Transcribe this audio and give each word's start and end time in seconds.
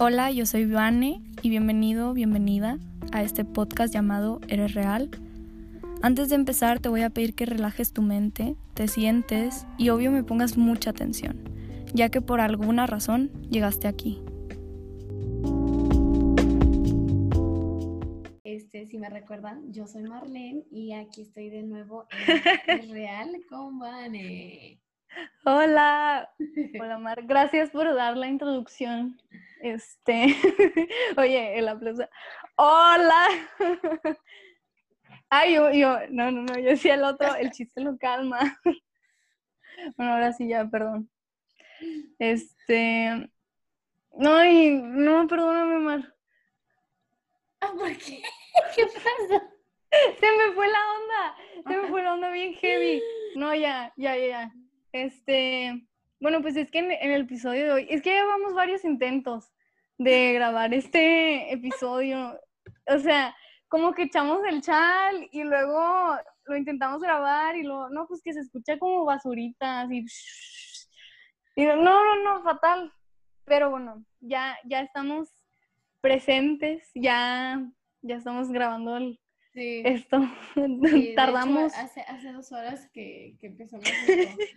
Hola, 0.00 0.30
yo 0.30 0.46
soy 0.46 0.64
Vane 0.64 1.20
y 1.42 1.50
bienvenido, 1.50 2.14
bienvenida 2.14 2.78
a 3.10 3.24
este 3.24 3.44
podcast 3.44 3.92
llamado 3.92 4.40
Eres 4.46 4.74
Real. 4.74 5.10
Antes 6.02 6.28
de 6.28 6.36
empezar 6.36 6.78
te 6.78 6.88
voy 6.88 7.02
a 7.02 7.10
pedir 7.10 7.34
que 7.34 7.46
relajes 7.46 7.92
tu 7.92 8.00
mente, 8.00 8.54
te 8.74 8.86
sientes 8.86 9.66
y 9.76 9.88
obvio 9.88 10.12
me 10.12 10.22
pongas 10.22 10.56
mucha 10.56 10.90
atención, 10.90 11.42
ya 11.94 12.10
que 12.10 12.20
por 12.20 12.40
alguna 12.40 12.86
razón 12.86 13.32
llegaste 13.50 13.88
aquí. 13.88 14.22
Este, 18.44 18.86
si 18.86 18.98
me 18.98 19.10
recuerdan, 19.10 19.72
yo 19.72 19.88
soy 19.88 20.04
Marlene 20.04 20.62
y 20.70 20.92
aquí 20.92 21.22
estoy 21.22 21.50
de 21.50 21.64
nuevo 21.64 22.06
en 22.28 22.38
Eres 22.68 22.90
Real 22.90 23.30
con 23.50 23.80
Vane. 23.80 24.78
Hola, 25.44 26.30
hola 26.80 26.98
Mar, 26.98 27.22
gracias 27.24 27.70
por 27.70 27.94
dar 27.94 28.16
la 28.16 28.28
introducción. 28.28 29.20
Este, 29.60 30.36
oye, 31.16 31.58
el 31.58 31.68
aplauso. 31.68 32.08
Hola. 32.56 33.28
Ay, 35.30 35.54
yo, 35.54 35.70
yo, 35.72 35.98
no, 36.10 36.30
no, 36.30 36.42
no, 36.42 36.58
yo 36.58 36.70
decía 36.70 36.94
el 36.94 37.04
otro, 37.04 37.34
el 37.34 37.50
chiste 37.50 37.80
lo 37.80 37.98
calma. 37.98 38.38
Bueno, 39.96 40.14
ahora 40.14 40.32
sí 40.32 40.48
ya, 40.48 40.66
perdón. 40.66 41.10
Este, 42.18 43.30
no, 44.12 44.44
y, 44.44 44.70
no, 44.70 45.26
perdóname, 45.26 45.78
Mar. 45.78 46.14
Ah, 47.60 47.72
¿por 47.76 47.96
qué? 47.96 48.22
¿Qué 48.74 48.86
pasa? 48.86 49.48
Se 49.90 50.26
me 50.26 50.52
fue 50.54 50.68
la 50.68 50.78
onda, 50.92 51.36
se 51.66 51.76
me 51.76 51.88
fue 51.88 52.02
la 52.02 52.14
onda 52.14 52.30
bien 52.30 52.54
heavy. 52.54 53.02
No, 53.36 53.54
ya, 53.54 53.92
ya, 53.96 54.16
ya, 54.16 54.26
ya. 54.26 54.52
Este, 54.92 55.86
bueno, 56.20 56.40
pues 56.42 56.56
es 56.56 56.70
que 56.70 56.78
en, 56.78 56.92
el 56.92 57.22
episodio 57.22 57.64
de 57.64 57.72
hoy, 57.72 57.86
es 57.90 58.02
que 58.02 58.10
llevamos 58.10 58.54
varios 58.54 58.84
intentos 58.84 59.52
de 59.98 60.32
grabar 60.34 60.72
este 60.74 61.52
episodio. 61.52 62.38
O 62.86 62.98
sea, 62.98 63.34
como 63.68 63.92
que 63.92 64.04
echamos 64.04 64.40
el 64.48 64.62
chal 64.62 65.28
y 65.30 65.44
luego 65.44 66.16
lo 66.44 66.56
intentamos 66.56 67.02
grabar 67.02 67.56
y 67.56 67.62
luego, 67.62 67.90
no, 67.90 68.06
pues 68.06 68.22
que 68.22 68.32
se 68.32 68.40
escucha 68.40 68.78
como 68.78 69.04
basuritas 69.04 69.90
y, 69.90 70.04
y 71.56 71.64
no, 71.66 71.76
no, 71.76 72.22
no, 72.22 72.42
fatal. 72.42 72.92
Pero 73.44 73.70
bueno, 73.70 74.04
ya, 74.20 74.58
ya 74.64 74.80
estamos 74.80 75.28
presentes, 76.00 76.90
ya, 76.94 77.62
ya 78.02 78.16
estamos 78.16 78.50
grabando 78.50 78.96
el, 78.96 79.20
Sí. 79.58 79.82
esto. 79.84 80.20
sí, 80.90 81.14
Tardamos. 81.16 81.72
hecho, 81.72 81.82
hace, 81.82 82.00
hace 82.02 82.32
dos 82.32 82.52
horas 82.52 82.88
que, 82.92 83.36
que 83.40 83.48
empezamos. 83.48 83.86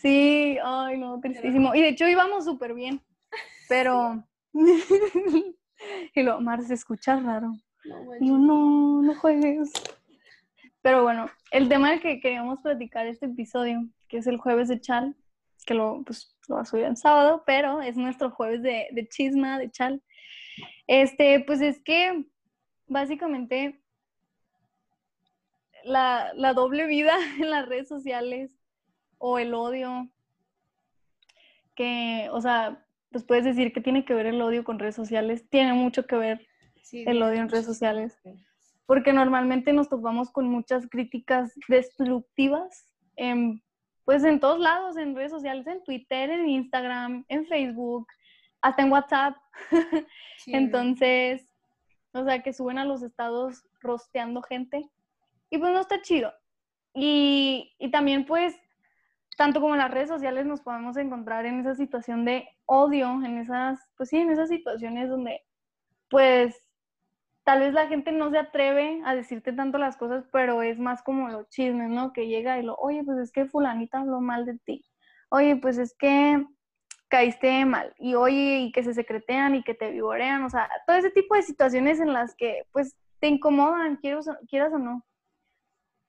Sí, 0.00 0.58
ay, 0.62 0.98
no, 0.98 1.18
tristísimo. 1.20 1.74
Y 1.74 1.80
de 1.80 1.88
hecho 1.88 2.06
íbamos 2.06 2.44
súper 2.44 2.74
bien, 2.74 3.00
pero... 3.68 4.22
y 6.14 6.22
lo, 6.22 6.40
Mar, 6.42 6.62
se 6.62 6.74
escucha 6.74 7.18
raro. 7.18 7.54
No, 7.84 8.14
yo, 8.20 8.36
no, 8.36 9.02
no 9.02 9.14
juegues. 9.14 9.72
Pero 10.82 11.02
bueno, 11.02 11.30
el 11.50 11.70
tema 11.70 11.90
del 11.90 12.00
que 12.00 12.20
queríamos 12.20 12.60
platicar 12.60 13.06
este 13.06 13.26
episodio, 13.26 13.88
que 14.08 14.18
es 14.18 14.26
el 14.26 14.36
jueves 14.36 14.68
de 14.68 14.80
Chal, 14.80 15.16
que 15.64 15.72
lo, 15.72 16.02
pues, 16.04 16.36
lo 16.46 16.56
va 16.56 16.60
a 16.62 16.66
subir 16.66 16.84
en 16.84 16.96
sábado, 16.96 17.42
pero 17.46 17.80
es 17.80 17.96
nuestro 17.96 18.30
jueves 18.30 18.62
de, 18.62 18.88
de 18.92 19.08
chisma, 19.08 19.58
de 19.58 19.70
Chal. 19.70 20.02
Este, 20.86 21.40
pues 21.40 21.62
es 21.62 21.80
que 21.82 22.26
básicamente 22.86 23.80
la, 25.88 26.32
la 26.34 26.52
doble 26.54 26.86
vida 26.86 27.16
en 27.40 27.50
las 27.50 27.68
redes 27.68 27.88
sociales 27.88 28.56
o 29.18 29.38
el 29.38 29.54
odio, 29.54 30.08
que, 31.74 32.28
o 32.32 32.40
sea, 32.40 32.84
pues 33.10 33.24
puedes 33.24 33.44
decir 33.44 33.72
que 33.72 33.80
tiene 33.80 34.04
que 34.04 34.14
ver 34.14 34.26
el 34.26 34.40
odio 34.42 34.64
con 34.64 34.78
redes 34.78 34.94
sociales, 34.96 35.48
tiene 35.48 35.72
mucho 35.72 36.06
que 36.06 36.16
ver 36.16 36.46
Sí, 36.82 37.04
el 37.06 37.22
odio 37.22 37.40
en 37.40 37.48
redes 37.50 37.66
sociales. 37.66 38.18
porque 38.86 39.12
normalmente 39.12 39.72
nos 39.74 39.88
topamos 39.90 40.30
con 40.30 40.48
muchas 40.48 40.86
críticas 40.88 41.52
destructivas 41.68 42.88
en, 43.16 43.62
pues 44.04 44.24
en 44.24 44.40
todos 44.40 44.58
lados, 44.58 44.96
en 44.96 45.14
redes 45.14 45.30
sociales, 45.30 45.66
en 45.66 45.84
Twitter, 45.84 46.30
en 46.30 46.48
Instagram, 46.48 47.24
en 47.28 47.46
Facebook, 47.46 48.06
hasta 48.62 48.82
en 48.82 48.92
WhatsApp. 48.92 49.36
Sí, 50.38 50.54
Entonces, 50.54 51.46
o 52.12 52.24
sea, 52.24 52.42
que 52.42 52.52
suben 52.52 52.78
a 52.78 52.84
los 52.84 53.02
estados 53.02 53.64
rosteando 53.80 54.40
gente. 54.40 54.88
Y 55.50 55.58
pues 55.58 55.72
no 55.72 55.80
está 55.80 56.00
chido. 56.02 56.32
Y, 56.94 57.74
y 57.78 57.90
también 57.90 58.26
pues, 58.26 58.56
tanto 59.36 59.60
como 59.60 59.74
en 59.74 59.80
las 59.80 59.90
redes 59.90 60.08
sociales 60.08 60.46
nos 60.46 60.60
podemos 60.60 60.96
encontrar 60.96 61.46
en 61.46 61.60
esa 61.60 61.74
situación 61.74 62.24
de 62.24 62.48
odio, 62.66 63.08
en 63.24 63.38
esas, 63.38 63.78
pues 63.96 64.08
sí, 64.10 64.18
en 64.18 64.30
esas 64.30 64.48
situaciones 64.48 65.08
donde 65.08 65.42
pues 66.08 66.60
tal 67.44 67.60
vez 67.60 67.72
la 67.72 67.86
gente 67.86 68.12
no 68.12 68.30
se 68.30 68.38
atreve 68.38 69.00
a 69.04 69.14
decirte 69.14 69.52
tanto 69.52 69.78
las 69.78 69.96
cosas, 69.96 70.24
pero 70.32 70.62
es 70.62 70.78
más 70.78 71.02
como 71.02 71.28
los 71.28 71.48
chismes, 71.48 71.88
¿no? 71.88 72.12
Que 72.12 72.26
llega 72.26 72.58
y 72.58 72.62
lo, 72.62 72.74
oye, 72.76 73.02
pues 73.04 73.18
es 73.18 73.32
que 73.32 73.46
fulanita 73.46 74.00
habló 74.00 74.20
mal 74.20 74.44
de 74.44 74.58
ti. 74.58 74.84
Oye, 75.30 75.56
pues 75.56 75.78
es 75.78 75.94
que 75.98 76.44
caíste 77.08 77.64
mal. 77.64 77.94
Y 77.98 78.14
oye, 78.14 78.58
y 78.60 78.72
que 78.72 78.82
se 78.82 78.92
secretean 78.94 79.54
y 79.54 79.62
que 79.62 79.74
te 79.74 79.90
vivorean. 79.90 80.44
O 80.44 80.50
sea, 80.50 80.68
todo 80.86 80.96
ese 80.96 81.10
tipo 81.10 81.34
de 81.34 81.42
situaciones 81.42 82.00
en 82.00 82.12
las 82.12 82.34
que, 82.36 82.64
pues, 82.72 82.96
te 83.18 83.28
incomodan, 83.28 83.96
quieras, 83.96 84.28
quieras 84.48 84.72
o 84.74 84.78
no. 84.78 85.04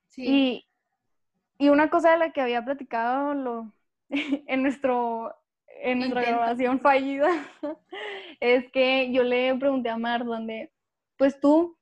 Sí. 0.09 0.23
Y, 0.27 1.65
y 1.65 1.69
una 1.69 1.89
cosa 1.89 2.11
de 2.11 2.17
la 2.17 2.31
que 2.31 2.41
había 2.41 2.63
platicado 2.63 3.33
lo, 3.33 3.73
en, 4.09 4.63
nuestro, 4.63 5.35
en 5.81 5.99
nuestra 5.99 6.21
Intento. 6.21 6.39
grabación 6.39 6.79
fallida 6.79 7.29
es 8.39 8.71
que 8.71 9.11
yo 9.11 9.23
le 9.23 9.55
pregunté 9.55 9.89
a 9.89 9.97
Mar 9.97 10.25
donde, 10.25 10.71
pues 11.17 11.39
tú, 11.39 11.77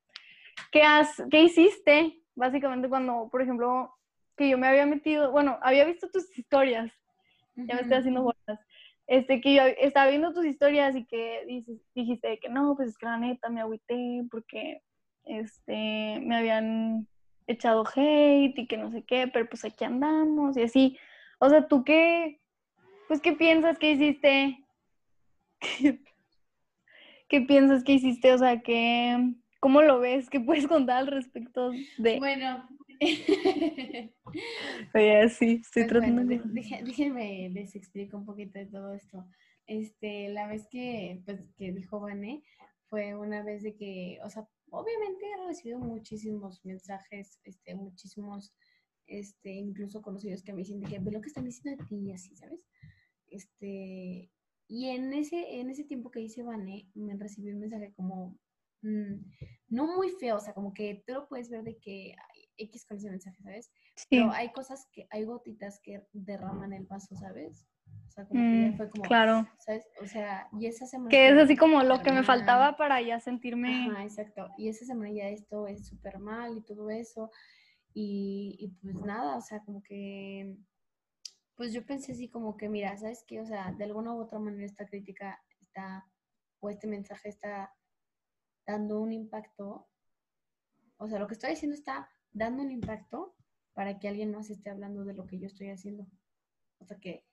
¿qué, 0.71 0.81
has, 0.81 1.23
¿qué 1.29 1.43
hiciste? 1.43 2.21
Básicamente 2.35 2.89
cuando, 2.89 3.29
por 3.29 3.41
ejemplo, 3.41 3.93
que 4.35 4.49
yo 4.49 4.57
me 4.57 4.67
había 4.67 4.85
metido, 4.85 5.31
bueno, 5.31 5.57
había 5.61 5.85
visto 5.85 6.09
tus 6.09 6.37
historias, 6.37 6.91
ya 7.55 7.75
me 7.75 7.81
estoy 7.81 7.97
haciendo 7.97 8.21
bolas, 8.21 8.59
este, 9.07 9.41
que 9.41 9.55
yo 9.55 9.63
estaba 9.63 10.09
viendo 10.09 10.33
tus 10.33 10.45
historias 10.45 10.95
y 10.95 11.05
que 11.05 11.43
dices, 11.47 11.79
dijiste 11.95 12.39
que 12.39 12.49
no, 12.49 12.75
pues 12.75 12.89
es 12.89 12.97
que 12.97 13.05
la 13.07 13.17
neta 13.17 13.49
me 13.49 13.61
agüité 13.61 14.23
porque 14.29 14.83
este, 15.23 16.19
me 16.21 16.37
habían 16.37 17.07
echado 17.47 17.83
hate 17.95 18.57
y 18.59 18.67
que 18.67 18.77
no 18.77 18.91
sé 18.91 19.03
qué, 19.03 19.27
pero 19.27 19.47
pues 19.49 19.65
aquí 19.65 19.83
andamos 19.85 20.55
y 20.57 20.63
así. 20.63 20.97
O 21.39 21.49
sea, 21.49 21.67
¿tú 21.67 21.83
qué, 21.83 22.39
pues 23.07 23.21
qué 23.21 23.33
piensas 23.33 23.79
que 23.79 23.91
hiciste? 23.91 24.63
¿Qué 27.29 27.41
piensas 27.41 27.83
que 27.83 27.93
hiciste? 27.93 28.33
O 28.33 28.37
sea, 28.37 28.61
¿qué, 28.61 29.33
¿cómo 29.59 29.81
lo 29.81 29.99
ves? 29.99 30.29
¿Qué 30.29 30.39
puedes 30.39 30.67
contar 30.67 30.97
al 30.97 31.07
respecto 31.07 31.71
de...? 31.97 32.19
Bueno. 32.19 32.67
Oye, 34.93 35.29
sí, 35.29 35.61
estoy 35.61 35.83
Pues 35.83 35.87
tratando 35.87 36.23
bueno, 36.25 36.43
de... 36.45 36.81
déjenme 36.83 37.49
les 37.49 37.75
explico 37.75 38.17
un 38.17 38.25
poquito 38.25 38.59
de 38.59 38.65
todo 38.65 38.93
esto. 38.93 39.25
Este, 39.67 40.29
la 40.29 40.47
vez 40.47 40.67
que, 40.69 41.21
pues, 41.25 41.53
que 41.57 41.71
dijo 41.73 41.99
Vané 41.99 42.43
fue 42.89 43.15
una 43.15 43.43
vez 43.43 43.61
de 43.63 43.75
que, 43.75 44.19
o 44.23 44.29
sea, 44.29 44.47
obviamente 44.69 45.25
he 45.25 45.47
recibido 45.47 45.79
muchísimos 45.79 46.63
mensajes, 46.65 47.39
este, 47.43 47.75
muchísimos, 47.75 48.53
este, 49.05 49.51
incluso 49.51 50.01
conocidos 50.01 50.43
que 50.43 50.53
me 50.53 50.59
dicen 50.59 50.79
de 50.79 50.87
que 50.87 50.99
ve 50.99 51.11
lo 51.11 51.21
que 51.21 51.29
están 51.29 51.45
diciendo 51.45 51.81
de 51.81 51.87
ti 51.87 51.97
y 51.97 52.11
así, 52.11 52.35
¿sabes? 52.35 52.59
Este, 53.27 54.31
y 54.67 54.89
en 54.89 55.13
ese, 55.13 55.59
en 55.59 55.69
ese 55.69 55.83
tiempo 55.83 56.11
que 56.11 56.21
hice 56.21 56.43
Vané, 56.43 56.89
me 56.93 57.15
recibí 57.15 57.51
un 57.51 57.59
mensaje 57.59 57.93
como, 57.93 58.37
mm, 58.81 59.15
no 59.69 59.95
muy 59.95 60.11
feo, 60.11 60.37
o 60.37 60.39
sea, 60.39 60.53
como 60.53 60.73
que 60.73 61.03
tú 61.05 61.13
lo 61.13 61.27
puedes 61.27 61.49
ver 61.49 61.63
de 61.63 61.77
que 61.77 62.13
hay 62.33 62.49
X 62.57 62.85
con 62.85 62.97
ese 62.97 63.09
mensaje, 63.09 63.41
¿sabes? 63.41 63.71
Sí, 63.95 64.07
Pero 64.09 64.31
hay 64.31 64.51
cosas 64.51 64.87
que, 64.91 65.07
hay 65.09 65.23
gotitas 65.23 65.79
que 65.81 66.05
derraman 66.11 66.73
el 66.73 66.85
vaso, 66.85 67.15
¿sabes? 67.15 67.65
O 68.07 68.09
sea, 68.09 68.25
como 68.25 68.41
que 68.41 68.61
ya 68.61 68.67
Mm, 68.69 68.77
fue 68.77 68.89
como, 68.89 69.03
claro. 69.03 69.47
¿sabes? 69.59 69.85
O 70.01 70.07
sea, 70.07 70.47
y 70.59 70.65
esa 70.65 70.85
semana... 70.85 71.09
Que 71.09 71.29
es 71.29 71.37
así 71.37 71.55
como 71.57 71.83
lo 71.83 72.01
que 72.01 72.11
me 72.11 72.23
faltaba 72.23 72.77
para 72.77 73.01
ya 73.01 73.19
sentirme... 73.19 73.89
Ajá, 73.91 74.03
exacto. 74.03 74.49
Y 74.57 74.69
esa 74.69 74.85
semana 74.85 75.11
ya 75.11 75.29
esto 75.29 75.67
es 75.67 75.87
súper 75.87 76.19
mal 76.19 76.57
y 76.57 76.61
todo 76.61 76.89
eso. 76.89 77.29
Y, 77.93 78.55
y 78.59 78.67
pues 78.81 78.95
nada, 78.95 79.37
o 79.37 79.41
sea, 79.41 79.59
como 79.63 79.83
que... 79.83 80.57
Pues 81.55 81.73
yo 81.73 81.85
pensé 81.85 82.11
así 82.11 82.29
como 82.29 82.55
que, 82.55 82.69
mira, 82.69 82.95
¿sabes 82.97 83.23
qué? 83.27 83.41
O 83.41 83.45
sea, 83.45 83.71
de 83.71 83.83
alguna 83.83 84.13
u 84.13 84.21
otra 84.21 84.39
manera 84.39 84.65
esta 84.65 84.85
crítica 84.85 85.39
está, 85.59 86.05
o 86.59 86.69
este 86.69 86.87
mensaje 86.87 87.29
está 87.29 87.73
dando 88.65 89.01
un 89.01 89.11
impacto. 89.11 89.87
O 90.97 91.07
sea, 91.07 91.19
lo 91.19 91.27
que 91.27 91.33
estoy 91.33 91.51
diciendo 91.51 91.75
está 91.75 92.09
dando 92.31 92.61
un 92.61 92.71
impacto 92.71 93.35
para 93.73 93.97
que 93.99 94.07
alguien 94.07 94.31
más 94.31 94.49
esté 94.49 94.69
hablando 94.69 95.03
de 95.03 95.13
lo 95.13 95.25
que 95.25 95.39
yo 95.39 95.47
estoy 95.47 95.69
haciendo. 95.69 96.05
O 96.79 96.85
sea, 96.85 96.97
que 96.99 97.23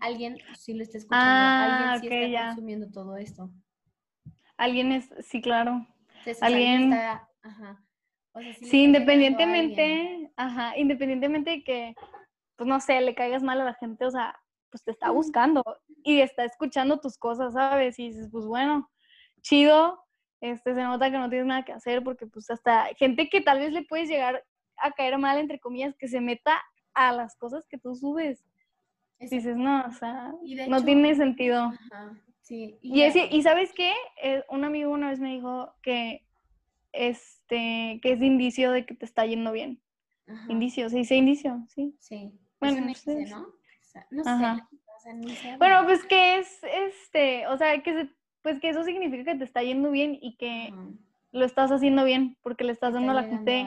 alguien 0.00 0.38
sí 0.58 0.74
lo 0.74 0.82
está 0.82 0.98
escuchando, 0.98 1.26
Ah, 1.26 1.64
alguien 1.64 2.00
sí 2.00 2.06
está 2.16 2.28
ya. 2.28 2.46
consumiendo 2.48 2.90
todo 2.90 3.16
esto. 3.16 3.50
Alguien 4.56 4.92
es, 4.92 5.08
sí, 5.20 5.40
claro. 5.40 5.86
Entonces, 6.08 6.42
alguien 6.42 6.92
está, 6.92 7.28
ajá. 7.42 7.84
O 8.32 8.40
sea, 8.40 8.54
sí 8.54 8.64
Sí, 8.66 8.84
independientemente, 8.84 10.30
ajá, 10.36 10.76
independientemente 10.76 11.50
de 11.50 11.62
que, 11.64 11.94
pues 12.56 12.68
no 12.68 12.80
sé, 12.80 13.00
le 13.00 13.14
caigas 13.14 13.42
mal 13.42 13.60
a 13.60 13.64
la 13.64 13.74
gente, 13.74 14.04
o 14.04 14.10
sea, 14.10 14.36
pues 14.70 14.82
te 14.84 14.90
está 14.90 15.10
buscando 15.10 15.62
y 16.02 16.20
está 16.20 16.44
escuchando 16.44 17.00
tus 17.00 17.16
cosas, 17.16 17.54
¿sabes? 17.54 17.98
Y 17.98 18.08
dices, 18.08 18.28
pues 18.30 18.44
bueno, 18.44 18.90
chido, 19.40 20.04
este, 20.40 20.74
se 20.74 20.82
nota 20.82 21.10
que 21.10 21.18
no 21.18 21.30
tienes 21.30 21.46
nada 21.46 21.64
que 21.64 21.72
hacer 21.72 22.02
porque 22.02 22.26
pues 22.26 22.50
hasta 22.50 22.86
gente 22.96 23.28
que 23.30 23.40
tal 23.40 23.60
vez 23.60 23.72
le 23.72 23.82
puedes 23.84 24.08
llegar 24.08 24.44
a 24.76 24.92
caer 24.92 25.18
mal, 25.18 25.38
entre 25.38 25.58
comillas, 25.58 25.96
que 25.96 26.08
se 26.08 26.20
meta 26.20 26.60
a 26.94 27.12
las 27.12 27.36
cosas 27.36 27.66
que 27.68 27.78
tú 27.78 27.94
subes. 27.94 28.44
Dices, 29.20 29.56
no, 29.56 29.84
o 29.86 29.92
sea, 29.92 30.32
no 30.68 30.84
tiene 30.84 31.14
sentido. 31.14 31.72
Ajá, 31.90 32.14
sí. 32.42 32.78
Y, 32.80 33.02
y, 33.02 33.42
¿sabes 33.42 33.72
qué? 33.74 33.92
Eh, 34.22 34.44
un 34.48 34.64
amigo 34.64 34.92
una 34.92 35.10
vez 35.10 35.18
me 35.18 35.34
dijo 35.34 35.74
que, 35.82 36.24
este, 36.92 37.98
que 38.02 38.12
es 38.12 38.22
indicio 38.22 38.70
de 38.70 38.86
que 38.86 38.94
te 38.94 39.04
está 39.04 39.26
yendo 39.26 39.52
bien. 39.52 39.80
Indicio, 40.48 40.90
¿se 40.90 40.98
dice 40.98 41.16
indicio? 41.16 41.64
Sí. 41.68 41.96
Sí. 41.98 42.30
Bueno, 42.60 42.82
no 42.82 42.94
sé. 42.94 43.24
¿no? 43.26 43.48
no 44.10 44.24
sé. 44.24 45.56
bueno, 45.58 45.84
pues 45.84 46.04
que 46.04 46.38
es, 46.38 46.60
este, 46.62 47.46
o 47.46 47.56
sea, 47.56 47.82
que 47.82 48.10
pues 48.42 48.60
que 48.60 48.68
eso 48.68 48.84
significa 48.84 49.32
que 49.32 49.38
te 49.38 49.44
está 49.44 49.62
yendo 49.62 49.90
bien 49.90 50.18
y 50.20 50.36
que 50.36 50.72
lo 51.32 51.44
estás 51.44 51.70
haciendo 51.70 52.04
bien, 52.04 52.36
porque 52.42 52.64
le 52.64 52.72
estás 52.72 52.92
dando 52.94 53.12
la 53.12 53.24
gente 53.24 53.66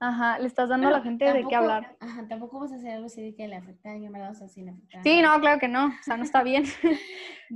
Ajá, 0.00 0.38
le 0.38 0.46
estás 0.46 0.68
dando 0.68 0.88
a 0.88 0.92
la 0.92 1.00
gente 1.00 1.32
de 1.32 1.44
qué 1.48 1.56
hablar. 1.56 1.96
Ajá, 1.98 2.28
tampoco 2.28 2.60
vas 2.60 2.70
a 2.72 2.76
hacer 2.76 2.92
algo 2.92 3.06
así 3.06 3.20
de 3.20 3.34
que 3.34 3.48
le 3.48 3.56
afecta 3.56 3.90
a 3.90 3.98
¿verdad? 3.98 4.30
O 4.30 4.34
sea, 4.34 4.48
sin 4.48 4.68
afectar. 4.68 5.02
Sí, 5.02 5.20
no, 5.20 5.40
claro 5.40 5.58
que 5.58 5.66
no, 5.66 5.86
o 5.86 6.02
sea, 6.02 6.16
no 6.16 6.22
está 6.22 6.42
bien. 6.44 6.64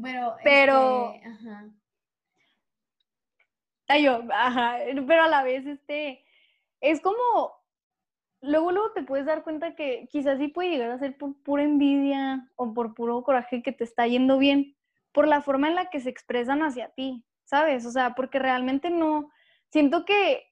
pero, 0.02 0.34
pero, 0.42 1.12
este, 1.14 1.28
ajá. 1.28 1.70
Ay, 3.86 4.04
yo, 4.04 4.22
ajá, 4.32 4.78
pero 5.06 5.22
a 5.22 5.28
la 5.28 5.44
vez, 5.44 5.66
este, 5.66 6.24
es 6.80 7.00
como, 7.00 7.22
luego, 8.40 8.72
luego 8.72 8.92
te 8.92 9.04
puedes 9.04 9.26
dar 9.26 9.44
cuenta 9.44 9.76
que 9.76 10.08
quizás 10.10 10.38
sí 10.38 10.48
puede 10.48 10.70
llegar 10.70 10.90
a 10.90 10.98
ser 10.98 11.16
por 11.16 11.40
pura 11.42 11.62
envidia 11.62 12.48
o 12.56 12.74
por 12.74 12.94
puro 12.94 13.22
coraje 13.22 13.62
que 13.62 13.72
te 13.72 13.84
está 13.84 14.06
yendo 14.08 14.38
bien, 14.38 14.76
por 15.12 15.28
la 15.28 15.42
forma 15.42 15.68
en 15.68 15.76
la 15.76 15.90
que 15.90 16.00
se 16.00 16.10
expresan 16.10 16.62
hacia 16.62 16.88
ti, 16.88 17.24
¿sabes? 17.44 17.86
O 17.86 17.92
sea, 17.92 18.14
porque 18.14 18.40
realmente 18.40 18.90
no, 18.90 19.30
siento 19.68 20.04
que 20.04 20.42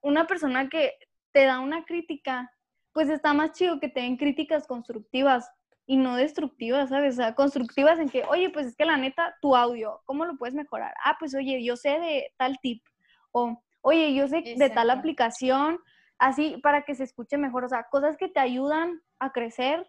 una 0.00 0.26
persona 0.26 0.68
que 0.68 0.94
te 1.38 1.44
da 1.44 1.60
una 1.60 1.84
crítica, 1.84 2.52
pues 2.92 3.08
está 3.08 3.32
más 3.32 3.52
chido 3.52 3.78
que 3.78 3.88
te 3.88 4.00
den 4.00 4.16
críticas 4.16 4.66
constructivas 4.66 5.48
y 5.86 5.96
no 5.96 6.16
destructivas, 6.16 6.88
¿sabes? 6.88 7.14
O 7.14 7.16
sea, 7.18 7.36
constructivas 7.36 8.00
en 8.00 8.08
que, 8.08 8.24
oye, 8.24 8.50
pues 8.50 8.66
es 8.66 8.74
que 8.74 8.84
la 8.84 8.96
neta, 8.96 9.36
tu 9.40 9.54
audio, 9.54 10.02
¿cómo 10.04 10.24
lo 10.24 10.36
puedes 10.36 10.56
mejorar? 10.56 10.92
Ah, 11.04 11.14
pues 11.16 11.36
oye, 11.36 11.62
yo 11.62 11.76
sé 11.76 11.90
de 12.00 12.32
tal 12.38 12.58
tip, 12.60 12.82
o 13.30 13.62
oye, 13.82 14.12
yo 14.14 14.26
sé 14.26 14.42
de 14.56 14.70
tal 14.70 14.90
aplicación, 14.90 15.78
así 16.18 16.56
para 16.60 16.82
que 16.82 16.96
se 16.96 17.04
escuche 17.04 17.38
mejor, 17.38 17.62
o 17.62 17.68
sea, 17.68 17.84
cosas 17.84 18.16
que 18.16 18.26
te 18.26 18.40
ayudan 18.40 19.00
a 19.20 19.30
crecer, 19.30 19.88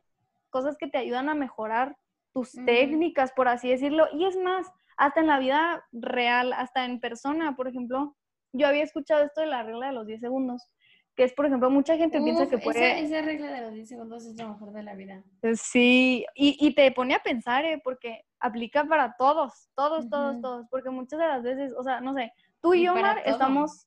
cosas 0.52 0.78
que 0.78 0.86
te 0.86 1.00
ayudan 1.00 1.30
a 1.30 1.34
mejorar 1.34 1.98
tus 2.32 2.52
técnicas, 2.64 3.32
por 3.32 3.48
así 3.48 3.70
decirlo, 3.70 4.06
y 4.14 4.26
es 4.26 4.38
más, 4.38 4.68
hasta 4.98 5.22
en 5.22 5.26
la 5.26 5.40
vida 5.40 5.84
real, 5.94 6.54
hasta 6.54 6.86
en 6.86 7.00
persona, 7.00 7.56
por 7.56 7.68
ejemplo, 7.68 8.16
yo 8.54 8.68
había 8.68 8.84
escuchado 8.84 9.24
esto 9.24 9.42
de 9.42 9.48
la 9.48 9.64
regla 9.64 9.88
de 9.88 9.94
los 9.94 10.06
10 10.06 10.22
segundos, 10.22 10.70
que 11.20 11.26
es, 11.26 11.34
por 11.34 11.46
ejemplo, 11.46 11.70
mucha 11.70 11.98
gente 11.98 12.22
piensa 12.22 12.48
que 12.48 12.60
puede... 12.60 13.02
Esa, 13.02 13.22
regla 13.22 13.52
de 13.52 13.60
los 13.60 13.74
10 13.74 13.90
segundos 13.90 14.26
es 14.26 14.38
lo 14.38 14.48
mejor 14.48 14.72
de 14.72 14.84
la 14.84 14.96
vida. 14.96 15.22
Eh, 15.42 15.54
sí, 15.58 16.26
y, 16.34 16.56
y 16.66 16.74
te 16.74 16.90
pone 16.94 17.14
a 17.14 17.20
pensar, 17.20 17.66
¿eh? 17.66 17.82
Porque 17.84 18.24
aplica 18.40 18.86
para 18.86 19.18
todos, 19.18 19.68
todos, 19.76 20.10
todos, 20.10 20.40
todos, 20.40 20.66
porque 20.72 20.90
muchas 20.90 21.20
de 21.20 21.28
las 21.28 21.44
veces, 21.44 21.74
o 21.78 21.84
sea, 21.84 22.00
no 22.00 22.14
sé, 22.14 22.32
tú 22.62 22.74
y, 22.74 22.86
yo, 22.86 22.94
Omar, 22.94 23.22
estamos... 23.26 23.86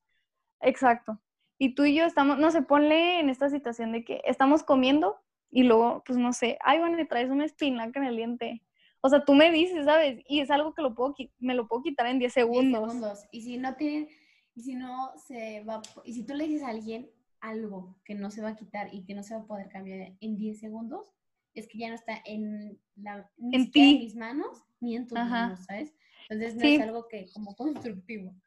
Exacto. 0.61 1.19
Y 1.57 1.75
tú 1.75 1.87
y 1.87 1.95
yo 1.95 2.05
estamos, 2.05 2.39
no 2.39 2.51
sé, 2.51 2.61
ponle 2.61 3.21
en 3.21 3.31
esta 3.31 3.49
situación 3.49 3.93
de 3.93 4.05
que 4.05 4.21
estamos 4.27 4.63
comiendo 4.63 5.17
y 5.51 5.63
luego, 5.63 6.03
pues 6.05 6.19
no 6.19 6.35
sé, 6.35 6.59
ay, 6.63 6.81
bueno, 6.81 6.99
me 6.99 7.07
traes 7.07 7.31
una 7.31 7.47
espinaca 7.47 7.99
en 7.99 8.09
el 8.09 8.17
diente. 8.19 8.63
O 9.01 9.09
sea, 9.09 9.25
tú 9.25 9.33
me 9.33 9.51
dices, 9.51 9.87
¿sabes? 9.87 10.23
Y 10.29 10.41
es 10.41 10.51
algo 10.51 10.75
que 10.75 10.83
lo 10.83 10.95
puedo, 10.95 11.15
me 11.39 11.55
lo 11.55 11.67
puedo 11.67 11.83
quitar 11.83 12.09
en 12.09 12.19
10 12.19 12.31
segundos. 12.31 12.83
10 12.83 12.93
segundos. 12.93 13.25
Y 13.33 13.41
si 13.41 13.57
no 13.57 13.75
tienen, 13.75 14.11
y 14.55 14.61
si 14.61 14.75
no 14.75 15.13
se 15.17 15.65
va, 15.65 15.81
y 16.05 16.13
si 16.13 16.27
tú 16.27 16.35
le 16.35 16.47
dices 16.47 16.63
a 16.63 16.69
alguien, 16.69 17.11
algo 17.43 17.97
que 18.05 18.15
no 18.15 18.31
se 18.31 18.41
va 18.41 18.51
a 18.51 18.57
quitar 18.57 18.89
y 18.95 19.05
que 19.05 19.15
no 19.15 19.23
se 19.23 19.35
va 19.35 19.41
a 19.41 19.47
poder 19.47 19.69
cambiar 19.69 20.13
en 20.21 20.37
10 20.37 20.59
segundos, 20.59 21.13
es 21.55 21.69
que 21.69 21.79
ya 21.79 21.89
no 21.89 21.95
está 21.95 22.23
en, 22.25 22.79
la, 22.97 23.29
ni 23.37 23.57
en, 23.57 23.71
ti. 23.71 23.99
mis 23.99 24.15
manos 24.15 24.65
ni 24.81 24.97
en 24.97 25.07
tus 25.07 25.19
manos, 25.19 25.61
¿sabes? 25.67 25.93
Entonces 26.31 26.57
no 26.57 26.63
es 26.63 26.81
algo 26.81 27.09
que 27.09 27.27
como 27.35 27.55
constructivo. 27.55 28.33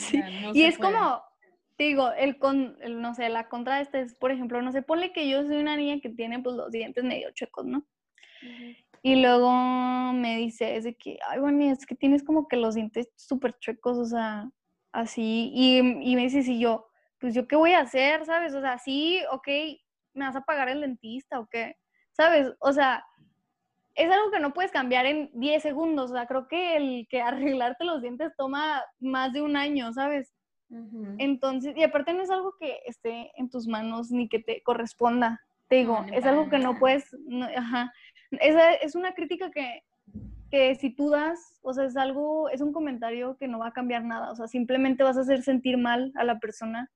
Sí. 0.00 0.20
y 0.54 0.64
es 0.64 0.76
como, 0.76 1.22
digo, 1.78 2.10
el 2.10 2.38
con, 2.38 2.76
no 3.00 3.14
sé, 3.14 3.28
la 3.28 3.48
contra 3.48 3.76
de 3.76 3.82
este 3.82 4.00
es, 4.00 4.16
por 4.16 4.32
ejemplo, 4.32 4.60
no 4.60 4.72
sé, 4.72 4.82
ponle 4.82 5.12
que 5.12 5.28
yo 5.28 5.46
soy 5.46 5.58
una 5.58 5.76
niña 5.76 6.00
que 6.00 6.08
tiene 6.08 6.40
pues 6.40 6.56
los 6.56 6.72
dientes 6.72 7.04
medio 7.04 7.30
chuecos, 7.30 7.64
¿no? 7.64 7.86
Y 9.02 9.22
luego 9.22 9.52
me 10.14 10.36
dice, 10.36 10.76
es 10.76 10.82
de 10.82 10.96
que, 10.96 11.18
ay, 11.28 11.38
bueno, 11.38 11.62
es 11.62 11.86
que 11.86 11.94
tienes 11.94 12.24
como 12.24 12.48
que 12.48 12.56
los 12.56 12.74
dientes 12.74 13.08
súper 13.14 13.56
chuecos, 13.60 13.98
o 13.98 14.04
sea, 14.04 14.50
así, 14.90 15.52
y, 15.54 15.78
y 15.78 16.16
me 16.16 16.22
dice, 16.22 16.42
si 16.42 16.58
yo, 16.58 16.87
pues 17.18 17.34
yo 17.34 17.46
qué 17.46 17.56
voy 17.56 17.72
a 17.72 17.80
hacer, 17.80 18.24
¿sabes? 18.24 18.54
O 18.54 18.60
sea, 18.60 18.78
sí, 18.78 19.20
ok, 19.32 19.48
me 20.14 20.26
vas 20.26 20.36
a 20.36 20.44
pagar 20.44 20.68
el 20.68 20.80
dentista 20.80 21.40
o 21.40 21.46
qué, 21.46 21.76
¿sabes? 22.12 22.52
O 22.60 22.72
sea, 22.72 23.04
es 23.94 24.10
algo 24.10 24.30
que 24.30 24.40
no 24.40 24.54
puedes 24.54 24.70
cambiar 24.70 25.06
en 25.06 25.30
10 25.34 25.62
segundos, 25.62 26.10
o 26.10 26.14
sea, 26.14 26.26
creo 26.26 26.46
que 26.46 26.76
el 26.76 27.08
que 27.10 27.20
arreglarte 27.60 27.84
los 27.84 28.02
dientes 28.02 28.32
toma 28.36 28.82
más 29.00 29.32
de 29.32 29.42
un 29.42 29.56
año, 29.56 29.92
¿sabes? 29.92 30.32
Entonces, 31.16 31.74
y 31.78 31.82
aparte 31.82 32.12
no 32.12 32.22
es 32.22 32.28
algo 32.28 32.52
que 32.60 32.80
esté 32.84 33.32
en 33.36 33.48
tus 33.48 33.66
manos 33.66 34.10
ni 34.10 34.28
que 34.28 34.38
te 34.38 34.62
corresponda, 34.62 35.40
te 35.66 35.76
digo, 35.76 36.04
es 36.12 36.26
algo 36.26 36.50
que 36.50 36.58
no 36.58 36.78
puedes, 36.78 37.16
ajá, 37.56 37.90
Esa 38.32 38.74
es 38.74 38.94
una 38.94 39.12
crítica 39.12 39.50
que, 39.50 39.82
que 40.50 40.74
si 40.74 40.90
tú 40.90 41.08
das, 41.08 41.58
o 41.62 41.72
sea, 41.72 41.84
es 41.84 41.96
algo, 41.96 42.50
es 42.50 42.60
un 42.60 42.74
comentario 42.74 43.38
que 43.38 43.48
no 43.48 43.58
va 43.58 43.68
a 43.68 43.72
cambiar 43.72 44.04
nada, 44.04 44.30
o 44.30 44.36
sea, 44.36 44.46
simplemente 44.46 45.04
vas 45.04 45.16
a 45.16 45.22
hacer 45.22 45.42
sentir 45.42 45.78
mal 45.78 46.12
a 46.16 46.24
la 46.24 46.38
persona 46.38 46.90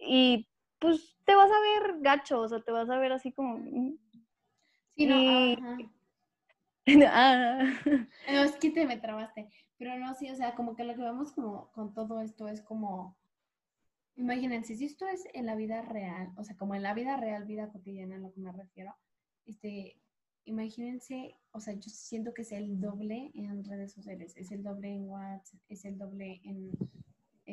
y 0.00 0.48
pues 0.78 1.16
te 1.24 1.34
vas 1.34 1.50
a 1.50 1.60
ver 1.60 2.00
gacho, 2.00 2.40
o 2.40 2.48
sea, 2.48 2.60
te 2.60 2.72
vas 2.72 2.88
a 2.90 2.98
ver 2.98 3.12
así 3.12 3.32
como... 3.32 3.58
Mm. 3.58 3.98
Sí, 4.96 5.06
no, 5.06 5.16
ah. 7.06 7.80
No, 8.28 8.42
es 8.42 8.52
que 8.56 8.70
te 8.70 8.86
me 8.86 8.98
trabaste. 8.98 9.48
Pero 9.78 9.98
no, 9.98 10.14
sí, 10.14 10.28
o 10.30 10.36
sea, 10.36 10.54
como 10.54 10.74
que 10.74 10.84
lo 10.84 10.94
que 10.94 11.02
vemos 11.02 11.32
como 11.32 11.70
con 11.72 11.94
todo 11.94 12.20
esto 12.20 12.48
es 12.48 12.62
como, 12.62 13.16
imagínense, 14.16 14.76
si 14.76 14.84
esto 14.84 15.06
es 15.06 15.24
en 15.32 15.46
la 15.46 15.54
vida 15.54 15.82
real, 15.82 16.32
o 16.36 16.44
sea, 16.44 16.56
como 16.56 16.74
en 16.74 16.82
la 16.82 16.92
vida 16.94 17.16
real, 17.16 17.44
vida 17.44 17.70
cotidiana, 17.70 18.16
a 18.16 18.18
lo 18.18 18.32
que 18.32 18.40
me 18.40 18.52
refiero, 18.52 18.94
este, 19.46 19.98
imagínense, 20.44 21.34
o 21.52 21.60
sea, 21.60 21.74
yo 21.74 21.88
siento 21.88 22.34
que 22.34 22.42
es 22.42 22.52
el 22.52 22.80
doble 22.80 23.30
en 23.34 23.64
redes 23.64 23.92
sociales, 23.92 24.36
es 24.36 24.50
el 24.50 24.62
doble 24.62 24.88
en 24.88 25.08
WhatsApp, 25.08 25.60
es 25.68 25.84
el 25.84 25.96
doble 25.96 26.40
en 26.44 26.72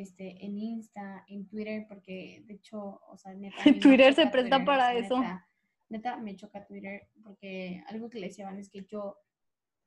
este, 0.02 0.46
en 0.46 0.58
Insta, 0.58 1.26
en 1.28 1.48
Twitter, 1.48 1.86
porque 1.88 2.44
de 2.46 2.56
hecho, 2.56 3.02
o 3.08 3.18
sea, 3.18 3.34
neta. 3.34 3.58
Twitter 3.82 4.14
se 4.14 4.28
presta 4.28 4.64
para 4.64 4.94
eso. 4.94 5.22
Neta, 5.90 6.18
me 6.18 6.36
choca 6.36 6.66
Twitter, 6.66 7.08
porque 7.24 7.84
algo 7.88 8.10
que 8.10 8.20
le 8.20 8.28
decían 8.28 8.60
es 8.60 8.70
que 8.70 8.84
yo, 8.86 9.18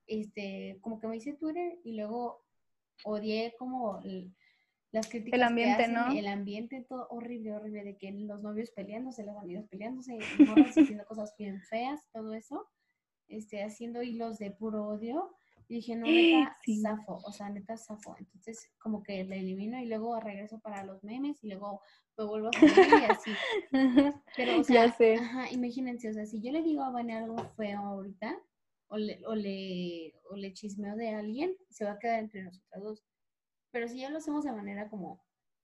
este, 0.06 0.78
como 0.80 0.98
que 0.98 1.06
me 1.06 1.16
hice 1.16 1.34
Twitter 1.34 1.78
y 1.84 1.96
luego 1.96 2.44
odié 3.04 3.54
como 3.58 4.00
las 4.92 5.08
críticas. 5.08 5.38
El 5.38 5.44
ambiente, 5.44 5.88
¿no? 5.88 6.10
El 6.12 6.26
ambiente, 6.26 6.84
todo 6.88 7.06
horrible, 7.10 7.52
horrible, 7.52 7.84
de 7.84 7.96
que 7.96 8.10
los 8.12 8.42
novios 8.42 8.70
peleándose, 8.70 9.24
los 9.24 9.36
amigos 9.36 9.66
peleándose, 9.68 10.18
haciendo 10.66 11.04
cosas 11.04 11.34
bien 11.38 11.60
feas, 11.62 12.00
todo 12.12 12.34
eso, 12.34 12.68
este, 13.28 13.62
haciendo 13.62 14.02
hilos 14.02 14.38
de 14.38 14.50
puro 14.50 14.88
odio. 14.88 15.36
Y 15.70 15.74
dije, 15.74 15.94
no, 15.94 16.04
neta, 16.06 16.58
zafo, 16.82 17.20
o 17.24 17.32
sea, 17.32 17.48
neta, 17.48 17.76
zafo. 17.76 18.16
Entonces, 18.18 18.72
como 18.80 19.04
que 19.04 19.22
la 19.22 19.36
elimino 19.36 19.78
y 19.78 19.86
luego 19.86 20.18
regreso 20.18 20.58
para 20.58 20.82
los 20.84 21.04
memes 21.04 21.42
y 21.44 21.48
luego 21.48 21.80
me 22.18 22.24
vuelvo 22.24 22.48
a 22.48 22.58
subir 22.58 22.74
y 23.00 23.04
así. 23.04 23.30
Pero, 24.36 24.60
o 24.60 24.64
sea, 24.64 24.86
Ajá, 24.86 25.48
imagínense, 25.52 26.10
o 26.10 26.12
sea, 26.12 26.26
si 26.26 26.42
yo 26.42 26.50
le 26.50 26.62
digo 26.62 26.82
a 26.82 26.90
Vane 26.90 27.16
algo 27.16 27.36
feo 27.56 27.78
ahorita, 27.78 28.36
o 28.88 28.98
le, 28.98 29.24
o, 29.24 29.36
le, 29.36 30.12
o 30.28 30.34
le 30.34 30.52
chismeo 30.52 30.96
de 30.96 31.10
alguien, 31.10 31.56
se 31.68 31.84
va 31.84 31.92
a 31.92 31.98
quedar 32.00 32.18
entre 32.18 32.42
nosotras 32.42 32.82
dos. 32.82 33.04
Pero 33.70 33.86
si 33.86 34.00
ya 34.00 34.10
lo 34.10 34.18
hacemos 34.18 34.42
de 34.42 34.50
manera 34.50 34.90
como 34.90 35.22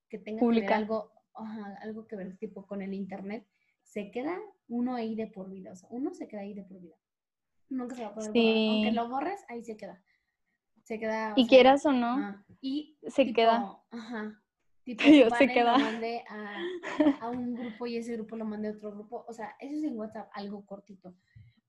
que 0.08 0.20
tenga 0.20 0.38
que 0.38 0.60
ver 0.60 0.72
algo, 0.72 1.10
ajá, 1.34 1.78
algo 1.82 2.06
que 2.06 2.14
ver 2.14 2.36
tipo 2.38 2.64
con 2.64 2.80
el 2.80 2.94
internet, 2.94 3.44
se 3.82 4.12
queda 4.12 4.38
uno 4.68 4.94
ahí 4.94 5.16
de 5.16 5.26
por 5.26 5.50
vida, 5.50 5.72
o 5.72 5.76
sea, 5.76 5.88
uno 5.90 6.14
se 6.14 6.28
queda 6.28 6.42
ahí 6.42 6.54
de 6.54 6.62
por 6.62 6.80
vida 6.80 6.94
nunca 7.68 7.94
se 7.94 8.02
va 8.02 8.08
a 8.08 8.14
poder 8.14 8.30
borrar. 8.30 8.56
Aunque 8.56 8.92
lo 8.92 9.08
borres, 9.08 9.44
ahí 9.48 9.62
se 9.62 9.76
queda. 9.76 10.02
Se 10.84 10.98
queda. 10.98 11.32
Y 11.36 11.46
quieras 11.46 11.84
o 11.86 11.92
no, 11.92 12.44
y 12.60 12.98
se 13.08 13.32
queda. 13.32 13.78
Ajá. 13.90 14.40
Tipo, 14.84 15.02
se 15.38 15.48
queda. 15.48 15.78
Lo 15.78 15.84
mandé 15.84 16.24
a, 16.28 17.24
a, 17.26 17.30
un 17.30 17.54
grupo 17.54 17.86
y 17.86 17.96
ese 17.96 18.12
grupo 18.14 18.36
lo 18.36 18.44
mandé 18.44 18.68
a 18.68 18.72
otro 18.72 18.92
grupo. 18.92 19.24
O 19.28 19.32
sea, 19.32 19.56
eso 19.58 19.74
es 19.74 19.82
en 19.82 19.98
WhatsApp, 19.98 20.30
algo 20.32 20.64
cortito. 20.64 21.14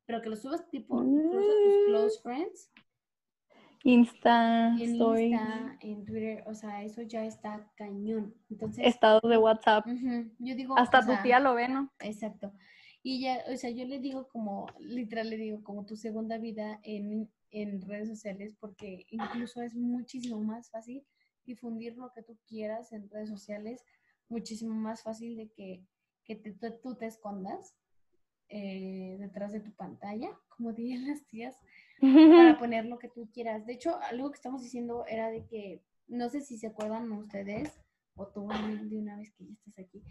Pero 0.05 0.21
que 0.21 0.29
lo 0.29 0.35
subas 0.35 0.69
tipo 0.69 1.03
incluso 1.03 1.39
a 1.39 1.51
tus 1.51 1.85
close 1.87 2.21
friends. 2.21 2.71
Insta, 3.83 4.67
en 4.67 4.95
Insta, 4.95 5.77
en 5.81 6.03
Twitter, 6.03 6.43
o 6.45 6.53
sea, 6.53 6.83
eso 6.83 7.03
ya 7.03 7.25
está 7.25 7.71
cañón. 7.75 8.35
Entonces, 8.49 8.85
estados 8.85 9.21
de 9.29 9.37
WhatsApp. 9.37 9.85
Yo 10.39 10.55
digo, 10.55 10.77
hasta 10.77 11.05
tu 11.05 11.13
tía 11.23 11.39
lo 11.39 11.53
ve, 11.53 11.69
¿no? 11.69 11.91
Exacto. 11.99 12.51
Y 13.03 13.21
ya, 13.21 13.43
o 13.51 13.55
sea, 13.55 13.69
yo 13.69 13.85
le 13.85 13.99
digo 13.99 14.27
como, 14.27 14.67
literal 14.79 15.29
le 15.29 15.37
digo 15.37 15.63
como 15.63 15.85
tu 15.85 15.95
segunda 15.95 16.37
vida 16.37 16.79
en, 16.83 17.29
en 17.51 17.81
redes 17.81 18.09
sociales, 18.09 18.55
porque 18.59 19.05
incluso 19.09 19.61
es 19.61 19.75
muchísimo 19.75 20.39
más 20.41 20.69
fácil 20.69 21.05
difundir 21.45 21.95
lo 21.95 22.11
que 22.11 22.23
tú 22.23 22.37
quieras 22.47 22.91
en 22.91 23.09
redes 23.09 23.29
sociales, 23.29 23.83
muchísimo 24.27 24.73
más 24.73 25.03
fácil 25.03 25.37
de 25.37 25.47
que, 25.49 25.81
que 26.25 26.35
te- 26.35 26.51
tú, 26.53 26.73
tú 26.83 26.95
te 26.95 27.05
escondas 27.05 27.75
eh, 28.49 29.15
detrás 29.19 29.51
de 29.53 29.59
tu 29.61 29.71
pantalla, 29.71 30.29
como 30.49 30.73
dirían 30.73 31.07
las 31.07 31.25
tías, 31.27 31.55
para 31.99 32.57
poner 32.59 32.85
lo 32.85 32.99
que 32.99 33.07
tú 33.09 33.29
quieras. 33.31 33.65
De 33.65 33.73
hecho, 33.73 33.97
algo 34.01 34.29
que 34.31 34.35
estamos 34.35 34.61
diciendo 34.63 35.05
era 35.07 35.29
de 35.29 35.45
que, 35.45 35.81
no 36.07 36.29
sé 36.29 36.41
si 36.41 36.57
se 36.57 36.67
acuerdan 36.67 37.11
ustedes, 37.13 37.71
o 38.15 38.27
tú 38.27 38.47
de 38.49 38.97
una 38.97 39.15
vez 39.17 39.31
que 39.31 39.45
ya 39.45 39.53
estás 39.53 39.79
aquí, 39.79 40.01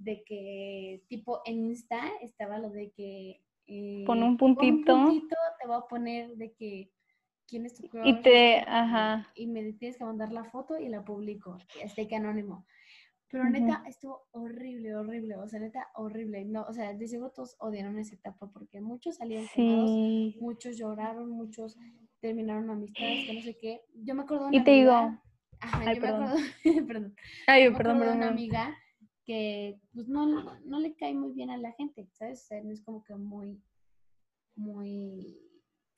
de 0.00 0.22
que 0.24 1.02
tipo 1.08 1.40
en 1.44 1.66
Insta 1.66 2.00
estaba 2.22 2.58
lo 2.58 2.70
de 2.70 2.90
que... 2.90 3.40
eh, 3.66 4.04
Pon 4.06 4.22
un 4.22 4.36
puntito. 4.36 4.96
puntito, 4.96 5.36
te 5.60 5.68
va 5.68 5.76
a 5.78 5.88
poner 5.88 6.36
de 6.36 6.52
que... 6.52 6.90
¿Quién 7.46 7.66
es 7.66 7.74
tu 7.74 7.88
crush? 7.88 8.06
Y 8.06 8.22
te- 8.22 8.60
ajá. 8.60 9.26
Y 9.34 9.46
me 9.48 9.72
tienes 9.72 9.98
que 9.98 10.04
mandar 10.04 10.30
la 10.32 10.44
foto 10.44 10.78
y 10.78 10.88
la 10.88 11.04
publico. 11.04 11.58
Este 11.82 12.06
que 12.06 12.14
anónimo. 12.16 12.64
Pero 13.28 13.44
neta, 13.50 13.82
estuvo 13.86 14.26
horrible, 14.32 14.94
horrible. 14.94 15.36
O 15.36 15.46
sea, 15.48 15.58
neta, 15.60 15.88
horrible. 15.94 16.44
No, 16.44 16.62
o 16.62 16.72
sea, 16.72 16.94
de 16.94 17.06
seguro 17.08 17.30
todos 17.30 17.56
odiaron 17.58 17.98
esa 17.98 18.14
etapa 18.14 18.50
porque 18.52 18.80
muchos 18.80 19.16
salieron 19.16 19.46
quemados 19.54 19.90
Sí. 19.90 20.36
muchos 20.40 20.76
lloraron, 20.78 21.30
muchos 21.30 21.76
terminaron 22.20 22.70
amistades, 22.70 23.26
que 23.26 23.34
no 23.34 23.40
sé 23.40 23.56
qué. 23.60 23.82
Yo 23.94 24.14
me 24.14 24.22
acuerdo 24.22 24.44
de 24.44 24.48
una 24.50 24.58
Y 24.58 24.64
te 24.64 24.70
digo, 24.72 24.92
Ajá, 25.62 25.80
Ay, 25.86 25.96
yo 25.96 26.00
perdón. 26.02 26.20
me 26.20 26.26
acuerdo, 26.26 26.46
perdón, 26.88 27.16
ay, 27.46 27.64
yo 27.64 27.70
me 27.72 27.76
perdón, 27.76 27.96
acuerdo 27.96 28.12
de 28.12 28.16
perdón. 28.16 28.16
una 28.16 28.28
amiga 28.28 28.78
que 29.24 29.80
pues 29.92 30.08
no, 30.08 30.26
no 30.64 30.80
le 30.80 30.94
cae 30.96 31.14
muy 31.14 31.32
bien 31.32 31.50
a 31.50 31.58
la 31.58 31.72
gente, 31.72 32.08
¿sabes? 32.12 32.42
O 32.44 32.46
sea, 32.46 32.62
no 32.62 32.72
es 32.72 32.82
como 32.82 33.04
que 33.04 33.14
muy, 33.14 33.62
muy 34.56 35.38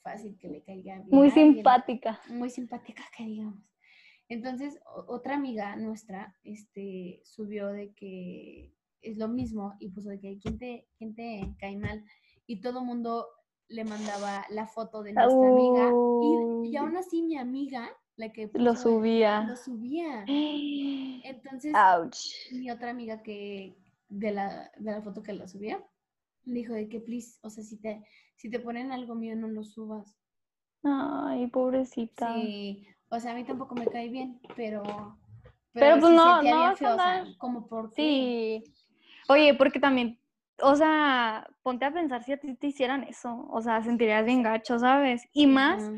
fácil 0.02 0.36
que 0.38 0.48
le 0.48 0.62
caiga 0.62 0.96
bien. 0.96 1.08
Muy 1.10 1.28
alguien 1.28 1.54
simpática. 1.54 2.20
muy 2.28 2.50
simpática 2.50 3.02
que 3.16 3.24
digamos. 3.24 3.62
Entonces, 4.28 4.78
otra 5.08 5.34
amiga 5.34 5.76
nuestra 5.76 6.34
este, 6.42 7.20
subió 7.24 7.68
de 7.68 7.92
que 7.94 8.72
es 9.02 9.18
lo 9.18 9.28
mismo 9.28 9.74
y 9.78 9.90
puso 9.90 10.08
de 10.10 10.20
que 10.20 10.38
quién 10.38 10.58
te, 10.58 10.88
quién 10.96 11.14
te 11.14 11.54
cae 11.58 11.76
mal. 11.76 12.04
Y 12.46 12.60
todo 12.60 12.80
el 12.80 12.86
mundo 12.86 13.26
le 13.68 13.84
mandaba 13.84 14.44
la 14.50 14.66
foto 14.66 15.02
de 15.02 15.12
nuestra 15.12 15.48
amiga. 15.48 15.90
Y, 16.22 16.70
y 16.70 16.76
aún 16.76 16.96
así 16.96 17.22
mi 17.22 17.36
amiga, 17.36 17.90
la 18.16 18.32
que 18.32 18.50
Lo 18.54 18.74
subía. 18.76 19.42
lo 19.48 19.56
subía. 19.56 20.24
Entonces, 21.24 21.74
Ouch. 21.74 22.52
mi 22.52 22.70
otra 22.70 22.90
amiga 22.90 23.22
que 23.22 23.74
de 24.08 24.32
la, 24.32 24.70
de 24.76 24.90
la 24.92 25.02
foto 25.02 25.22
que 25.22 25.32
la 25.32 25.48
subía, 25.48 25.82
dijo 26.44 26.74
de 26.74 26.88
que, 26.88 27.00
please, 27.00 27.38
o 27.42 27.50
sea, 27.50 27.64
si 27.64 27.78
te, 27.80 28.04
si 28.36 28.50
te 28.50 28.60
ponen 28.60 28.92
algo 28.92 29.14
mío, 29.14 29.36
no 29.36 29.48
lo 29.48 29.64
subas. 29.64 30.16
Ay, 30.82 31.46
pobrecita. 31.46 32.34
Sí, 32.34 32.86
o 33.08 33.20
sea, 33.20 33.32
a 33.32 33.34
mí 33.34 33.44
tampoco 33.44 33.74
me 33.74 33.86
cae 33.86 34.08
bien, 34.08 34.40
pero... 34.56 34.82
Pero, 35.74 35.98
pues, 36.00 36.10
sí 36.10 36.16
no- 36.16 36.42
no 36.42 36.64
a 36.66 36.72
o 36.72 36.76
sea, 36.76 37.24
como 37.38 37.66
por. 37.66 37.94
Sí. 37.94 38.62
Oye, 39.28 39.54
porque 39.54 39.80
también, 39.80 40.18
o 40.60 40.74
sea, 40.76 41.48
ponte 41.62 41.86
a 41.86 41.92
pensar 41.92 42.22
si 42.24 42.32
a 42.32 42.36
ti 42.36 42.54
te 42.56 42.66
hicieran 42.66 43.04
eso. 43.04 43.46
O 43.50 43.62
sea, 43.62 43.82
sentirías 43.82 44.26
bien 44.26 44.42
gacho, 44.42 44.78
¿sabes? 44.78 45.22
Y 45.32 45.46
más 45.46 45.90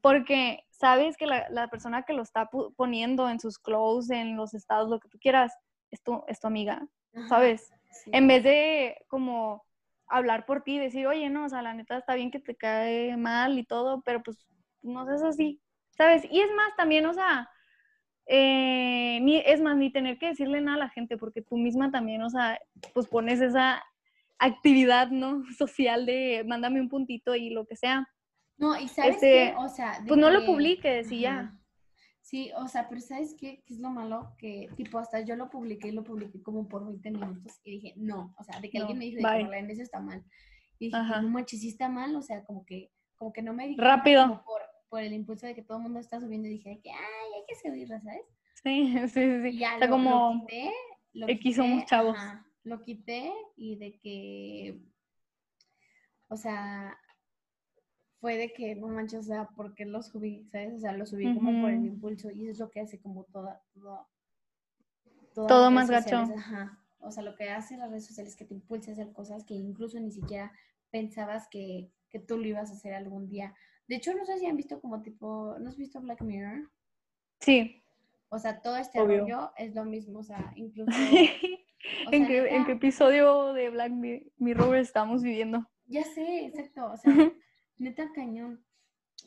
porque 0.00 0.64
sabes 0.78 1.16
que 1.16 1.26
la, 1.26 1.48
la 1.50 1.68
persona 1.68 2.02
que 2.04 2.12
lo 2.12 2.22
está 2.22 2.48
poniendo 2.76 3.28
en 3.28 3.40
sus 3.40 3.58
clothes, 3.58 4.10
en 4.10 4.36
los 4.36 4.54
estados, 4.54 4.88
lo 4.88 5.00
que 5.00 5.08
tú 5.08 5.18
quieras, 5.18 5.52
es 5.90 6.02
tu, 6.02 6.22
es 6.28 6.40
tu 6.40 6.46
amiga, 6.46 6.86
¿sabes? 7.28 7.70
sí. 7.90 8.10
En 8.12 8.28
vez 8.28 8.42
de 8.42 8.96
como 9.08 9.64
hablar 10.06 10.46
por 10.46 10.62
ti, 10.62 10.78
decir, 10.78 11.06
oye, 11.06 11.28
no, 11.30 11.44
o 11.44 11.48
sea, 11.48 11.62
la 11.62 11.74
neta 11.74 11.98
está 11.98 12.14
bien 12.14 12.30
que 12.30 12.40
te 12.40 12.56
cae 12.56 13.16
mal 13.16 13.58
y 13.58 13.64
todo, 13.64 14.02
pero 14.02 14.22
pues 14.22 14.46
no 14.82 15.04
seas 15.06 15.22
así, 15.22 15.60
¿sabes? 15.90 16.24
Y 16.30 16.40
es 16.40 16.50
más, 16.54 16.74
también, 16.76 17.06
o 17.06 17.12
sea, 17.12 17.50
eh, 18.26 19.18
ni, 19.22 19.38
es 19.38 19.60
más, 19.60 19.76
ni 19.76 19.90
tener 19.90 20.18
que 20.18 20.28
decirle 20.28 20.60
nada 20.60 20.76
a 20.76 20.86
la 20.86 20.90
gente, 20.90 21.16
porque 21.16 21.42
tú 21.42 21.56
misma 21.56 21.90
también, 21.90 22.22
o 22.22 22.30
sea, 22.30 22.58
pues 22.94 23.06
pones 23.06 23.40
esa 23.40 23.82
actividad, 24.38 25.08
¿no? 25.10 25.42
Social 25.58 26.06
de 26.06 26.44
mándame 26.46 26.80
un 26.80 26.88
puntito 26.88 27.34
y 27.34 27.50
lo 27.50 27.66
que 27.66 27.76
sea. 27.76 28.08
No, 28.58 28.78
y 28.78 28.88
sabes 28.88 29.14
este, 29.14 29.26
qué, 29.26 29.54
o 29.56 29.68
sea... 29.68 30.02
Pues 30.06 30.20
no 30.20 30.30
lo 30.30 30.40
que- 30.40 30.46
publiques 30.46 31.10
y 31.12 31.20
ya. 31.20 31.54
Sí, 32.20 32.50
o 32.56 32.68
sea, 32.68 32.88
pero 32.90 33.00
¿sabes 33.00 33.34
qué? 33.38 33.62
¿Qué 33.64 33.72
es 33.72 33.80
lo 33.80 33.88
malo? 33.88 34.34
Que, 34.36 34.68
tipo, 34.76 34.98
hasta 34.98 35.20
yo 35.20 35.34
lo 35.34 35.48
publiqué 35.48 35.88
y 35.88 35.92
lo 35.92 36.04
publiqué 36.04 36.42
como 36.42 36.68
por 36.68 36.84
20 36.84 37.10
minutos 37.12 37.58
y 37.64 37.70
dije, 37.76 37.94
no, 37.96 38.34
o 38.36 38.44
sea, 38.44 38.60
de 38.60 38.68
que 38.68 38.78
No, 38.78 38.84
alguien 38.84 38.98
me 38.98 39.04
dijo, 39.06 39.16
de 39.26 39.66
que 39.66 39.72
eso 39.72 39.82
está 39.82 39.98
mal. 40.00 40.22
Y 40.78 40.86
dije, 40.86 40.96
Ajá. 40.98 41.22
no 41.22 41.28
manches, 41.30 41.60
sí 41.60 41.68
está 41.68 41.88
mal, 41.88 42.14
o 42.14 42.20
sea, 42.20 42.44
como 42.44 42.66
que, 42.66 42.90
como 43.16 43.32
que 43.32 43.40
no 43.40 43.54
me 43.54 43.66
di 43.68 43.76
cuenta 43.76 43.96
Rápido. 43.96 44.42
por, 44.44 44.60
por 44.90 45.00
el 45.02 45.14
impulso 45.14 45.46
de 45.46 45.54
que 45.54 45.62
todo 45.62 45.78
el 45.78 45.84
mundo 45.84 46.00
está 46.00 46.20
subiendo 46.20 46.48
y 46.48 46.50
dije, 46.52 46.78
que, 46.82 46.90
ay, 46.90 46.98
hay 47.34 47.42
que 47.48 47.54
subirla, 47.66 48.00
¿sabes? 48.02 48.22
Sí, 48.62 48.92
sí, 49.08 49.42
sí. 49.42 49.48
Y 49.48 49.58
ya 49.60 49.76
o 49.76 49.78
sea, 49.78 49.86
lo, 49.86 49.92
como 49.92 50.10
lo 50.34 50.40
quité, 50.46 50.72
lo 51.14 51.28
X 51.28 51.56
somos 51.56 51.72
quité, 51.78 51.86
chavos. 51.86 52.16
ajá, 52.18 52.46
lo 52.64 52.82
quité 52.82 53.32
y 53.56 53.76
de 53.76 53.98
que, 54.00 54.78
o 56.28 56.36
sea, 56.36 56.98
fue 58.20 58.36
de 58.36 58.52
que, 58.52 58.74
no 58.74 58.88
manches, 58.88 59.20
o 59.20 59.22
sea, 59.22 59.48
¿por 59.48 59.74
qué 59.74 59.84
lo 59.84 60.02
subí? 60.02 60.44
¿Sabes? 60.50 60.74
O 60.74 60.78
sea, 60.78 60.92
lo 60.92 61.06
subí 61.06 61.32
como 61.34 61.60
por 61.60 61.70
el 61.70 61.84
impulso 61.86 62.30
y 62.30 62.42
eso 62.42 62.52
es 62.52 62.58
lo 62.58 62.70
que 62.70 62.80
hace 62.80 62.98
como 63.00 63.24
toda, 63.24 63.62
Todo 65.34 65.70
más 65.70 65.90
gacho. 65.90 66.16
Ajá. 66.16 66.78
O 67.00 67.10
sea, 67.12 67.22
lo 67.22 67.36
que 67.36 67.48
hace 67.50 67.76
las 67.76 67.90
redes 67.90 68.06
sociales 68.06 68.32
es 68.32 68.38
que 68.38 68.44
te 68.44 68.54
impulsa 68.54 68.90
a 68.90 68.94
hacer 68.94 69.12
cosas 69.12 69.44
que 69.44 69.54
incluso 69.54 70.00
ni 70.00 70.10
siquiera 70.10 70.52
pensabas 70.90 71.46
que, 71.48 71.90
que 72.10 72.18
tú 72.18 72.36
lo 72.38 72.46
ibas 72.46 72.70
a 72.70 72.74
hacer 72.74 72.92
algún 72.94 73.28
día. 73.28 73.54
De 73.86 73.96
hecho, 73.96 74.14
no 74.14 74.24
sé 74.24 74.38
si 74.38 74.46
han 74.46 74.56
visto 74.56 74.80
como 74.80 75.00
tipo, 75.02 75.56
¿no 75.60 75.68
has 75.68 75.76
visto 75.76 76.00
Black 76.00 76.20
Mirror? 76.22 76.68
sí. 77.40 77.82
O 78.30 78.38
sea, 78.38 78.60
todo 78.60 78.76
este 78.76 79.00
Obvio. 79.00 79.20
rollo 79.20 79.52
es 79.56 79.74
lo 79.74 79.84
mismo, 79.84 80.18
o 80.18 80.22
sea, 80.22 80.52
incluso... 80.56 80.90
o 82.06 82.10
¿En, 82.12 82.18
sea, 82.18 82.26
qué, 82.26 82.38
en 82.38 82.64
neta, 82.64 82.66
qué 82.66 82.72
episodio 82.72 83.52
de 83.54 83.70
Black 83.70 83.90
Mi- 83.92 84.30
Mirror 84.36 84.76
estamos 84.76 85.22
viviendo? 85.22 85.66
Ya 85.86 86.02
sé, 86.04 86.44
exacto, 86.46 86.90
o 86.92 86.96
sea, 86.96 87.14
neta 87.78 88.12
cañón. 88.12 88.64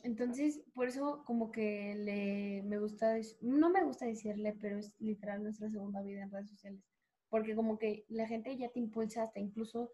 Entonces, 0.04 0.62
por 0.74 0.88
eso 0.88 1.22
como 1.24 1.52
que 1.52 1.94
le 1.94 2.62
me 2.62 2.78
gusta, 2.78 3.16
no 3.40 3.70
me 3.70 3.84
gusta 3.84 4.06
decirle, 4.06 4.56
pero 4.60 4.78
es 4.78 4.94
literal 5.00 5.42
nuestra 5.42 5.68
segunda 5.70 6.02
vida 6.02 6.22
en 6.22 6.30
redes 6.30 6.50
sociales. 6.50 6.82
Porque 7.28 7.54
como 7.54 7.78
que 7.78 8.04
la 8.08 8.26
gente 8.26 8.56
ya 8.56 8.68
te 8.68 8.80
impulsa 8.80 9.24
hasta 9.24 9.40
incluso 9.40 9.92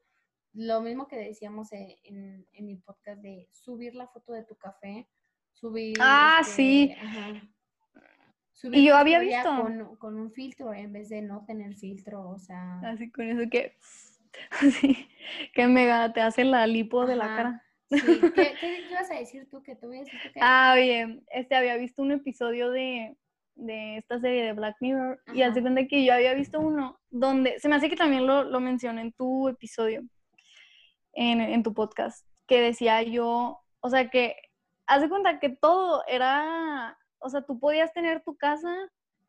lo 0.55 0.81
mismo 0.81 1.07
que 1.07 1.17
decíamos 1.17 1.73
en, 1.73 1.91
en, 2.05 2.47
en 2.53 2.67
mi 2.67 2.77
podcast 2.77 3.21
de 3.21 3.49
subir 3.53 3.95
la 3.95 4.09
foto 4.09 4.33
de 4.33 4.45
tu 4.45 4.57
café, 4.57 5.09
subir... 5.53 5.97
Ah, 6.00 6.38
este, 6.41 6.53
sí. 6.55 6.95
ajá, 7.00 7.43
Y 8.65 8.87
yo 8.87 8.97
había 8.97 9.21
visto. 9.21 9.62
Con, 9.62 9.97
con 9.97 10.19
un 10.19 10.33
filtro 10.33 10.73
en 10.73 10.93
vez 10.93 11.11
de 11.11 11.23
no 11.23 11.45
tener 11.45 11.75
filtro, 11.75 12.29
o 12.29 12.38
sea... 12.38 12.81
Así 12.81 13.11
con 13.11 13.29
eso 13.29 13.49
que, 13.50 13.77
así, 14.50 15.09
que 15.55 15.67
mega 15.67 16.12
te 16.12 16.23
hace 16.23 16.45
la 16.45 16.67
lipo 16.67 17.07
de 17.07 17.17
la 17.17 17.27
cara. 17.27 17.68
Sí, 17.90 18.00
¿qué, 18.00 18.33
qué, 18.35 18.54
qué 18.61 18.87
ibas 18.90 19.11
a 19.11 19.14
decir 19.14 19.49
tú? 19.50 19.62
Que 19.62 19.75
visto 19.75 20.16
que... 20.33 20.40
Ah, 20.40 20.75
oye, 20.75 21.23
este 21.28 21.54
había 21.54 21.76
visto 21.76 22.02
un 22.02 22.12
episodio 22.12 22.71
de, 22.71 23.16
de 23.54 23.97
esta 23.99 24.21
serie 24.21 24.45
de 24.45 24.52
Black 24.52 24.76
Mirror 24.80 25.21
y 25.35 25.42
hace 25.42 25.61
Ajá. 25.61 25.62
cuenta 25.62 25.87
que 25.87 26.04
yo 26.04 26.14
había 26.14 26.35
visto 26.35 26.61
uno 26.61 27.00
donde, 27.11 27.59
se 27.59 27.68
me 27.68 27.76
hace 27.76 27.88
que 27.88 27.97
también 27.97 28.26
lo, 28.26 28.45
lo 28.45 28.61
mencioné 28.61 29.00
en 29.02 29.12
tu 29.12 29.49
episodio, 29.49 30.02
en, 31.12 31.40
en 31.40 31.62
tu 31.62 31.75
podcast, 31.75 32.26
que 32.47 32.61
decía 32.61 33.02
yo, 33.02 33.61
o 33.80 33.90
sea 33.90 34.11
que, 34.11 34.37
haz 34.87 35.02
de 35.02 35.09
cuenta 35.09 35.40
que 35.40 35.50
todo 35.50 36.04
era, 36.07 36.97
o 37.18 37.28
sea, 37.28 37.42
tú 37.42 37.59
podías 37.59 37.92
tener 37.92 38.23
tu 38.23 38.37
casa, 38.37 38.75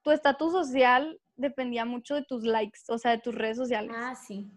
tu 0.04 0.12
estatus 0.12 0.52
social 0.54 1.20
dependía 1.36 1.86
mucho 1.86 2.16
de 2.16 2.24
tus 2.24 2.44
likes, 2.44 2.80
o 2.90 2.98
sea, 2.98 3.12
de 3.12 3.20
tus 3.20 3.34
redes 3.34 3.58
sociales. 3.58 3.92
Ah, 3.96 4.16
sí. 4.16 4.52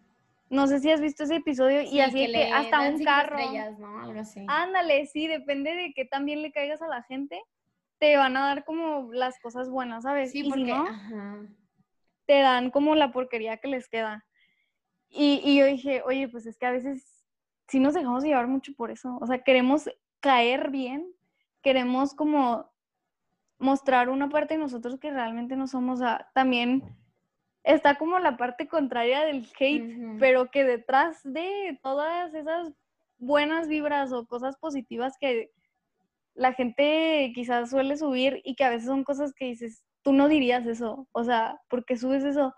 No 0.53 0.67
sé 0.67 0.81
si 0.81 0.91
has 0.91 1.01
visto 1.01 1.25
ese 1.25 1.37
episodio 1.37 1.81
Sí, 1.81 1.97
y 1.97 2.01
así 2.01 2.31
que 2.31 2.53
hasta 2.53 2.83
un 2.83 3.03
carro. 3.03 3.39
¿no? 3.79 4.01
Algo 4.03 4.21
así. 4.21 4.45
Ándale, 4.49 5.07
sí, 5.07 5.27
depende 5.27 5.75
de 5.75 5.95
que 5.95 6.05
también 6.05 6.43
le 6.43 6.53
caigas 6.53 6.83
a 6.83 6.89
la 6.89 7.03
gente, 7.05 7.41
te 7.99 8.19
van 8.19 8.37
a 8.37 8.49
dar 8.49 8.65
como 8.67 9.11
las 9.15 9.41
cosas 9.41 9.71
buenas, 9.71 10.03
¿sabes? 10.03 10.31
sí, 10.31 10.41
y 10.41 10.51
porque... 10.51 10.67
si 10.67 10.71
no, 10.71 10.87
Ajá. 10.87 11.47
te 12.27 12.41
dan 12.41 12.71
como 12.71 12.95
la 12.95 13.13
porquería 13.13 13.57
que 13.57 13.69
les 13.69 13.89
queda. 13.89 14.27
Y, 15.09 15.41
y 15.43 15.57
yo 15.57 15.65
dije, 15.65 16.03
oye, 16.05 16.29
pues 16.29 16.45
es 16.45 16.59
que 16.59 16.67
a 16.67 16.71
veces 16.71 17.25
sí 17.69 17.81
nos 17.81 17.95
dejamos 17.95 18.23
llevar 18.23 18.47
mucho 18.47 18.75
por 18.75 18.91
eso. 18.91 19.17
O 19.23 19.27
sea, 19.27 19.43
queremos 19.43 19.89
caer 20.21 20.71
bien, 20.71 21.07
queremos 21.63 22.13
como 22.13 22.71
mostrar 23.59 24.11
una 24.11 24.29
parte 24.29 24.53
de 24.55 24.61
nosotros 24.61 25.01
que 25.01 25.11
realmente 25.11 25.57
no 25.57 25.67
somos. 25.67 26.01
O 26.01 26.03
sea, 26.03 26.31
también 26.35 26.95
está 27.65 27.97
como 27.97 28.19
la 28.19 28.37
parte 28.37 28.67
contraria 28.67 29.25
del 29.25 29.47
hate, 29.59 30.19
pero 30.19 30.51
que 30.51 30.65
detrás 30.65 31.21
de 31.25 31.79
todas 31.83 32.35
esas 32.35 32.73
buenas 33.19 33.69
vibras 33.69 34.13
o 34.13 34.27
cosas 34.27 34.57
positivas 34.57 35.17
que 35.21 35.51
la 36.35 36.53
gente 36.55 37.33
quizás 37.35 37.71
suele 37.71 37.97
subir 37.97 38.41
y 38.45 38.55
que 38.55 38.65
a 38.65 38.71
veces 38.71 38.87
son 38.87 39.05
cosas 39.05 39.33
que 39.33 39.47
dices, 39.47 39.85
tú 40.03 40.13
no 40.13 40.29
dirías 40.29 40.67
eso, 40.67 41.07
o 41.13 41.25
sea, 41.25 41.61
porque 41.69 41.97
subes 41.97 42.25
eso? 42.25 42.55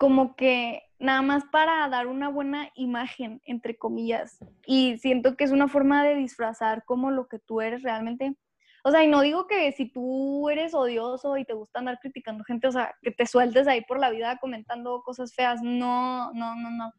como 0.00 0.34
que 0.34 0.82
nada 0.98 1.20
más 1.20 1.44
para 1.52 1.86
dar 1.90 2.06
una 2.06 2.30
buena 2.30 2.70
imagen, 2.74 3.42
entre 3.44 3.76
comillas. 3.76 4.38
Y 4.64 4.96
siento 4.96 5.36
que 5.36 5.44
es 5.44 5.50
una 5.50 5.68
forma 5.68 6.02
de 6.02 6.14
disfrazar 6.14 6.86
como 6.86 7.10
lo 7.10 7.28
que 7.28 7.38
tú 7.38 7.60
eres 7.60 7.82
realmente. 7.82 8.34
O 8.84 8.90
sea, 8.90 9.04
y 9.04 9.08
no 9.08 9.20
digo 9.20 9.46
que 9.46 9.72
si 9.72 9.86
tú 9.90 10.48
eres 10.48 10.74
odioso 10.74 11.36
y 11.36 11.44
te 11.44 11.54
gusta 11.54 11.80
andar 11.80 11.98
criticando 12.00 12.44
gente, 12.44 12.66
o 12.66 12.72
sea, 12.72 12.94
que 13.02 13.10
te 13.10 13.26
sueltes 13.26 13.66
ahí 13.68 13.82
por 13.82 13.98
la 13.98 14.10
vida 14.10 14.38
comentando 14.38 15.02
cosas 15.02 15.34
feas. 15.34 15.60
No, 15.62 16.32
no, 16.32 16.54
no, 16.56 16.70
no. 16.70 16.92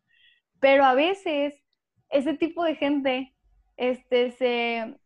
Pero 0.60 0.86
a 0.86 0.94
veces 0.94 1.56
ese 2.10 2.34
tipo 2.34 2.64
de 2.64 2.76
gente, 2.76 3.36
este, 3.78 4.32
se, 4.32 5.00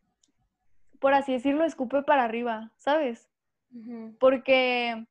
por 1.00 1.14
así 1.14 1.34
decirlo, 1.34 1.64
escupe 1.64 2.04
para 2.04 2.24
arriba, 2.24 2.72
¿sabes? 2.78 3.30
Porque 4.20 5.06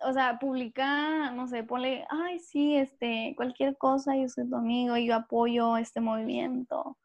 o 0.00 0.12
sea, 0.12 0.38
publica, 0.38 1.30
no 1.32 1.48
sé, 1.48 1.62
ponle, 1.64 2.04
ay, 2.10 2.38
sí, 2.38 2.76
este, 2.76 3.34
cualquier 3.36 3.76
cosa, 3.78 4.16
yo 4.16 4.28
soy 4.28 4.48
tu 4.48 4.56
amigo, 4.56 4.96
y 4.96 5.06
yo 5.06 5.14
apoyo 5.14 5.76
este 5.76 6.00
movimiento. 6.00 6.98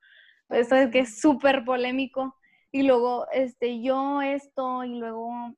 Esto 0.49 0.75
es 0.75 0.91
que 0.91 0.99
es 0.99 1.19
súper 1.21 1.63
polémico. 1.63 2.35
Y 2.71 2.83
luego, 2.83 3.27
este, 3.31 3.81
yo 3.81 4.21
esto, 4.21 4.83
y 4.83 4.95
luego, 4.97 5.53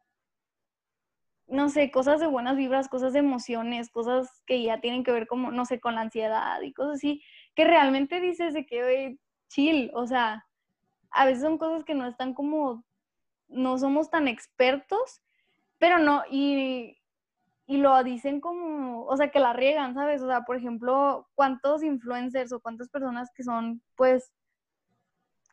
no 1.47 1.69
sé, 1.69 1.91
cosas 1.91 2.19
de 2.19 2.27
buenas 2.27 2.57
vibras, 2.57 2.87
cosas 2.89 3.13
de 3.13 3.19
emociones, 3.19 3.89
cosas 3.91 4.41
que 4.45 4.63
ya 4.63 4.81
tienen 4.81 5.03
que 5.03 5.11
ver 5.11 5.27
como, 5.27 5.51
no 5.51 5.65
sé, 5.65 5.79
con 5.79 5.95
la 5.95 6.01
ansiedad 6.01 6.61
y 6.61 6.73
cosas 6.73 6.95
así, 6.95 7.21
que 7.55 7.65
realmente 7.65 8.19
dices 8.19 8.53
de 8.53 8.65
que, 8.65 8.83
oye, 8.83 9.19
chill, 9.49 9.91
o 9.93 10.07
sea, 10.07 10.45
a 11.11 11.25
veces 11.25 11.43
son 11.43 11.57
cosas 11.57 11.83
que 11.83 11.93
no 11.95 12.07
están 12.07 12.33
como, 12.33 12.83
no 13.47 13.77
somos 13.77 14.09
tan 14.09 14.27
expertos, 14.27 15.21
pero 15.79 15.99
no, 15.99 16.23
y 16.31 16.97
y 17.65 17.77
lo 17.77 18.03
dicen 18.03 18.41
como, 18.41 19.05
o 19.05 19.17
sea, 19.17 19.31
que 19.31 19.39
la 19.39 19.53
riegan, 19.53 19.93
¿sabes? 19.93 20.21
O 20.21 20.27
sea, 20.27 20.41
por 20.41 20.57
ejemplo, 20.57 21.29
¿cuántos 21.35 21.81
influencers 21.83 22.51
o 22.51 22.59
cuántas 22.59 22.89
personas 22.89 23.29
que 23.33 23.43
son, 23.43 23.81
pues, 23.95 24.33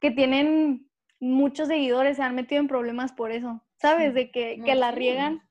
que 0.00 0.10
tienen 0.10 0.89
muchos 1.20 1.68
seguidores 1.68 2.16
se 2.16 2.22
han 2.22 2.34
metido 2.34 2.60
en 2.60 2.68
problemas 2.68 3.12
por 3.12 3.30
eso, 3.30 3.62
¿sabes? 3.76 4.14
De 4.14 4.30
que, 4.30 4.60
que 4.64 4.74
la 4.74 4.90
riegan 4.90 5.42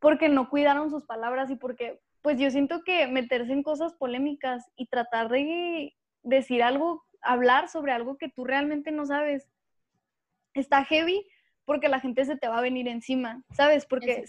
porque 0.00 0.28
no 0.28 0.50
cuidaron 0.50 0.90
sus 0.90 1.04
palabras 1.04 1.50
y 1.50 1.56
porque, 1.56 2.00
pues 2.20 2.38
yo 2.38 2.50
siento 2.50 2.82
que 2.84 3.06
meterse 3.06 3.52
en 3.52 3.62
cosas 3.62 3.94
polémicas 3.94 4.70
y 4.76 4.86
tratar 4.86 5.30
de 5.30 5.94
decir 6.22 6.62
algo, 6.62 7.06
hablar 7.22 7.68
sobre 7.68 7.92
algo 7.92 8.18
que 8.18 8.28
tú 8.28 8.44
realmente 8.44 8.90
no 8.90 9.06
sabes, 9.06 9.48
está 10.52 10.84
heavy 10.84 11.26
porque 11.64 11.88
la 11.88 12.00
gente 12.00 12.24
se 12.24 12.36
te 12.36 12.48
va 12.48 12.58
a 12.58 12.62
venir 12.62 12.88
encima, 12.88 13.42
¿sabes? 13.52 13.86
Porque 13.86 14.24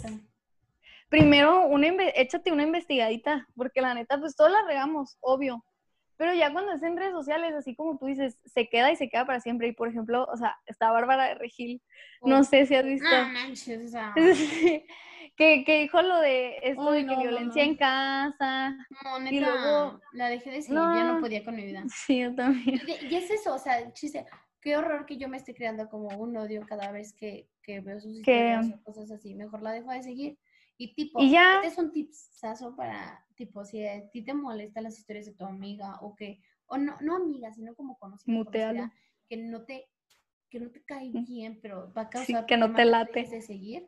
primero 1.09 1.65
una 1.67 1.87
échate 2.15 2.51
una 2.51 2.63
investigadita, 2.63 3.47
porque 3.55 3.81
la 3.81 3.93
neta, 3.93 4.19
pues 4.19 4.35
todos 4.35 4.51
la 4.51 4.63
regamos, 4.65 5.17
obvio. 5.19 5.63
Pero 6.17 6.33
ya 6.33 6.51
cuando 6.51 6.73
es 6.73 6.83
en 6.83 6.97
redes 6.97 7.13
sociales, 7.13 7.53
así 7.53 7.75
como 7.75 7.97
tú 7.97 8.05
dices, 8.05 8.39
se 8.45 8.67
queda 8.69 8.91
y 8.91 8.95
se 8.95 9.09
queda 9.09 9.25
para 9.25 9.39
siempre. 9.39 9.67
Y 9.67 9.73
por 9.73 9.89
ejemplo, 9.89 10.25
o 10.31 10.37
sea, 10.37 10.57
está 10.65 10.91
Bárbara 10.91 11.27
de 11.27 11.35
Regil. 11.35 11.81
No 12.21 12.43
sé 12.43 12.65
si 12.65 12.75
has 12.75 12.85
visto. 12.85 13.09
No 13.09 13.29
manches, 13.29 13.85
o 13.85 13.87
sea. 13.89 14.13
que, 15.35 15.63
que 15.65 15.79
dijo 15.81 16.01
lo 16.01 16.19
de 16.19 16.57
esto 16.63 16.91
de 16.91 17.05
que 17.05 17.15
violencia 17.17 17.63
en 17.63 17.75
casa. 17.75 18.77
No, 19.03 19.19
neta, 19.19 19.35
y 19.35 19.39
luego, 19.39 19.99
la 20.13 20.29
dejé 20.29 20.51
de 20.51 20.61
seguir, 20.61 20.79
ya 20.79 21.03
no 21.03 21.19
podía 21.19 21.43
con 21.43 21.55
mi 21.55 21.65
vida. 21.65 21.83
Sí, 21.87 22.19
yo 22.19 22.33
también. 22.33 22.81
Y, 22.87 23.07
y 23.07 23.15
es 23.15 23.29
eso, 23.29 23.53
o 23.53 23.59
sea, 23.59 23.91
chiste, 23.93 24.25
qué 24.61 24.77
horror 24.77 25.05
que 25.05 25.17
yo 25.17 25.27
me 25.27 25.37
esté 25.37 25.53
creando 25.53 25.89
como 25.89 26.07
un 26.17 26.35
odio 26.37 26.65
cada 26.65 26.91
vez 26.91 27.13
que, 27.13 27.49
que 27.61 27.81
veo 27.81 27.99
sus 27.99 28.15
historias 28.15 28.67
o 28.73 28.83
cosas 28.83 29.11
así. 29.11 29.35
Mejor 29.35 29.61
la 29.61 29.71
dejo 29.71 29.91
de 29.91 30.03
seguir 30.03 30.37
y 30.77 30.93
tipo, 30.93 31.21
y 31.21 31.31
ya... 31.31 31.55
este 31.55 31.67
es 31.67 31.77
un 31.77 31.91
tipsazo 31.91 32.75
para, 32.75 33.24
tipo, 33.35 33.65
si 33.65 33.85
a 33.85 34.09
ti 34.09 34.23
te 34.23 34.33
molestan 34.33 34.83
las 34.83 34.97
historias 34.97 35.25
de 35.25 35.33
tu 35.33 35.45
amiga 35.45 35.97
o 36.01 36.15
que, 36.15 36.41
o 36.65 36.77
no, 36.77 36.97
no 37.01 37.15
amiga, 37.15 37.51
sino 37.53 37.75
como 37.75 37.97
conocida, 37.97 38.93
que 39.27 39.37
no 39.37 39.63
te, 39.65 39.87
que 40.49 40.59
no 40.59 40.71
te 40.71 40.83
cae 40.83 41.11
bien, 41.11 41.59
pero 41.61 41.91
va 41.93 42.03
a 42.03 42.09
causar 42.09 42.45
que 42.45 42.57
no 42.57 42.73
te 42.73 42.85
late. 42.85 43.23
de 43.23 43.41
seguir, 43.41 43.87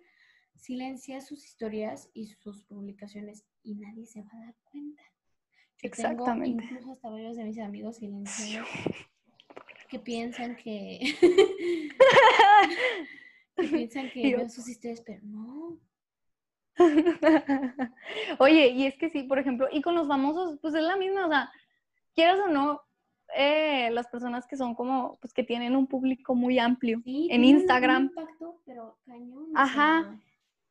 silencia 0.56 1.22
sus 1.22 1.46
historias 1.46 2.10
y 2.14 2.28
sus 2.28 2.64
publicaciones 2.64 3.46
y 3.64 3.76
nadie 3.76 4.06
se 4.06 4.22
va 4.22 4.32
a 4.34 4.46
dar 4.46 4.56
cuenta. 4.64 5.04
Exactamente. 5.82 6.66
incluso 6.66 6.92
hasta 6.92 7.10
varios 7.10 7.38
de 7.38 7.44
mis 7.44 7.60
amigos 7.60 7.98
silenciados 7.98 8.68
que 9.90 10.00
piensan 10.00 10.56
que, 10.56 11.00
que 13.56 13.68
piensan 13.68 14.10
que 14.12 14.36
veo 14.36 14.50
sus 14.50 14.68
historias, 14.68 15.02
pero 15.02 15.22
no, 15.24 15.80
Oye, 18.40 18.68
y 18.70 18.86
es 18.86 18.98
que 18.98 19.10
sí, 19.10 19.24
por 19.24 19.40
ejemplo, 19.40 19.68
y 19.72 19.82
con 19.82 19.96
los 19.96 20.08
famosos, 20.08 20.60
pues 20.62 20.74
es 20.76 20.84
la 20.84 20.96
misma, 20.96 21.26
o 21.26 21.30
sea, 21.30 21.52
quieras 22.14 22.40
o 22.40 22.50
no, 22.50 22.82
eh, 23.36 23.90
las 23.92 24.08
personas 24.08 24.48
que 24.48 24.58
son 24.58 24.76
como, 24.76 25.18
pues 25.20 25.34
que 25.34 25.44
tienen 25.44 25.76
un 25.76 25.88
público 25.88 26.36
muy 26.36 26.60
amplio 26.60 27.02
en 27.06 27.44
Instagram. 27.44 28.04
impacto, 28.04 28.62
pero 28.66 28.98
cañón. 29.06 29.52
Ajá. 29.56 30.20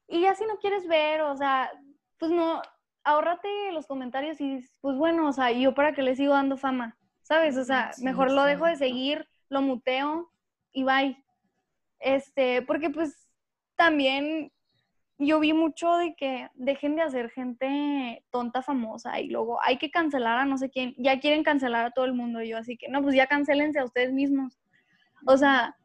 Y 0.09 0.23
ya 0.23 0.35
si 0.35 0.45
no 0.47 0.59
quieres 0.59 0.87
ver, 0.87 1.23
o 1.23 1.37
sea, 1.37 1.71
pues 2.19 2.31
no, 2.31 2.63
ahórrate 3.05 3.49
los 3.73 3.87
comentarios 3.87 4.41
y 4.41 4.65
pues 4.81 4.97
bueno, 4.97 5.29
o 5.29 5.33
sea, 5.33 5.53
yo 5.53 5.75
para 5.75 5.93
que 5.93 6.03
le 6.03 6.17
sigo 6.17 6.33
dando 6.33 6.57
fama, 6.57 6.97
¿sabes? 7.23 7.57
O 7.57 7.65
sea, 7.65 7.91
mejor 8.03 8.33
lo 8.33 8.45
dejo 8.45 8.67
de 8.67 8.77
seguir, 8.77 9.29
lo 9.49 9.63
muteo 9.63 10.31
y 10.73 10.85
bye. 10.85 11.23
Este, 11.99 12.63
porque 12.63 12.91
pues 12.91 13.29
también 13.77 14.53
yo 15.19 15.41
vi 15.41 15.53
mucho 15.53 15.97
de 15.97 16.15
que 16.15 16.49
dejen 16.55 16.97
de 16.97 17.03
hacer 17.03 17.31
gente 17.31 18.25
tonta 18.31 18.63
famosa 18.63 19.21
y 19.21 19.29
luego 19.29 19.59
hay 19.63 19.79
que 19.79 19.91
cancelar 19.91 20.39
a 20.39 20.45
no 20.45 20.59
sé 20.59 20.71
quién, 20.71 20.95
ya 20.99 21.21
quieren 21.21 21.43
cancelar 21.43 21.87
a 21.87 21.91
todo 21.91 22.05
el 22.05 22.13
mundo 22.13 22.43
yo 22.43 22.59
así 22.59 22.77
que 22.77 22.89
no, 22.89 23.03
pues 23.03 23.15
ya 23.15 23.27
cancelense 23.27 23.79
a 23.79 23.85
ustedes 23.85 24.13
mismos. 24.13 24.59
O 25.27 25.37
sea, 25.37 25.77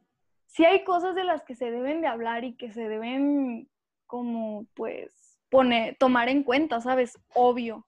sí 0.48 0.66
hay 0.66 0.84
cosas 0.84 1.16
de 1.16 1.24
las 1.24 1.44
que 1.44 1.56
se 1.56 1.72
deben 1.72 2.02
de 2.02 2.08
hablar 2.08 2.44
y 2.44 2.56
que 2.56 2.72
se 2.72 2.88
deben 2.88 3.70
como 4.06 4.66
pues 4.74 5.40
poner, 5.50 5.96
tomar 5.98 6.28
en 6.30 6.44
cuenta, 6.44 6.82
¿sabes? 6.82 7.18
Obvio, 7.34 7.88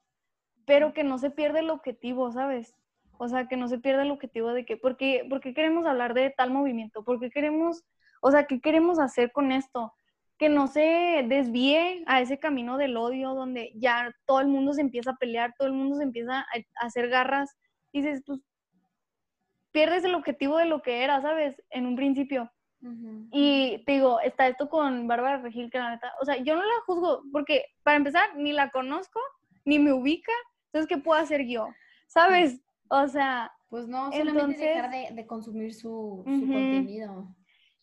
pero 0.66 0.94
que 0.94 1.04
no 1.04 1.18
se 1.18 1.30
pierda 1.30 1.60
el 1.60 1.70
objetivo, 1.70 2.32
¿sabes? 2.32 2.74
O 3.18 3.28
sea, 3.28 3.48
que 3.48 3.58
no 3.58 3.68
se 3.68 3.80
pierda 3.80 4.04
el 4.04 4.12
objetivo 4.12 4.54
de 4.54 4.66
que, 4.66 4.78
¿por 4.78 4.98
qué, 4.98 5.26
¿por 5.30 5.42
qué 5.42 5.54
queremos 5.54 5.86
hablar 5.86 6.14
de 6.14 6.30
tal 6.30 6.52
movimiento? 6.52 7.04
¿Por 7.04 7.20
qué 7.20 7.30
queremos, 7.30 7.84
o 8.22 8.32
sea, 8.32 8.46
qué 8.46 8.60
queremos 8.62 9.00
hacer 9.00 9.32
con 9.32 9.52
esto? 9.52 9.94
Que 10.38 10.50
no 10.50 10.68
se 10.68 11.26
desvíe 11.28 12.04
a 12.08 12.22
ese 12.22 12.40
camino 12.40 12.78
del 12.78 12.98
odio 12.98 13.34
donde 13.34 13.72
ya 13.76 14.14
todo 14.26 14.42
el 14.42 14.48
mundo 14.48 14.74
se 14.74 14.82
empieza 14.82 15.12
a 15.12 15.16
pelear, 15.16 15.54
todo 15.58 15.68
el 15.68 15.74
mundo 15.74 15.96
se 15.96 16.04
empieza 16.04 16.40
a, 16.40 16.86
hacer 16.86 17.10
garras 17.10 17.56
y 17.92 18.02
dices, 18.02 18.24
pues 18.26 18.42
pierdes 19.72 20.04
el 20.04 20.16
objetivo 20.16 20.58
de 20.58 20.66
lo 20.66 20.82
que 20.82 21.04
era, 21.04 21.22
¿sabes? 21.22 21.62
En 21.70 21.86
un 21.86 21.96
principio. 21.96 22.52
Y 23.32 23.82
te 23.86 23.94
digo, 23.94 24.20
está 24.20 24.50
esto 24.50 24.68
con 24.68 25.08
Bárbara 25.08 25.38
Regil, 25.38 25.72
que 25.72 25.78
la 25.78 25.92
neta, 25.92 26.12
o 26.22 26.26
sea, 26.26 26.36
yo 26.36 26.58
no 26.58 26.64
la 26.64 26.82
juzgo, 26.86 27.24
porque 27.32 27.64
para 27.82 27.96
empezar, 27.96 28.36
ni 28.36 28.52
la 28.52 28.72
conozco, 28.72 29.22
ni 29.64 29.80
me 29.80 29.94
ubica, 29.94 30.34
entonces, 30.66 30.90
¿qué 30.90 31.02
puedo 31.02 31.22
hacer 31.22 31.46
yo? 31.48 31.70
¿Sabes? 32.08 32.60
O 32.90 33.08
sea... 33.08 33.52
Pues 33.70 33.88
no, 33.88 34.12
solamente 34.12 34.66
dejar 34.66 35.16
de, 35.16 35.26
consumir 35.26 35.74
su, 35.74 36.24
contenido. 36.26 37.34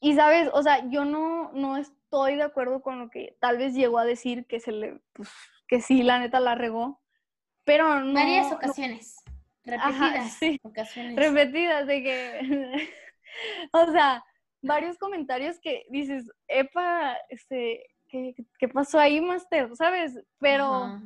Y 0.01 0.15
sabes, 0.15 0.51
o 0.53 0.63
sea, 0.63 0.87
yo 0.89 1.05
no, 1.05 1.51
no, 1.53 1.77
es, 1.77 1.93
estoy 2.11 2.35
de 2.35 2.43
acuerdo 2.43 2.83
con 2.83 2.99
lo 2.99 3.09
que 3.09 3.37
tal 3.39 3.57
vez 3.57 3.73
llegó 3.73 3.99
a 3.99 4.05
decir 4.05 4.45
que 4.47 4.59
se 4.59 4.73
le, 4.73 5.01
pues, 5.13 5.31
que 5.69 5.81
sí, 5.81 6.03
la 6.03 6.19
neta 6.19 6.41
la 6.41 6.57
regó, 6.57 7.01
pero 7.65 8.01
no. 8.01 8.15
Varias 8.15 8.53
ocasiones. 8.53 9.15
repetidas 9.65 10.33
sí, 10.33 10.59
ocasiones. 10.65 11.15
Repetidas, 11.15 11.87
de 11.87 12.03
que, 12.03 12.89
o 13.73 13.93
sea, 13.93 14.25
varios 14.61 14.99
comentarios 14.99 15.61
que 15.61 15.87
dices, 15.89 16.29
epa, 16.49 17.17
este, 17.29 17.87
¿qué, 18.09 18.35
qué 18.59 18.69
pasó 18.69 18.99
ahí, 18.99 19.21
Master? 19.21 19.71
¿Sabes? 19.77 20.19
Pero, 20.41 21.01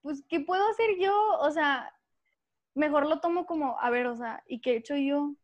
pues, 0.00 0.24
¿qué 0.30 0.40
puedo 0.40 0.66
hacer 0.70 0.96
yo? 0.98 1.14
O 1.40 1.50
sea, 1.50 1.92
mejor 2.74 3.06
lo 3.06 3.20
tomo 3.20 3.44
como, 3.44 3.78
a 3.78 3.90
ver, 3.90 4.06
o 4.06 4.16
sea, 4.16 4.42
¿y 4.46 4.62
qué 4.62 4.72
he 4.72 4.76
hecho 4.76 4.96
yo? 4.96 5.34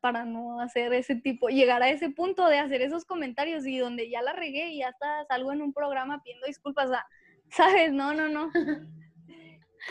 Para 0.00 0.24
no 0.24 0.60
hacer 0.60 0.92
ese 0.92 1.16
tipo, 1.16 1.48
llegar 1.48 1.82
a 1.82 1.90
ese 1.90 2.10
punto 2.10 2.46
de 2.46 2.58
hacer 2.58 2.82
esos 2.82 3.04
comentarios 3.04 3.66
y 3.66 3.78
donde 3.78 4.08
ya 4.08 4.22
la 4.22 4.32
regué 4.32 4.70
y 4.70 4.78
ya 4.78 4.88
hasta 4.88 5.26
salgo 5.26 5.52
en 5.52 5.62
un 5.62 5.72
programa 5.72 6.22
pidiendo 6.22 6.46
disculpas, 6.46 6.90
¿sabes? 7.50 7.92
No, 7.92 8.14
no, 8.14 8.28
no. 8.28 8.50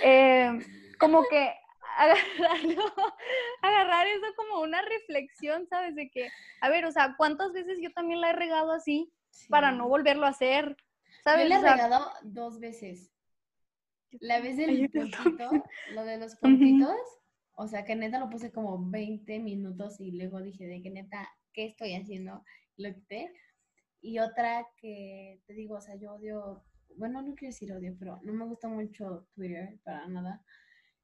Eh, 0.03 0.51
como 0.99 1.23
que 1.29 1.53
agarrarlo, 1.97 2.83
agarrar 3.61 4.05
eso 4.07 4.25
como 4.35 4.61
una 4.61 4.81
reflexión, 4.81 5.65
¿sabes? 5.67 5.95
De 5.95 6.09
que, 6.09 6.29
a 6.61 6.69
ver, 6.69 6.85
o 6.85 6.91
sea, 6.91 7.15
¿cuántas 7.17 7.53
veces 7.53 7.79
yo 7.81 7.91
también 7.93 8.21
la 8.21 8.29
he 8.29 8.33
regado 8.33 8.73
así 8.73 9.11
para 9.49 9.71
no 9.71 9.87
volverlo 9.87 10.25
a 10.25 10.29
hacer? 10.29 10.75
¿Sabes? 11.23 11.43
Yo 11.43 11.49
le 11.49 11.55
he 11.55 11.71
regado 11.71 12.11
dos 12.23 12.59
veces. 12.59 13.11
La 14.19 14.39
vez 14.39 14.57
del 14.57 14.89
puntito, 14.89 15.51
lo 15.91 16.05
de 16.05 16.17
los 16.17 16.35
puntitos, 16.35 16.97
o 17.59 17.67
sea, 17.67 17.83
que 17.83 17.95
neta 17.95 18.19
lo 18.19 18.29
puse 18.29 18.51
como 18.51 18.89
20 18.89 19.39
minutos 19.39 19.99
y 19.99 20.11
luego 20.11 20.41
dije 20.41 20.67
de 20.67 20.81
que 20.81 20.89
neta, 20.89 21.27
¿qué 21.53 21.65
estoy 21.65 21.93
haciendo? 21.95 22.43
Lo 22.77 22.93
quité. 22.93 23.33
Y 24.01 24.19
otra 24.19 24.67
que 24.77 25.41
te 25.45 25.53
digo, 25.53 25.75
o 25.75 25.81
sea, 25.81 25.95
yo 25.95 26.13
odio 26.13 26.63
bueno, 26.95 27.21
no 27.21 27.35
quiero 27.35 27.51
decir 27.53 27.71
odio, 27.71 27.95
pero 27.97 28.19
no 28.23 28.33
me 28.33 28.45
gusta 28.45 28.67
mucho 28.67 29.27
Twitter 29.35 29.77
para 29.83 30.07
nada. 30.07 30.43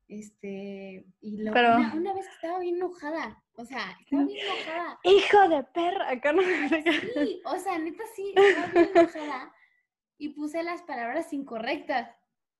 Este, 0.07 1.05
y 1.21 1.37
lo, 1.37 1.53
Pero- 1.53 1.75
una, 1.77 1.93
una 1.95 2.13
vez 2.13 2.27
estaba 2.27 2.59
bien 2.59 2.75
enojada, 2.75 3.41
o 3.53 3.65
sea, 3.65 3.97
estaba 4.01 4.25
bien 4.25 4.45
enojada. 4.45 4.99
Hijo 5.03 5.49
de 5.49 5.63
perra, 5.63 6.09
acá 6.09 6.33
no 6.33 6.41
Sí, 6.41 7.41
o 7.45 7.57
sea, 7.57 7.79
neta 7.79 8.03
sí, 8.15 8.33
estaba 8.35 8.67
bien 8.73 8.89
enojada 8.95 9.53
y 10.17 10.29
puse 10.29 10.63
las 10.63 10.81
palabras 10.83 11.31
incorrectas. 11.33 12.09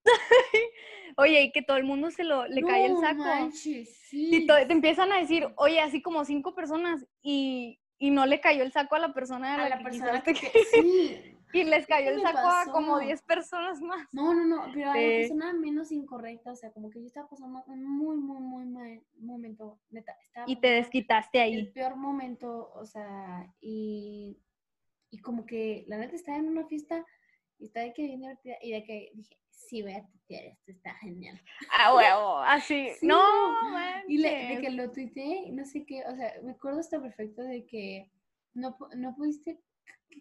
Oye, 1.18 1.44
y 1.44 1.52
que 1.52 1.62
todo 1.62 1.78
el 1.78 1.84
mundo 1.84 2.12
se 2.12 2.24
lo 2.24 2.48
le 2.48 2.62
cae 2.62 2.86
el 2.86 2.98
saco. 2.98 3.24
manches, 3.24 3.96
sí. 4.10 4.30
Y 4.32 4.48
te 4.48 4.72
empiezan 4.74 5.12
a 5.12 5.20
decir, 5.20 5.48
oye, 5.58 5.80
así 5.80 6.02
como 6.02 6.26
cinco 6.26 6.56
personas 6.56 7.06
y, 7.22 7.80
y 8.00 8.10
no 8.10 8.26
le 8.26 8.40
cayó 8.40 8.64
el 8.64 8.72
saco 8.72 8.96
a 8.96 9.00
la 9.00 9.14
persona 9.14 9.54
a 9.54 9.58
la, 9.58 9.66
a 9.66 9.70
la 9.70 9.78
que 9.78 9.84
persona 9.84 10.24
que, 10.24 10.34
que- 10.34 10.52
sí. 10.72 11.38
y 11.54 11.64
les 11.66 11.86
cayó 11.86 12.10
¿Qué 12.10 12.16
el 12.16 12.22
saco 12.22 12.40
a 12.40 12.66
como 12.72 12.94
pasó? 12.96 13.06
10 13.06 13.22
personas 13.22 13.80
más. 13.82 14.08
No, 14.12 14.34
no, 14.34 14.44
no, 14.46 14.72
pero 14.74 14.90
a 14.90 14.96
la 14.96 15.02
Sí. 15.02 15.20
persona 15.20 15.54
menos 15.54 15.92
incorrecta, 15.92 16.52
o 16.52 16.56
sea, 16.56 16.72
como 16.72 16.90
que 16.90 17.00
yo 17.00 17.06
estaba 17.06 17.28
pasando 17.30 17.64
un 17.68 17.84
muy, 17.84 18.18
muy, 18.18 18.40
muy 18.40 18.66
mal 18.66 19.02
momento, 19.20 19.80
neta. 19.92 20.16
Estaba 20.26 20.48
Y 20.48 20.56
te 20.56 20.68
desquitaste 20.68 21.38
el 21.38 21.44
ahí. 21.44 21.66
peor 21.72 21.96
momento, 21.96 22.72
o 22.74 22.86
sea, 22.88 23.48
y, 23.62 24.40
y 25.12 25.20
como 25.20 25.46
que 25.46 25.86
la 25.88 25.98
neta 25.98 26.16
estaba 26.16 26.40
en 26.40 26.48
una 26.48 26.66
fiesta 26.66 27.06
y 27.64 27.68
estaba 27.68 27.86
de 27.86 27.94
que 27.94 28.04
bien 28.04 28.20
divertida 28.20 28.56
y 28.62 28.72
de 28.72 28.84
que 28.84 29.12
dije, 29.14 29.38
sí, 29.50 29.82
voy 29.82 29.94
a 29.94 30.06
tuitear 30.06 30.44
esto, 30.46 30.72
está 30.72 30.94
genial. 30.96 31.42
Ah, 31.72 31.96
huevo, 31.96 32.40
así. 32.40 32.90
Sí, 33.00 33.08
no, 33.08 33.24
Y 34.08 34.18
le- 34.18 34.48
de 34.56 34.62
que 34.62 34.70
lo 34.70 34.92
tuiteé 34.92 35.50
no 35.52 35.64
sé 35.66 35.86
qué, 35.86 36.04
o 36.06 36.16
sea, 36.16 36.34
me 36.44 36.52
acuerdo 36.52 36.82
hasta 36.82 37.02
perfecto 37.02 37.42
de 37.42 37.66
que 37.66 38.12
no, 38.54 38.78
no 38.98 39.16
pudiste, 39.16 39.62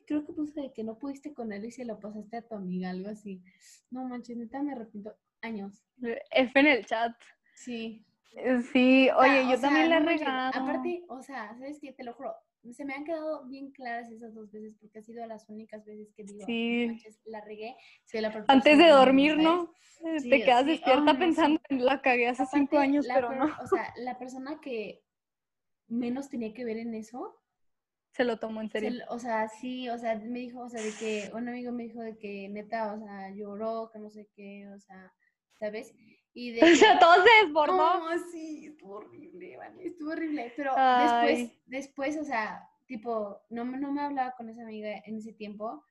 creo 0.07 0.25
que 0.25 0.33
puse 0.33 0.61
de 0.61 0.73
que 0.73 0.85
no 0.85 0.99
pudiste 0.99 1.35
con 1.35 1.53
él 1.53 1.65
y 1.65 1.73
se 1.73 1.85
lo 1.85 1.99
pasaste 1.99 2.37
a 2.37 2.43
tu 2.43 2.55
amiga, 2.55 2.91
algo 2.91 3.09
así. 3.11 3.43
No 3.91 4.05
manches, 4.05 4.37
neta 4.37 4.63
me 4.63 4.73
arrepiento 4.73 5.17
años. 5.41 5.85
F 6.31 6.61
en 6.61 6.67
el 6.69 6.87
chat. 6.87 7.13
Sí. 7.57 8.07
Eh, 8.37 8.63
Sí, 8.73 9.11
oye, 9.17 9.43
yo 9.43 9.51
sea, 9.59 9.61
también 9.63 9.91
le 9.91 9.97
he 9.97 10.01
no 10.01 10.07
regado. 10.07 10.63
Aparte, 10.63 11.05
o 11.09 11.21
sea, 11.23 11.49
¿sabes 11.59 11.79
qué? 11.81 11.93
Te 11.93 12.05
lo 12.05 12.15
juro, 12.15 12.35
se 12.71 12.85
me 12.85 12.95
han 12.95 13.05
quedado 13.05 13.45
bien 13.47 13.71
claras 13.73 14.11
esas 14.11 14.35
dos 14.35 14.51
veces 14.53 14.77
porque 14.81 15.01
ha 15.01 15.03
sido 15.03 15.27
las 15.27 15.49
únicas 15.49 15.85
veces 15.85 16.13
que 16.15 16.23
digo, 16.25 16.47
Sí. 16.47 16.87
"No 16.87 16.93
manches, 16.93 17.21
la 17.25 17.41
regué, 17.41 17.77
soy 18.05 18.21
la 18.21 18.31
peor 18.33 18.45
Antes 18.49 18.79
de 18.79 18.85
del 18.85 18.93
mundo", 18.93 19.05
dormir. 19.05 19.37
¿no? 19.39 19.75
Eh, 20.05 20.21
Sí, 20.21 20.31
te 20.31 20.45
quedas 20.45 20.65
sí, 20.65 20.71
despierta 20.71 21.13
no, 21.13 21.19
pensando 21.19 21.61
en 21.69 21.85
la 21.85 22.01
cagué 22.03 22.29
hace 22.29 22.45
cinco 22.47 22.79
años, 22.79 23.07
pero 23.13 23.29
per- 23.29 23.39
no. 23.39 23.47
O 23.63 23.67
sea, 23.67 23.93
la 23.97 24.19
persona 24.19 24.61
que 24.61 25.03
menos 25.89 26.29
tenía 26.29 26.53
que 26.55 26.65
ver 26.65 26.77
en 26.79 26.95
eso, 26.95 27.39
Se 28.13 28.25
lo 28.25 28.39
tomó 28.39 28.61
en 28.61 28.71
se 28.71 28.81
serio. 28.81 29.05
o 29.09 29.19
sea, 29.19 29.49
sí, 29.49 29.89
o 29.89 29.99
sea, 29.99 30.17
me 30.19 30.41
dijo, 30.41 30.61
o 30.61 30.69
sea, 30.69 30.83
de 30.83 30.93
que 30.99 31.31
un 31.35 31.49
amigo 31.49 31.73
me 31.73 31.85
dijo 31.85 32.01
de 32.01 32.17
que 32.19 32.49
neta, 32.49 32.93
o 32.95 32.99
sea, 32.99 33.31
lloró, 33.35 33.91
que 33.93 33.99
no 33.99 34.11
sé 34.11 34.29
qué, 34.35 34.69
o 34.69 34.79
sea, 34.79 35.13
¿sabes? 35.59 35.95
Y 36.35 36.53
de 36.53 36.61
O 36.73 36.77
sea, 36.77 36.99
todo 36.99 37.15
se 37.25 37.45
desbordó. 37.47 37.77
no, 37.77 38.19
sí, 38.31 38.67
estuvo 38.67 38.97
horrible, 38.97 39.57
Vane, 39.57 39.85
estuvo 39.87 40.11
horrible. 40.13 40.53
Pero 40.57 40.73
Ay. 40.77 41.03
después, 41.03 41.63
después, 41.67 42.17
o 42.19 42.25
sea, 42.25 42.69
tipo, 42.87 43.41
no, 43.51 43.65
me- 43.65 43.79
no 43.79 43.93
me 43.93 44.01
hablaba 44.03 44.33
con 44.37 44.49
esa 44.49 44.63
amiga 44.63 45.03
en 45.05 45.17
ese 45.17 45.33
tiempo 45.33 45.85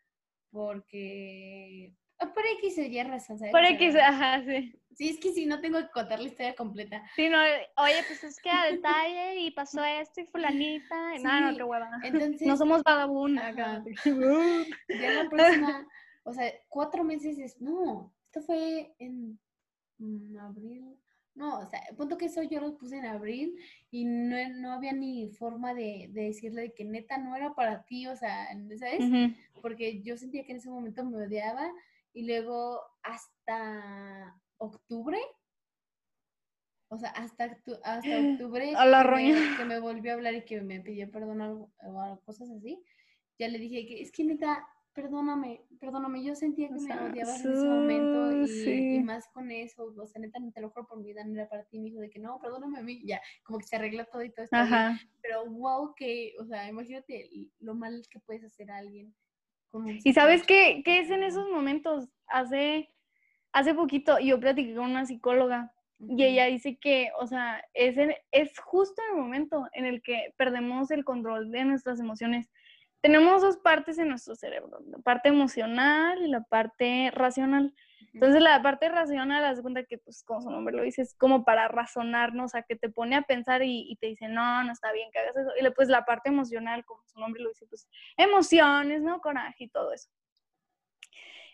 porque... 0.52 1.94
ah, 2.20 2.34
Por 2.34 2.44
X 2.60 2.78
o 2.78 2.82
Y 2.82 3.04
razón, 3.04 3.38
¿sabes? 3.40 3.52
Por 3.52 3.64
X, 3.66 3.96
ajá, 3.96 4.44
sí. 4.46 4.74
Sí, 4.94 5.10
es 5.10 5.20
que 5.20 5.32
sí, 5.32 5.46
no 5.46 5.62
tengo 5.62 5.80
que 5.80 5.90
contar 5.90 6.20
la 6.20 6.28
historia 6.28 6.54
completa. 6.56 7.02
Sí, 7.16 7.30
no, 7.30 7.38
oye, 7.78 8.04
pues 8.08 8.24
es 8.26 8.40
que 8.42 8.50
a 8.50 8.66
detalle 8.66 9.40
y 9.40 9.52
pasó 9.52 9.84
esto 9.84 10.22
y 10.22 10.26
fulanita. 10.26 11.16
y- 11.16 11.24
No, 11.24 11.40
no, 11.40 11.50
Sí, 11.52 11.58
qué 11.58 11.64
hueva. 11.64 11.90
Entonces, 12.04 12.42
No 12.48 12.58
somos 12.58 12.84
vagabundas. 12.84 13.54
Acá. 13.54 13.84
ya 15.02 15.12
la 15.12 15.30
próxima, 15.30 15.88
o 16.24 16.34
sea, 16.34 16.52
cuatro 16.68 17.04
meses 17.04 17.38
es... 17.40 17.60
No, 17.62 18.14
esto 18.26 18.42
fue 18.42 18.94
en 19.00 19.40
abril. 20.40 20.98
No, 21.34 21.60
o 21.60 21.66
sea, 21.66 21.80
el 21.90 21.96
punto 21.96 22.18
que 22.18 22.26
eso 22.26 22.44
yo 22.44 22.60
lo 22.60 22.78
puse 22.78 22.98
en 22.98 23.06
abril 23.06 23.56
y 23.90 24.04
no, 24.04 24.36
no 24.50 24.74
había 24.74 24.92
ni 24.92 25.30
forma 25.30 25.74
de, 25.74 26.10
de 26.12 26.24
decirle 26.24 26.62
de 26.62 26.74
que 26.74 26.84
neta 26.84 27.18
no 27.18 27.36
era 27.36 27.54
para 27.54 27.86
ti, 27.86 28.06
o 28.08 28.16
sea, 28.16 28.48
¿sabes? 28.78 29.34
Porque 29.62 30.02
yo 30.02 30.18
sentía 30.18 30.44
que 30.44 30.52
en 30.52 30.58
ese 30.58 30.70
momento 30.70 31.06
me 31.06 31.26
odiaba 31.26 31.72
y 32.14 32.26
luego 32.26 32.82
hasta 33.02 34.38
octubre, 34.58 35.20
o 36.90 36.98
sea, 36.98 37.12
hasta, 37.12 37.58
hasta 37.84 38.20
octubre 38.34 38.74
A 38.76 38.86
la 38.86 39.04
que, 39.04 39.34
me, 39.34 39.58
que 39.58 39.66
me 39.66 39.80
volvió 39.80 40.12
a 40.12 40.16
hablar 40.16 40.34
y 40.34 40.44
que 40.44 40.62
me 40.62 40.82
pidió 40.82 41.10
perdón 41.10 41.42
o 41.42 42.22
cosas 42.26 42.50
así, 42.52 42.84
ya 43.40 43.48
le 43.48 43.58
dije 43.58 43.86
que 43.88 44.02
es 44.02 44.12
que 44.12 44.26
neta, 44.26 44.68
perdóname, 44.94 45.62
perdóname, 45.80 46.24
yo 46.24 46.36
sentía 46.36 46.68
que 46.68 46.74
O 46.76 46.78
me 46.78 46.88
sea, 46.88 47.06
odiabas 47.06 47.46
en 47.46 47.54
ese 47.54 47.68
momento 47.68 48.32
y, 48.32 48.48
sí, 48.48 48.96
y 48.96 49.04
más 49.04 49.28
con 49.34 49.50
eso, 49.52 49.94
o 49.98 50.06
sea, 50.06 50.22
neta, 50.22 50.40
te 50.54 50.62
lo 50.62 50.70
juro 50.70 50.88
por 50.88 50.98
mi 51.00 51.06
vida, 51.06 51.24
no 51.24 51.34
era 51.34 51.48
para 51.50 51.64
ti, 51.66 51.80
me 51.80 51.86
dijo 51.90 52.00
de 52.02 52.10
que 52.10 52.20
no, 52.20 52.40
perdóname 52.40 52.80
a 52.80 52.82
mí, 52.84 53.02
ya, 53.06 53.22
como 53.44 53.60
que 53.60 53.66
se 53.66 53.76
arregla 53.78 54.06
todo 54.06 54.24
y 54.24 54.32
todo 54.32 54.46
está 54.46 54.66
bien, 54.66 55.00
pero 55.22 55.46
wow, 55.46 55.94
que, 55.96 56.34
o 56.40 56.46
sea, 56.46 56.68
imagínate 56.68 57.30
lo 57.60 57.74
mal 57.76 58.04
que 58.10 58.20
puedes 58.20 58.44
hacer 58.44 58.70
a 58.72 58.78
alguien. 58.78 59.14
con 59.70 59.84
un 59.84 60.00
¿Y 60.04 60.14
sabes 60.14 60.44
qué, 60.46 60.82
qué 60.84 61.00
es 61.00 61.10
en 61.10 61.24
esos 61.24 61.50
momentos? 61.50 62.10
Hace, 62.28 62.90
hace 63.54 63.74
poquito 63.74 64.20
yo 64.20 64.40
platiqué 64.40 64.76
con 64.76 64.90
una 64.92 65.06
psicóloga 65.06 65.74
y 66.00 66.24
ella 66.24 66.46
dice 66.48 66.78
que, 66.80 67.12
o 67.20 67.28
sea, 67.28 67.64
es, 67.74 67.96
en- 67.98 68.16
es 68.32 68.58
justo 68.60 69.02
el 69.12 69.18
momento 69.18 69.68
en 69.74 69.86
el 69.86 70.02
que 70.02 70.34
perdemos 70.38 70.90
el 70.92 71.06
control 71.06 71.52
de 71.52 71.64
nuestras 71.64 72.00
emociones. 72.00 72.50
Tenemos 73.02 73.42
dos 73.42 73.58
partes 73.58 73.98
en 73.98 74.10
nuestro 74.10 74.36
cerebro, 74.36 74.80
la 74.86 75.00
parte 75.00 75.30
emocional 75.30 76.22
y 76.22 76.28
la 76.28 76.42
parte 76.42 77.12
racional. 77.12 77.74
Entonces 78.14 78.42
la 78.42 78.62
parte 78.62 78.90
racional, 78.90 79.44
haz 79.46 79.62
cuenta 79.62 79.84
que, 79.86 79.98
pues, 79.98 80.24
como 80.24 80.42
su 80.42 80.50
nombre 80.50 80.76
lo 80.76 80.84
dice, 80.84 81.02
es 81.02 81.16
como 81.16 81.44
para 81.44 81.68
razonarnos, 81.68 82.46
o 82.46 82.50
sea, 82.50 82.64
que 82.64 82.76
te 82.76 82.90
pone 82.90 83.16
a 83.16 83.22
pensar 83.22 83.64
y, 83.64 83.90
y 83.90 83.96
te 83.96 84.08
dice, 84.08 84.28
no, 84.28 84.64
no 84.64 84.72
está 84.72 84.92
bien 84.92 85.10
que 85.12 85.20
hagas 85.20 85.36
eso. 85.36 85.50
Y 85.60 85.70
pues 85.72 85.88
la 85.88 86.06
parte 86.06 86.30
emocional, 86.30 86.84
como 86.86 87.02
su 87.08 87.20
nombre 87.20 87.42
lo 87.42 87.50
dice, 87.50 87.66
pues, 87.68 87.88
emociones, 88.18 89.02
¿no? 89.02 89.22
Coraje 89.22 89.64
y 89.64 89.70
todo 89.70 89.94
eso. 89.94 90.10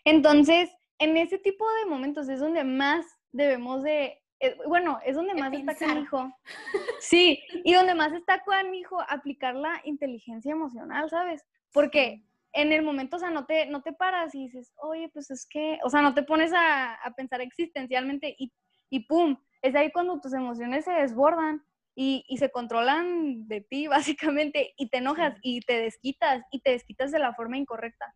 Entonces, 0.04 0.70
en 0.98 1.16
ese 1.16 1.38
tipo 1.38 1.64
de 1.74 1.90
momentos 1.90 2.28
es 2.28 2.40
donde 2.40 2.64
más 2.64 3.06
debemos 3.30 3.82
de, 3.82 4.20
eh, 4.40 4.56
bueno, 4.66 4.98
es 5.04 5.16
donde 5.16 5.34
De 5.34 5.40
más 5.40 5.52
está 5.52 5.72
pensar. 5.72 5.88
canijo. 5.88 6.32
Sí, 7.00 7.40
y 7.64 7.72
donde 7.74 7.94
más 7.94 8.12
está 8.12 8.42
canijo 8.42 9.00
aplicar 9.08 9.54
la 9.54 9.80
inteligencia 9.84 10.52
emocional, 10.52 11.08
¿sabes? 11.10 11.44
Porque 11.72 12.24
en 12.52 12.72
el 12.72 12.82
momento, 12.82 13.16
o 13.16 13.18
sea, 13.18 13.30
no 13.30 13.46
te, 13.46 13.66
no 13.66 13.82
te 13.82 13.92
paras 13.92 14.34
y 14.34 14.44
dices, 14.46 14.72
oye, 14.76 15.08
pues 15.10 15.30
es 15.30 15.46
que, 15.46 15.78
o 15.84 15.90
sea, 15.90 16.02
no 16.02 16.14
te 16.14 16.22
pones 16.22 16.52
a, 16.52 16.94
a 16.94 17.10
pensar 17.12 17.40
existencialmente 17.40 18.34
y, 18.38 18.52
y 18.90 19.00
pum, 19.06 19.36
es 19.62 19.74
ahí 19.74 19.90
cuando 19.92 20.20
tus 20.20 20.32
emociones 20.34 20.84
se 20.84 20.92
desbordan 20.92 21.62
y, 21.94 22.24
y 22.28 22.38
se 22.38 22.50
controlan 22.50 23.46
de 23.48 23.60
ti, 23.60 23.86
básicamente, 24.36 24.72
y 24.76 24.88
te 24.88 24.98
enojas 24.98 25.34
Sí. 25.34 25.40
y 25.42 25.60
te 25.60 25.78
desquitas 25.80 26.42
y 26.50 26.60
te 26.60 26.70
desquitas 26.70 27.10
de 27.12 27.18
la 27.18 27.34
forma 27.34 27.58
incorrecta, 27.58 28.14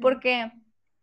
porque 0.00 0.50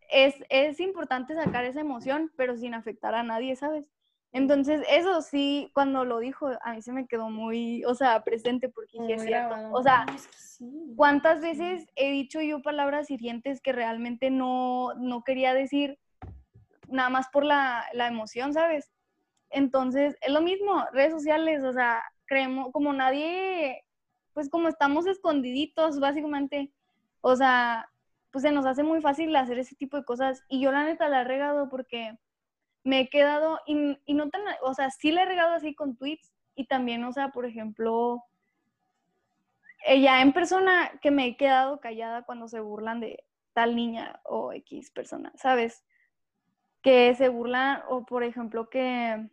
es, 0.09 0.35
es 0.49 0.79
importante 0.79 1.33
sacar 1.33 1.65
esa 1.65 1.81
emoción, 1.81 2.31
pero 2.35 2.57
sin 2.57 2.73
afectar 2.73 3.15
a 3.15 3.23
nadie, 3.23 3.55
¿sabes? 3.55 3.89
Entonces, 4.35 4.85
eso 4.89 5.21
sí, 5.21 5.71
cuando 5.73 6.03
lo 6.03 6.19
dijo, 6.19 6.49
a 6.61 6.73
mí 6.73 6.81
se 6.81 6.91
me 6.91 7.07
quedó 7.07 7.29
muy, 7.29 7.85
o 7.85 7.95
sea, 7.95 8.21
presente 8.21 8.67
porque 8.67 8.97
es 8.97 8.99
muy 8.99 9.19
cierto. 9.19 9.55
grabado. 9.55 9.73
O 9.73 9.81
sea, 9.81 10.03
No, 10.03 10.13
es 10.13 10.27
que 10.27 10.37
sí. 10.37 10.93
¿Cuántas 10.97 11.39
veces 11.39 11.87
he 11.95 12.11
dicho 12.11 12.41
yo 12.41 12.61
palabras 12.61 13.09
hirientes 13.09 13.61
que 13.61 13.71
realmente 13.71 14.29
no, 14.31 14.93
no 14.95 15.23
quería 15.23 15.53
decir 15.53 15.97
nada 16.89 17.09
más 17.09 17.29
por 17.29 17.45
la, 17.45 17.85
la 17.93 18.07
emoción, 18.07 18.51
¿sabes? 18.51 18.91
Entonces, 19.51 20.17
es 20.19 20.33
lo 20.33 20.41
mismo, 20.41 20.83
redes 20.91 21.13
sociales, 21.13 21.63
o 21.63 21.71
sea, 21.71 22.03
creemos, 22.25 22.73
como 22.73 22.91
nadie, 22.91 23.85
pues 24.33 24.49
como 24.49 24.67
estamos 24.67 25.07
escondiditos, 25.07 26.01
básicamente, 26.01 26.73
o 27.21 27.37
sea, 27.37 27.89
pues 28.31 28.41
se 28.41 28.51
nos 28.51 28.65
hace 28.65 28.83
muy 28.83 28.99
fácil 28.99 29.33
hacer 29.33 29.59
ese 29.59 29.77
tipo 29.77 29.95
de 29.95 30.03
cosas. 30.03 30.43
Y 30.49 30.59
yo 30.59 30.73
la 30.73 30.83
neta 30.83 31.07
la 31.07 31.21
he 31.21 31.23
regado 31.23 31.69
porque 31.69 32.17
me 32.85 33.01
he 33.01 33.09
quedado, 33.09 33.59
y, 33.65 33.97
y 34.05 34.13
no 34.13 34.29
tan, 34.29 34.43
o 34.61 34.73
sea, 34.73 34.91
sí 34.91 35.11
la 35.11 35.23
he 35.23 35.25
regado 35.25 35.55
así 35.55 35.73
con 35.73 35.97
tweets 35.97 36.31
y 36.55 36.67
también, 36.67 37.03
o 37.03 37.11
sea, 37.11 37.29
por 37.29 37.45
ejemplo, 37.45 38.23
eh, 39.85 39.99
ya 39.99 40.21
en 40.21 40.31
persona 40.33 40.91
que 41.01 41.11
me 41.11 41.25
he 41.25 41.35
quedado 41.35 41.79
callada 41.79 42.21
cuando 42.21 42.47
se 42.47 42.59
burlan 42.59 42.99
de 42.99 43.23
tal 43.53 43.75
niña 43.75 44.21
o 44.23 44.53
X 44.53 44.91
persona, 44.91 45.33
¿sabes? 45.35 45.83
Que 46.81 47.15
se 47.15 47.27
burlan 47.29 47.81
o 47.89 48.05
por 48.05 48.23
ejemplo 48.23 48.69
que 48.69 49.29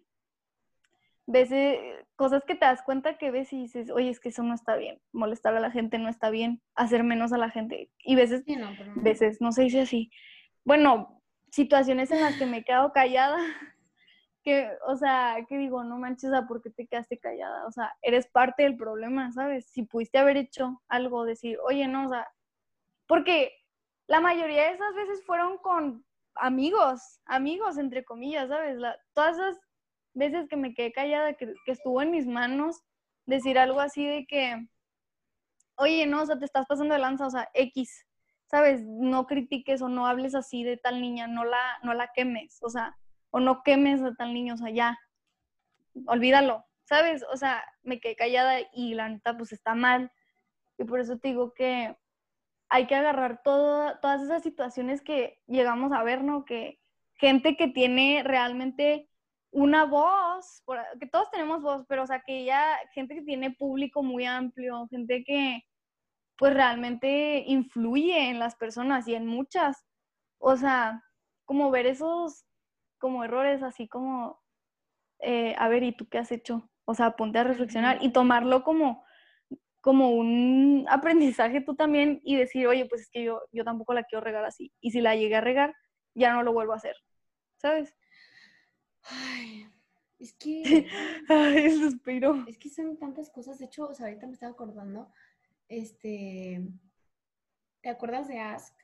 ves 1.26 1.52
eh, 1.52 2.06
cosas 2.16 2.44
que 2.44 2.54
te 2.54 2.64
das 2.64 2.82
cuenta 2.82 3.18
que 3.18 3.30
ves 3.30 3.52
y 3.52 3.62
dices, 3.62 3.90
oye, 3.90 4.08
es 4.08 4.18
que 4.18 4.30
eso 4.30 4.42
no 4.42 4.54
está 4.54 4.76
bien, 4.76 4.98
molestar 5.12 5.54
a 5.54 5.60
la 5.60 5.70
gente 5.70 5.98
no 5.98 6.08
está 6.08 6.30
bien, 6.30 6.62
hacer 6.74 7.04
menos 7.04 7.32
a 7.34 7.38
la 7.38 7.50
gente. 7.50 7.90
Y 7.98 8.14
veces, 8.14 8.44
Sí, 8.46 8.56
no, 8.56 8.70
pero 8.78 8.92
veces, 8.96 9.40
no 9.42 9.52
se 9.52 9.62
dice 9.62 9.82
así. 9.82 10.10
Bueno, 10.64 11.21
situaciones 11.52 12.10
en 12.10 12.22
las 12.22 12.36
que 12.36 12.46
me 12.46 12.58
he 12.58 12.64
quedado 12.64 12.92
callada, 12.92 13.38
que, 14.42 14.70
o 14.86 14.96
sea, 14.96 15.36
que 15.48 15.58
digo, 15.58 15.84
no 15.84 15.98
manches, 15.98 16.30
sea, 16.30 16.46
¿por 16.46 16.62
qué 16.62 16.70
te 16.70 16.86
quedaste 16.86 17.18
callada? 17.18 17.66
O 17.66 17.70
sea, 17.70 17.94
eres 18.02 18.26
parte 18.26 18.64
del 18.64 18.76
problema, 18.76 19.30
¿sabes? 19.32 19.66
Si 19.66 19.84
pudiste 19.84 20.18
haber 20.18 20.36
hecho 20.36 20.82
algo, 20.88 21.24
decir, 21.24 21.58
oye, 21.64 21.86
no, 21.86 22.06
o 22.06 22.08
sea, 22.08 22.26
porque 23.06 23.52
la 24.08 24.20
mayoría 24.20 24.64
de 24.64 24.72
esas 24.72 24.94
veces 24.94 25.24
fueron 25.24 25.58
con 25.58 26.04
amigos, 26.34 27.20
amigos, 27.26 27.78
entre 27.78 28.04
comillas, 28.04 28.48
¿sabes? 28.48 28.78
La, 28.78 28.98
todas 29.12 29.36
esas 29.36 29.60
veces 30.14 30.48
que 30.48 30.56
me 30.56 30.74
quedé 30.74 30.92
callada, 30.92 31.34
que, 31.34 31.54
que 31.64 31.72
estuvo 31.72 32.02
en 32.02 32.10
mis 32.10 32.26
manos, 32.26 32.82
decir 33.26 33.58
algo 33.58 33.80
así 33.80 34.04
de 34.04 34.26
que, 34.26 34.66
oye, 35.76 36.06
no, 36.06 36.22
o 36.22 36.26
sea, 36.26 36.38
te 36.38 36.46
estás 36.46 36.66
pasando 36.66 36.94
de 36.94 37.00
lanza, 37.00 37.26
o 37.26 37.30
sea, 37.30 37.48
X, 37.54 38.06
¿sabes? 38.52 38.84
No 38.84 39.26
critiques 39.26 39.80
o 39.80 39.88
no 39.88 40.06
hables 40.06 40.34
así 40.34 40.62
de 40.62 40.76
tal 40.76 41.00
niña, 41.00 41.26
no 41.26 41.42
la, 41.44 41.78
no 41.82 41.94
la 41.94 42.12
quemes, 42.14 42.58
o 42.60 42.68
sea, 42.68 42.94
o 43.30 43.40
no 43.40 43.62
quemes 43.62 44.02
a 44.02 44.14
tal 44.14 44.34
niño, 44.34 44.54
o 44.54 44.56
sea, 44.58 44.68
ya, 44.68 44.98
olvídalo, 46.04 46.62
¿sabes? 46.84 47.24
O 47.32 47.38
sea, 47.38 47.64
me 47.82 47.98
quedé 47.98 48.14
callada 48.14 48.58
y 48.74 48.92
la 48.92 49.08
neta, 49.08 49.38
pues 49.38 49.52
está 49.52 49.74
mal. 49.74 50.12
Y 50.76 50.84
por 50.84 51.00
eso 51.00 51.18
te 51.18 51.28
digo 51.28 51.54
que 51.54 51.96
hay 52.68 52.86
que 52.86 52.94
agarrar 52.94 53.40
todo, 53.42 53.98
todas 54.00 54.20
esas 54.20 54.42
situaciones 54.42 55.00
que 55.00 55.40
llegamos 55.46 55.92
a 55.92 56.02
ver, 56.02 56.22
¿no? 56.22 56.44
Que 56.44 56.78
gente 57.14 57.56
que 57.56 57.68
tiene 57.68 58.22
realmente 58.22 59.08
una 59.50 59.86
voz, 59.86 60.62
que 61.00 61.06
todos 61.06 61.30
tenemos 61.30 61.62
voz, 61.62 61.86
pero 61.88 62.02
o 62.02 62.06
sea, 62.06 62.20
que 62.20 62.44
ya 62.44 62.78
gente 62.92 63.14
que 63.14 63.22
tiene 63.22 63.50
público 63.50 64.02
muy 64.02 64.26
amplio, 64.26 64.86
gente 64.90 65.24
que 65.24 65.62
pues 66.42 66.54
realmente 66.54 67.44
influye 67.46 68.28
en 68.28 68.40
las 68.40 68.56
personas 68.56 69.06
y 69.06 69.14
en 69.14 69.28
muchas. 69.28 69.84
O 70.38 70.56
sea, 70.56 71.04
como 71.44 71.70
ver 71.70 71.86
esos 71.86 72.44
como 72.98 73.22
errores 73.22 73.62
así 73.62 73.86
como, 73.86 74.42
eh, 75.20 75.54
a 75.56 75.68
ver, 75.68 75.84
¿y 75.84 75.96
tú 75.96 76.08
qué 76.08 76.18
has 76.18 76.32
hecho? 76.32 76.68
O 76.84 76.94
sea, 76.94 77.12
ponte 77.12 77.38
a 77.38 77.44
reflexionar 77.44 77.98
y 78.00 78.10
tomarlo 78.10 78.64
como 78.64 79.04
como 79.80 80.10
un 80.10 80.84
aprendizaje 80.90 81.60
tú 81.60 81.76
también 81.76 82.20
y 82.24 82.34
decir, 82.34 82.66
oye, 82.66 82.86
pues 82.86 83.02
es 83.02 83.10
que 83.12 83.22
yo, 83.22 83.42
yo 83.52 83.62
tampoco 83.62 83.94
la 83.94 84.02
quiero 84.02 84.24
regar 84.24 84.44
así. 84.44 84.72
Y 84.80 84.90
si 84.90 85.00
la 85.00 85.14
llegué 85.14 85.36
a 85.36 85.42
regar, 85.42 85.76
ya 86.12 86.34
no 86.34 86.42
lo 86.42 86.52
vuelvo 86.52 86.72
a 86.72 86.76
hacer. 86.78 86.96
¿Sabes? 87.54 87.94
Ay, 89.04 89.68
es 90.18 90.34
que. 90.34 90.88
Ay, 91.28 91.70
suspiro. 91.78 92.44
Es 92.48 92.58
que 92.58 92.68
son 92.68 92.98
tantas 92.98 93.30
cosas. 93.30 93.60
De 93.60 93.66
hecho, 93.66 93.86
o 93.86 93.94
sea, 93.94 94.06
ahorita 94.06 94.26
me 94.26 94.32
estaba 94.32 94.50
acordando. 94.50 95.08
Este. 95.72 96.60
¿Te 97.82 97.88
acuerdas 97.88 98.28
de 98.28 98.38
Ask? 98.38 98.76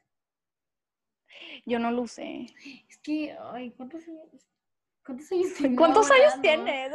Yo 1.66 1.79
no 1.79 1.90
lo 1.90 2.03
usé. 2.03 2.46
Es 2.88 2.96
que, 2.98 3.37
ay, 3.53 3.70
¿cuántos 3.72 4.09
años? 4.09 4.48
¿Cuántos 5.05 5.31
años 5.31 5.55
tienes? 5.55 5.77
¿Cuántos 5.79 6.11
años 6.11 6.40
tienes? 6.40 6.92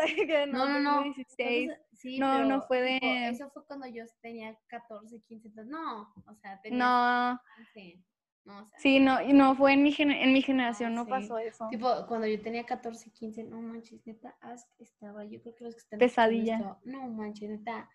No, 0.52 0.68
no, 0.68 0.80
no. 0.80 1.04
16. 1.04 1.72
Sí, 1.94 2.20
no, 2.20 2.34
pero, 2.34 2.46
no 2.46 2.62
fue 2.64 2.82
de. 2.82 3.00
tipo, 3.00 3.14
eso 3.14 3.50
fue 3.52 3.66
cuando 3.68 3.86
yo 3.88 4.04
tenía 4.22 4.58
14, 4.68 5.22
15. 5.22 5.48
Entonces, 5.50 5.72
no, 5.72 6.02
o 6.26 6.36
sea, 6.42 6.60
tenía. 6.62 6.80
No. 6.80 7.42
15. 7.74 8.04
No, 8.46 8.64
o 8.64 8.66
sea, 8.66 8.80
Sí, 8.80 9.00
no, 9.00 9.22
no 9.22 9.56
fue 9.56 9.74
en 9.74 9.84
mi, 9.84 9.96
en 9.98 10.34
mi 10.34 10.42
generación, 10.42 10.92
Ah, 10.94 10.96
no 10.96 11.06
sí. 11.06 11.10
pasó 11.12 11.38
eso. 11.38 11.68
Tipo, 11.70 11.88
cuando 12.08 12.26
yo 12.28 12.42
tenía 12.42 12.66
14, 12.66 13.12
15, 13.12 13.44
no 13.44 13.62
manches, 13.62 14.06
neta, 14.06 14.36
Ask 14.42 14.68
estaba, 14.80 15.24
yo 15.24 15.40
creo 15.42 15.56
que 15.56 15.64
los 15.66 15.76
que 15.76 15.80
están 15.82 16.00
Pesadilla. 16.00 16.58
esto, 16.58 16.80
no 16.84 17.08
manches, 17.10 17.50
neta, 17.52 17.90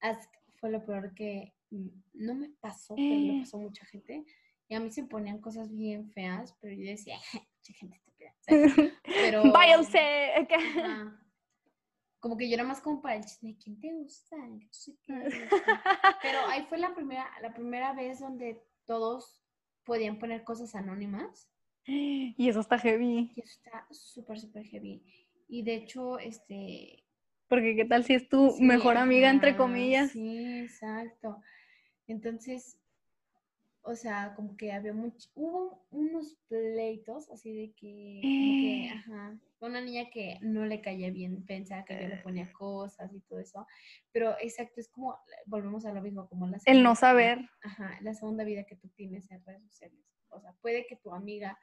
Ask 0.00 0.28
fue 0.64 0.70
lo 0.70 0.82
peor 0.86 1.12
que 1.14 1.52
mm, 1.72 1.88
no 2.14 2.34
me 2.34 2.48
pasó, 2.58 2.94
pero 2.96 3.06
le 3.20 3.36
Eh. 3.36 3.40
pasó 3.40 3.58
a 3.58 3.60
mucha 3.60 3.84
gente. 3.84 4.24
Y 4.66 4.74
a 4.74 4.80
mí 4.80 4.90
se 4.90 5.04
ponían 5.04 5.38
cosas 5.42 5.70
bien 5.70 6.10
feas, 6.12 6.56
pero 6.58 6.72
yo 6.74 6.86
decía, 6.86 7.18
mucha 7.34 7.72
gente. 7.74 8.00
¿sabes? 8.40 8.72
Pero, 9.04 9.52
Váyanse. 9.52 10.00
como 12.18 12.38
que 12.38 12.48
yo 12.48 12.54
era 12.54 12.64
más 12.64 12.80
como 12.80 13.02
para 13.02 13.16
el 13.16 13.24
chisme, 13.26 13.58
¿quién 13.62 13.78
te 13.78 13.92
gusta? 13.92 14.36
Pero 16.22 16.38
ahí 16.48 16.64
fue 16.70 16.78
la 16.78 16.94
primera, 16.94 17.30
la 17.42 17.52
primera 17.52 17.92
vez 17.92 18.20
donde 18.20 18.62
todos 18.86 19.42
podían 19.84 20.18
poner 20.18 20.44
cosas 20.44 20.74
anónimas. 20.74 21.50
Y 21.86 22.48
eso 22.48 22.60
está 22.60 22.78
heavy. 22.78 23.30
Y 23.36 23.40
eso 23.42 23.52
está 23.62 23.86
súper, 23.90 24.40
súper 24.40 24.64
heavy. 24.64 25.02
Y 25.46 25.62
de 25.62 25.74
hecho, 25.74 26.18
este... 26.18 27.03
Porque 27.48 27.76
qué 27.76 27.84
tal 27.84 28.04
si 28.04 28.14
es 28.14 28.28
tu 28.28 28.50
sí, 28.50 28.62
mejor 28.62 28.96
amiga, 28.96 29.30
entre 29.30 29.56
comillas. 29.56 30.10
Sí, 30.10 30.60
exacto. 30.60 31.40
Entonces, 32.06 32.78
o 33.82 33.94
sea, 33.94 34.34
como 34.34 34.56
que 34.56 34.72
había 34.72 34.92
mucho... 34.92 35.28
Hubo 35.34 35.86
unos 35.90 36.36
pleitos 36.48 37.30
así 37.30 37.52
de 37.54 37.72
que... 37.74 38.20
Eh. 38.22 38.90
ajá, 38.90 39.38
una 39.60 39.80
niña 39.80 40.10
que 40.10 40.38
no 40.42 40.64
le 40.66 40.80
caía 40.80 41.10
bien, 41.10 41.44
pensaba 41.44 41.84
que 41.84 42.00
yo 42.00 42.08
le 42.08 42.18
ponía 42.18 42.52
cosas 42.52 43.12
y 43.12 43.20
todo 43.20 43.38
eso. 43.40 43.66
Pero 44.12 44.36
exacto, 44.40 44.80
es 44.80 44.88
como, 44.88 45.18
volvemos 45.46 45.84
a 45.86 45.92
lo 45.92 46.02
mismo, 46.02 46.28
como 46.28 46.46
la 46.46 46.58
El 46.66 46.82
no 46.82 46.94
saber. 46.94 47.38
Ajá, 47.62 47.98
la 48.02 48.14
segunda 48.14 48.44
vida 48.44 48.64
que 48.64 48.76
tú 48.76 48.88
tienes 48.90 49.30
en 49.30 49.44
redes 49.44 49.62
sociales. 49.64 49.98
O 50.28 50.40
sea, 50.40 50.52
puede 50.60 50.86
que 50.86 50.96
tu 50.96 51.12
amiga 51.12 51.58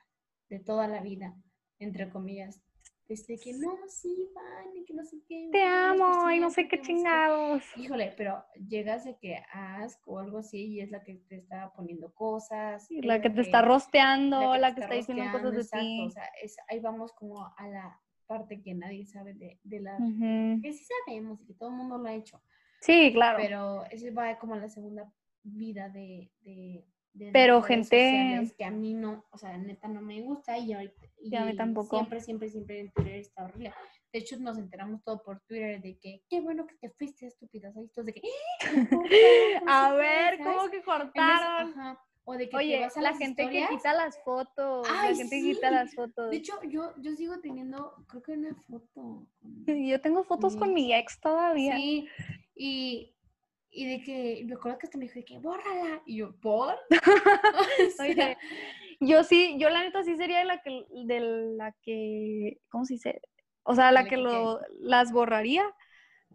de 0.50 0.60
toda 0.60 0.88
la 0.88 1.02
vida, 1.02 1.36
entre 1.80 2.10
comillas, 2.10 2.62
desde 3.08 3.38
que 3.38 3.54
no, 3.54 3.78
sí, 3.88 4.32
van, 4.34 4.76
y 4.76 4.86
que 4.86 4.94
no 4.94 5.04
sé 5.04 5.18
qué. 5.28 5.50
Te 5.52 5.64
amo 5.64 6.32
y 6.32 6.40
no 6.40 6.50
sé 6.50 6.68
qué 6.68 6.80
chingados. 6.82 7.64
Híjole, 7.76 8.14
pero 8.16 8.44
llegas 8.68 9.04
de 9.04 9.18
que 9.18 9.36
Ask 9.52 10.00
o 10.08 10.20
algo 10.20 10.38
así 10.38 10.74
y 10.74 10.82
es 10.82 10.92
la 10.92 11.04
que 11.04 11.16
te 11.16 11.36
está 11.36 11.74
poniendo 11.74 12.14
cosas. 12.14 12.88
La 12.90 13.22
que 13.22 13.30
te 13.30 13.42
está 13.42 13.62
rosteando, 13.62 14.56
la 14.56 14.70
te 14.70 14.76
que 14.76 14.82
está 14.82 14.96
diciendo 14.96 15.32
cosas 15.32 15.70
de 15.72 15.80
ti. 15.80 16.06
O 16.08 16.10
sea, 16.10 16.26
es, 16.42 16.56
ahí 16.70 16.80
vamos 16.80 17.12
como 17.14 17.46
a 17.46 17.68
la 17.68 18.02
parte 18.28 18.62
que 18.62 18.74
nadie 18.74 19.06
sabe 19.06 19.34
de, 19.34 19.60
de 19.64 19.80
la... 19.82 19.98
Que 20.62 20.72
sí 20.72 20.86
sabemos 21.06 21.42
y 21.42 21.48
que 21.48 21.54
todo 21.54 21.70
el 21.70 21.76
mundo 21.76 21.98
lo 21.98 22.08
ha 22.08 22.14
hecho. 22.14 22.42
Sí, 22.80 23.12
claro. 23.14 23.40
Pero 23.42 23.84
eso 23.92 24.08
va 24.14 24.40
como 24.40 24.54
a 24.54 24.58
la 24.58 24.70
segunda 24.70 25.14
vida 25.44 25.90
de... 25.90 26.32
de 26.42 26.88
Pero 27.34 27.62
gente- 27.62 28.50
que 28.58 28.64
a 28.66 28.72
mí 28.72 28.94
no, 28.94 29.26
o 29.32 29.38
sea, 29.38 29.58
neta 29.58 29.88
no 29.88 30.02
me 30.02 30.22
gusta 30.22 30.58
y 30.58 30.74
ahorita 30.74 30.96
Sí, 31.22 31.36
a 31.36 31.46
mí 31.46 31.52
y 31.52 31.56
tampoco. 31.56 31.98
siempre, 31.98 32.22
siempre, 32.22 32.50
siempre 32.50 32.80
en 32.80 32.92
Twitter 32.92 33.16
está 33.16 33.44
horrible. 33.46 33.74
De 34.14 34.20
hecho, 34.20 34.38
nos 34.40 34.58
enteramos 34.58 35.04
todo 35.04 35.22
por 35.24 35.40
Twitter 35.42 35.82
de 35.82 35.98
que 35.98 36.22
qué 36.30 36.42
bueno 36.42 36.66
que 36.68 36.76
te 36.76 36.90
fuiste, 36.90 37.28
estúpidas. 37.28 37.76
Ahí 37.78 37.88
todos 37.90 38.08
de 38.08 38.14
que 38.14 38.22
"¡Ah, 38.64 38.88
¿por 38.90 39.10
qué? 39.10 39.60
No 39.64 39.72
A 39.72 39.86
sé 39.90 39.92
qué", 39.92 39.98
ver, 39.98 40.38
¿sabes? 40.38 40.58
¿cómo 40.58 40.72
que 40.72 40.82
cortaron? 40.84 41.70
ajá, 41.70 42.00
O 42.24 42.34
de 42.34 42.46
que 42.46 42.52
te 42.52 42.58
Oye, 42.58 42.80
vas 42.82 42.98
a 42.98 43.02
la 43.02 43.14
gente 43.16 43.44
historias. 43.44 43.70
que 43.70 43.76
quita 43.78 43.94
las 43.94 44.24
fotos, 44.24 44.88
la 44.90 45.02
Ay, 45.02 45.16
gente 45.16 45.36
que 45.36 45.42
sí. 45.42 45.54
quita 45.54 45.72
las 45.72 45.94
fotos. 45.96 46.30
De 46.30 46.38
hecho, 46.38 46.54
yo, 46.64 46.94
yo 47.02 47.16
sigo 47.16 47.40
teniendo, 47.40 47.96
creo 48.08 48.22
que 48.22 48.32
una 48.34 48.56
foto. 48.68 49.28
Yo 49.68 50.02
tengo 50.02 50.24
fotos 50.24 50.56
con 50.56 50.74
mi 50.74 50.94
ex 50.94 51.20
todavía. 51.20 51.76
Sí, 51.76 52.08
y, 52.56 53.14
y 53.72 53.86
de 53.88 54.04
que, 54.04 54.44
me 54.46 54.56
acuerdo 54.56 54.78
que 54.78 54.88
hasta 54.88 54.98
me 54.98 55.06
dijo 55.06 55.16
de 55.16 55.26
que, 55.26 55.40
bórrala. 55.40 56.02
Y 56.06 56.18
yo, 56.18 56.36
¿por? 56.40 56.76
O 57.88 57.92
sea, 57.96 58.06
Oye, 58.06 58.38
yo 59.00 59.24
sí, 59.24 59.56
yo 59.58 59.70
la 59.70 59.82
neta 59.82 60.04
sí 60.04 60.16
sería 60.16 60.40
de 60.40 60.46
la 60.46 60.62
que, 60.62 60.86
de 61.06 61.20
la 61.58 61.72
que, 61.82 62.60
¿cómo 62.70 62.86
se 62.86 62.96
dice? 62.96 63.22
O 63.64 63.76
sea, 63.76 63.92
la 63.92 64.04
¿De 64.04 64.10
que 64.10 64.18
lo, 64.18 64.60
las 64.80 65.12
borraría, 65.12 65.64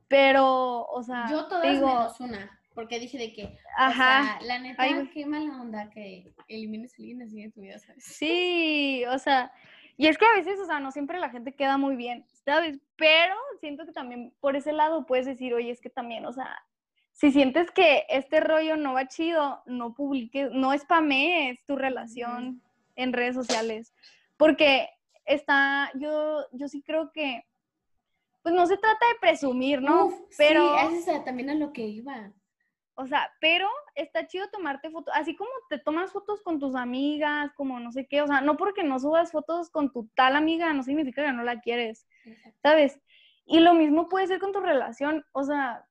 pero, 0.09 0.87
o 0.87 1.03
sea, 1.03 1.27
yo 1.31 1.47
todas 1.47 1.71
digo, 1.71 1.87
menos 1.87 2.21
una, 2.21 2.61
porque 2.75 2.99
dije 3.01 3.19
de 3.19 3.33
que, 3.33 3.59
ajá, 3.77 4.21
o 4.21 4.25
sea, 4.25 4.39
la 4.43 4.59
neta, 4.59 4.83
Ay, 4.83 5.11
qué 5.13 5.27
mala 5.27 5.61
onda 5.61 5.91
que 5.91 6.35
elimines 6.49 6.93
a 6.93 6.97
alguien 6.99 7.23
así 7.23 7.43
de 7.43 7.51
tu 7.51 7.61
vida, 7.61 7.79
¿sabes? 7.79 8.05
sí, 8.05 9.05
o 9.11 9.19
sea, 9.19 9.53
y 9.97 10.07
es 10.07 10.19
que 10.19 10.27
a 10.27 10.37
veces, 10.37 10.61
o 10.61 10.67
sea, 10.67 10.79
no 10.79 10.93
siempre 10.93 11.19
la 11.19 11.31
gente 11.31 11.55
queda 11.55 11.79
muy 11.79 11.97
bien, 11.97 12.25
¿sabes? 12.45 12.79
Pero 12.97 13.35
siento 13.61 13.87
que 13.87 13.93
también 13.93 14.33
por 14.41 14.55
ese 14.55 14.73
lado 14.73 15.07
puedes 15.07 15.27
decir, 15.27 15.55
oye, 15.55 15.71
es 15.71 15.81
que 15.81 15.91
también, 15.91 16.27
o 16.27 16.33
sea, 16.33 16.66
si 17.17 17.33
sientes 17.33 17.71
que 17.71 18.05
este 18.11 18.41
rollo 18.41 18.77
no 18.77 18.93
va 18.93 19.09
chido, 19.09 19.63
no 19.65 19.95
publiques, 19.95 20.51
no 20.53 20.77
spamees 20.77 21.65
tu 21.65 21.75
relación 21.75 22.63
en 22.95 23.15
redes 23.15 23.35
sociales, 23.35 23.95
porque 24.37 24.91
está, 25.25 25.91
yo, 25.95 26.45
yo 26.53 26.69
sí 26.69 26.83
creo 26.83 27.13
que, 27.13 27.43
pues 28.43 28.55
no 28.55 28.67
se 28.67 28.77
trata 28.77 29.09
de 29.09 29.19
presumir, 29.19 29.81
¿no? 29.81 30.07
Uf, 30.07 30.15
pero, 30.37 30.79
sí, 30.91 30.97
eso 30.99 31.13
es 31.13 31.25
también 31.25 31.49
a 31.49 31.55
lo 31.55 31.73
que 31.73 31.87
iba. 31.87 32.35
o 32.97 33.07
sea, 33.07 33.31
pero 33.41 33.67
está 33.95 34.27
chido 34.27 34.51
tomarte 34.51 34.91
fotos, 34.91 35.15
así 35.17 35.35
como 35.35 35.51
te 35.71 35.79
tomas 35.79 36.13
fotos 36.13 36.43
con 36.43 36.61
tus 36.61 36.75
amigas, 36.75 37.51
como 37.55 37.81
no 37.81 37.93
sé 37.93 38.07
qué, 38.07 38.21
o 38.21 38.27
sea, 38.27 38.43
no 38.43 38.59
porque 38.59 38.85
no 38.85 38.99
subas 38.99 39.33
fotos 39.33 39.71
con 39.71 39.91
tu 39.91 40.07
tal 40.15 40.37
amiga, 40.37 40.71
no 40.75 40.83
significa 40.83 41.25
que 41.25 41.33
no 41.33 41.45
la 41.45 41.63
quieres, 41.63 42.07
¿sabes? 42.63 43.01
Y 43.47 43.61
lo 43.61 43.73
mismo 43.73 44.07
puede 44.11 44.27
ser 44.27 44.39
con 44.39 44.53
tu 44.53 44.61
relación, 44.61 45.25
o 45.33 45.45
sea, 45.45 45.87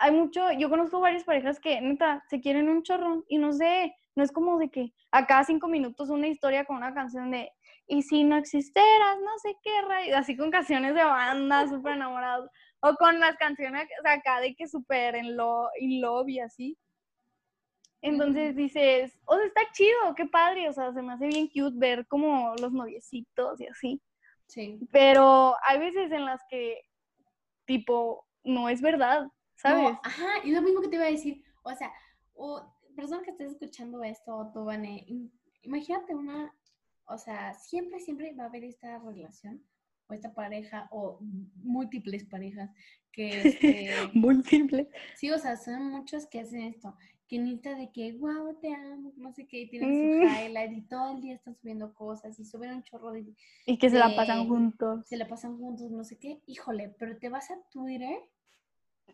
hay 0.00 0.12
mucho, 0.12 0.50
yo 0.52 0.70
conozco 0.70 0.98
varias 0.98 1.24
parejas 1.24 1.60
que 1.60 1.80
neta 1.80 2.24
se 2.28 2.40
quieren 2.40 2.70
un 2.70 2.82
chorro 2.82 3.22
y 3.28 3.36
no 3.36 3.52
sé, 3.52 3.94
no 4.14 4.24
es 4.24 4.32
como 4.32 4.58
de 4.58 4.70
que 4.70 4.94
a 5.10 5.26
cada 5.26 5.44
cinco 5.44 5.68
minutos 5.68 6.08
una 6.08 6.26
historia 6.26 6.64
con 6.64 6.78
una 6.78 6.94
canción 6.94 7.30
de 7.30 7.52
y 7.86 8.02
si 8.02 8.24
no 8.24 8.36
existieras, 8.36 9.18
no 9.20 9.38
sé 9.42 9.56
qué 9.62 9.82
rayo, 9.82 10.16
así 10.16 10.36
con 10.36 10.50
canciones 10.50 10.94
de 10.94 11.04
banda, 11.04 11.68
súper 11.68 11.94
enamorados, 11.94 12.48
o 12.80 12.94
con 12.94 13.20
las 13.20 13.36
canciones 13.36 13.88
acá 14.04 14.40
de 14.40 14.54
que 14.54 14.68
súper 14.68 15.16
en 15.16 15.36
lo, 15.36 15.68
in 15.78 16.00
love 16.00 16.28
y 16.28 16.40
así. 16.40 16.78
Entonces 18.00 18.56
dices, 18.56 19.18
o 19.26 19.36
sea, 19.36 19.44
está 19.44 19.60
chido, 19.72 20.14
qué 20.16 20.24
padre, 20.26 20.68
o 20.68 20.72
sea, 20.72 20.92
se 20.94 21.02
me 21.02 21.12
hace 21.12 21.26
bien 21.26 21.48
cute 21.48 21.76
ver 21.76 22.06
como 22.06 22.54
los 22.60 22.72
noviecitos 22.72 23.60
y 23.60 23.66
así. 23.66 24.00
Sí. 24.46 24.78
Pero 24.92 25.56
hay 25.68 25.78
veces 25.78 26.10
en 26.12 26.24
las 26.24 26.40
que, 26.48 26.80
tipo, 27.66 28.24
no 28.44 28.68
es 28.68 28.80
verdad, 28.80 29.26
¿sabes? 29.60 29.84
No, 29.84 30.00
ajá, 30.02 30.28
y 30.44 30.52
lo 30.52 30.62
mismo 30.62 30.80
que 30.80 30.88
te 30.88 30.96
iba 30.96 31.04
a 31.04 31.10
decir, 31.10 31.42
o 31.62 31.74
sea, 31.74 31.92
o 32.34 32.62
persona 32.96 33.22
que 33.22 33.30
estés 33.30 33.52
escuchando 33.52 34.02
esto, 34.02 34.50
tú, 34.52 34.64
Vane, 34.64 35.04
im- 35.08 35.30
imagínate 35.62 36.14
una, 36.14 36.54
o 37.06 37.18
sea, 37.18 37.54
siempre, 37.54 38.00
siempre 38.00 38.34
va 38.34 38.44
a 38.44 38.46
haber 38.46 38.64
esta 38.64 38.98
relación 38.98 39.62
o 40.08 40.14
esta 40.14 40.34
pareja 40.34 40.88
o 40.90 41.18
múltiples 41.56 42.24
parejas 42.24 42.70
que... 43.12 43.48
Este, 43.48 43.90
múltiples. 44.14 44.88
Sí, 45.16 45.30
o 45.30 45.38
sea, 45.38 45.56
son 45.56 45.90
muchos 45.90 46.26
que 46.26 46.40
hacen 46.40 46.62
esto, 46.62 46.96
que 47.28 47.38
necesita 47.38 47.74
de 47.74 47.92
que, 47.92 48.12
wow, 48.14 48.58
te 48.60 48.74
amo, 48.74 49.12
no 49.16 49.32
sé 49.32 49.46
qué, 49.46 49.66
tienen 49.66 49.90
su 49.90 50.26
mm. 50.26 50.46
highlight 50.46 50.72
y 50.72 50.82
todo 50.82 51.14
el 51.14 51.20
día 51.20 51.34
están 51.34 51.54
subiendo 51.56 51.94
cosas 51.94 52.38
y 52.38 52.44
suben 52.44 52.72
un 52.72 52.82
chorro 52.82 53.12
de... 53.12 53.24
Y 53.66 53.78
que 53.78 53.90
se 53.90 53.98
la 53.98 54.14
pasan 54.16 54.48
juntos. 54.48 55.06
Se 55.06 55.16
la 55.16 55.28
pasan 55.28 55.58
juntos, 55.58 55.90
no 55.90 56.04
sé 56.04 56.18
qué. 56.18 56.40
Híjole, 56.46 56.94
pero 56.98 57.18
te 57.18 57.28
vas 57.28 57.50
a 57.50 57.58
Twitter 57.70 58.18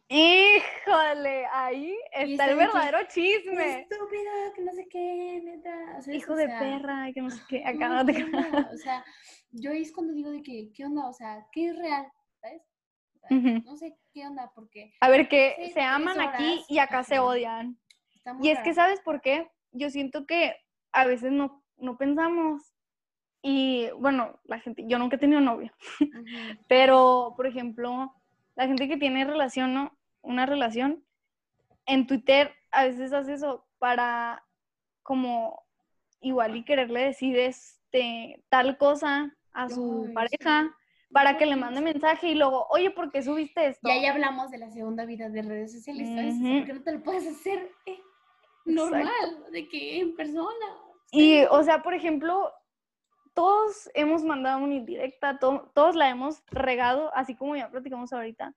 Híjole, 0.09 1.47
ahí 1.53 1.97
está 2.13 2.51
el 2.51 2.57
verdadero 2.57 2.99
chisme. 3.09 3.81
Estúpido, 3.81 4.53
que 4.55 4.63
no 4.63 4.73
sé 4.73 4.87
qué, 4.89 5.41
neta. 5.43 5.99
Hijo 6.13 6.37
de 6.37 6.47
perra, 6.47 7.13
que 7.13 7.23
no 7.23 7.31
sé 7.31 7.43
qué, 7.49 7.65
acá 7.65 8.05
de 8.05 8.13
O 8.73 8.77
sea, 8.77 9.05
yo 9.51 9.73
es 9.73 9.93
cuando 9.93 10.13
digo 10.13 10.31
de 10.31 10.43
que, 10.43 10.71
¿qué 10.73 10.85
onda? 10.85 11.09
O 11.09 11.13
sea, 11.13 11.45
¿qué 11.51 11.67
es 11.67 11.77
real? 11.77 12.07
¿Sabes? 12.41 12.63
No 13.65 13.77
sé 13.77 13.99
qué 14.13 14.27
onda, 14.27 14.53
porque... 14.55 14.95
A 15.01 15.09
ver, 15.09 15.29
que 15.29 15.71
se 15.75 15.81
aman 15.81 16.21
aquí 16.21 16.65
y 16.69 16.79
acá 16.79 17.03
se 17.03 17.19
odian. 17.19 17.77
Y 18.41 18.51
es 18.51 18.61
que, 18.61 18.75
¿sabes 18.75 19.01
por 19.01 19.21
qué? 19.21 19.51
Yo 19.73 19.91
siento 19.91 20.25
que 20.27 20.55
a 20.93 21.05
veces 21.05 21.33
no, 21.33 21.65
no 21.79 21.99
pensamos 21.99 22.73
y, 23.43 23.89
bueno, 23.99 24.41
la 24.45 24.61
gente, 24.61 24.85
yo 24.87 24.99
nunca 24.99 25.17
he 25.17 25.21
tenido 25.21 25.41
novio, 25.41 25.73
pero, 26.69 27.35
por 27.37 27.47
ejemplo, 27.47 28.13
la 28.57 28.67
gente 28.67 28.89
que 28.89 28.97
tiene 28.97 29.25
relación, 29.25 29.75
¿no? 29.75 29.96
Una 30.27 30.45
relación, 30.45 31.05
en 31.87 32.07
Twitter 32.07 32.53
a 32.73 32.85
veces 32.85 33.13
hace 33.13 33.35
eso 33.35 33.65
para 33.79 34.45
como 35.03 35.63
igual 36.21 36.57
y 36.57 36.65
quererle 36.65 37.01
decir 37.01 37.39
este 37.39 38.43
tal 38.49 38.77
cosa 38.77 39.33
a 39.53 39.69
su 39.69 40.11
pareja 40.13 40.77
para 41.13 41.39
que 41.39 41.47
le 41.47 41.55
mande 41.55 41.81
mensaje 41.81 42.31
y 42.31 42.35
luego, 42.35 42.67
oye, 42.71 42.91
¿por 42.91 43.13
qué 43.13 43.23
subiste 43.23 43.69
esto? 43.69 43.89
Ya 43.89 44.03
ya 44.03 44.13
hablamos 44.13 44.51
de 44.51 44.59
la 44.59 44.71
segunda 44.71 45.07
vida 45.07 45.29
de 45.29 45.43
redes 45.43 45.73
sociales, 45.73 46.09
¿sabes? 46.09 46.35
¿Por 46.35 46.67
qué 46.67 46.73
no 46.75 46.83
te 46.83 46.93
lo 46.93 47.03
puedes 47.03 47.27
hacer 47.29 47.71
eh, 47.87 48.01
normal, 48.65 49.47
de 49.53 49.69
que 49.69 50.01
en 50.01 50.17
persona? 50.17 50.67
Y, 51.13 51.45
o 51.45 51.63
sea, 51.63 51.83
por 51.83 51.95
ejemplo, 51.95 52.53
todos 53.33 53.89
hemos 53.95 54.25
mandado 54.25 54.59
una 54.59 54.75
indirecta, 54.75 55.39
todos 55.39 55.95
la 55.95 56.11
hemos 56.11 56.43
regado, 56.49 57.15
así 57.15 57.37
como 57.37 57.55
ya 57.55 57.71
platicamos 57.71 58.13
ahorita. 58.13 58.53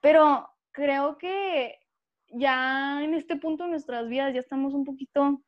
Pero 0.00 0.48
creo 0.72 1.18
que 1.18 1.78
ya 2.28 3.02
en 3.02 3.14
este 3.14 3.36
punto 3.36 3.64
de 3.64 3.70
nuestras 3.70 4.08
vidas 4.08 4.32
ya 4.34 4.40
estamos 4.40 4.74
un 4.74 4.84
poquito, 4.84 5.42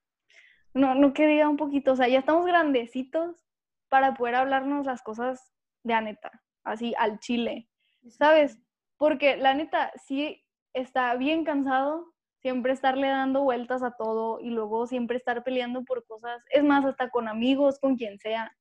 no, 0.74 0.94
no 0.94 1.12
que 1.12 1.26
diga 1.26 1.48
un 1.48 1.56
poquito, 1.56 1.92
o 1.92 1.96
sea, 1.96 2.08
ya 2.08 2.18
estamos 2.18 2.46
grandecitos 2.46 3.46
para 3.88 4.14
poder 4.14 4.36
hablarnos 4.36 4.86
las 4.86 5.02
cosas 5.02 5.52
de 5.82 6.00
neta, 6.00 6.42
así 6.64 6.94
al 6.98 7.18
chile, 7.20 7.68
¿sabes? 8.08 8.58
Porque 8.96 9.36
la 9.36 9.54
neta 9.54 9.92
sí 10.06 10.44
está 10.72 11.14
bien 11.16 11.44
cansado 11.44 12.12
siempre 12.40 12.72
estarle 12.72 13.08
dando 13.08 13.42
vueltas 13.42 13.82
a 13.82 13.92
todo 13.92 14.38
y 14.38 14.50
luego 14.50 14.86
siempre 14.86 15.16
estar 15.16 15.44
peleando 15.44 15.84
por 15.84 16.04
cosas, 16.06 16.42
es 16.50 16.62
más, 16.62 16.84
hasta 16.84 17.08
con 17.08 17.26
amigos, 17.26 17.78
con 17.78 17.96
quien 17.96 18.18
sea 18.18 18.54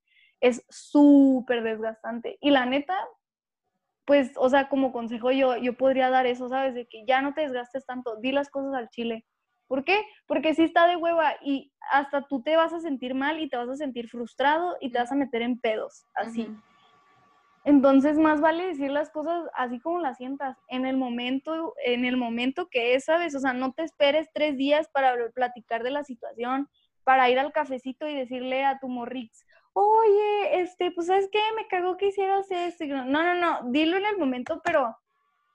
es 0.43 0.65
súper 0.69 1.63
desgastante. 1.63 2.38
Y 2.41 2.52
la 2.52 2.65
neta, 2.65 2.97
pues, 4.05 4.31
o 4.35 4.49
sea, 4.49 4.69
como 4.69 4.91
consejo 4.91 5.31
yo, 5.31 5.57
yo 5.57 5.77
podría 5.77 6.09
dar 6.09 6.25
eso, 6.25 6.49
¿sabes? 6.49 6.73
De 6.73 6.87
que 6.87 7.05
ya 7.05 7.21
no 7.21 7.33
te 7.33 7.41
desgastes 7.41 7.85
tanto, 7.85 8.17
di 8.17 8.31
las 8.31 8.49
cosas 8.49 8.73
al 8.73 8.89
chile. 8.89 9.25
¿Por 9.67 9.83
qué? 9.83 10.01
Porque 10.27 10.53
si 10.53 10.63
está 10.63 10.87
de 10.87 10.97
hueva 10.97 11.35
y 11.41 11.71
hasta 11.91 12.27
tú 12.27 12.43
te 12.43 12.55
vas 12.55 12.73
a 12.73 12.79
sentir 12.79 13.15
mal 13.15 13.39
y 13.39 13.49
te 13.49 13.57
vas 13.57 13.69
a 13.69 13.75
sentir 13.75 14.09
frustrado 14.09 14.75
y 14.81 14.91
te 14.91 14.99
vas 14.99 15.11
a 15.11 15.15
meter 15.15 15.41
en 15.41 15.59
pedos, 15.59 16.05
así. 16.15 16.47
Entonces, 17.65 18.17
más 18.17 18.41
vale 18.41 18.65
decir 18.65 18.91
las 18.91 19.09
cosas 19.09 19.45
así 19.55 19.79
como 19.79 19.99
las 19.99 20.17
sientas, 20.17 20.57
en 20.67 20.85
el 20.85 20.97
momento, 20.97 21.73
en 21.85 22.03
el 22.03 22.17
momento 22.17 22.67
que 22.69 22.93
es, 22.93 23.05
¿sabes? 23.05 23.35
O 23.35 23.39
sea, 23.39 23.53
no 23.53 23.71
te 23.71 23.83
esperes 23.83 24.27
tres 24.33 24.57
días 24.57 24.89
para 24.93 25.15
platicar 25.33 25.81
de 25.81 25.91
la 25.91 26.03
situación, 26.03 26.67
para 27.05 27.29
ir 27.29 27.39
al 27.39 27.53
cafecito 27.53 28.07
y 28.07 28.15
decirle 28.15 28.65
a 28.65 28.79
tu 28.79 28.89
morrix, 28.89 29.45
oye, 29.73 30.62
este, 30.62 30.91
pues, 30.91 31.07
¿sabes 31.07 31.29
qué? 31.31 31.39
Me 31.55 31.67
cagó 31.67 31.97
que 31.97 32.07
hicieras 32.07 32.49
esto. 32.51 32.86
No, 32.86 33.05
no, 33.05 33.36
no, 33.36 33.71
dilo 33.71 33.97
en 33.97 34.05
el 34.05 34.17
momento, 34.17 34.62
pero 34.63 34.95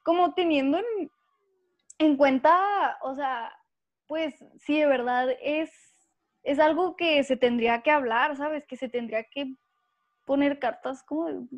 como 0.02 0.34
teniendo 0.34 0.80
en, 1.98 2.16
cuenta, 2.16 2.98
o 3.02 3.14
sea, 3.14 3.52
pues, 4.06 4.34
sí, 4.58 4.78
de 4.78 4.86
verdad, 4.86 5.28
es, 5.40 5.70
es 6.42 6.58
algo 6.58 6.96
que 6.96 7.22
se 7.24 7.36
tendría 7.36 7.82
que 7.82 7.90
hablar, 7.90 8.36
¿sabes? 8.36 8.66
Que 8.66 8.76
se 8.76 8.88
tendría 8.88 9.24
que 9.24 9.54
poner 10.24 10.58
cartas 10.58 11.02
como 11.02 11.48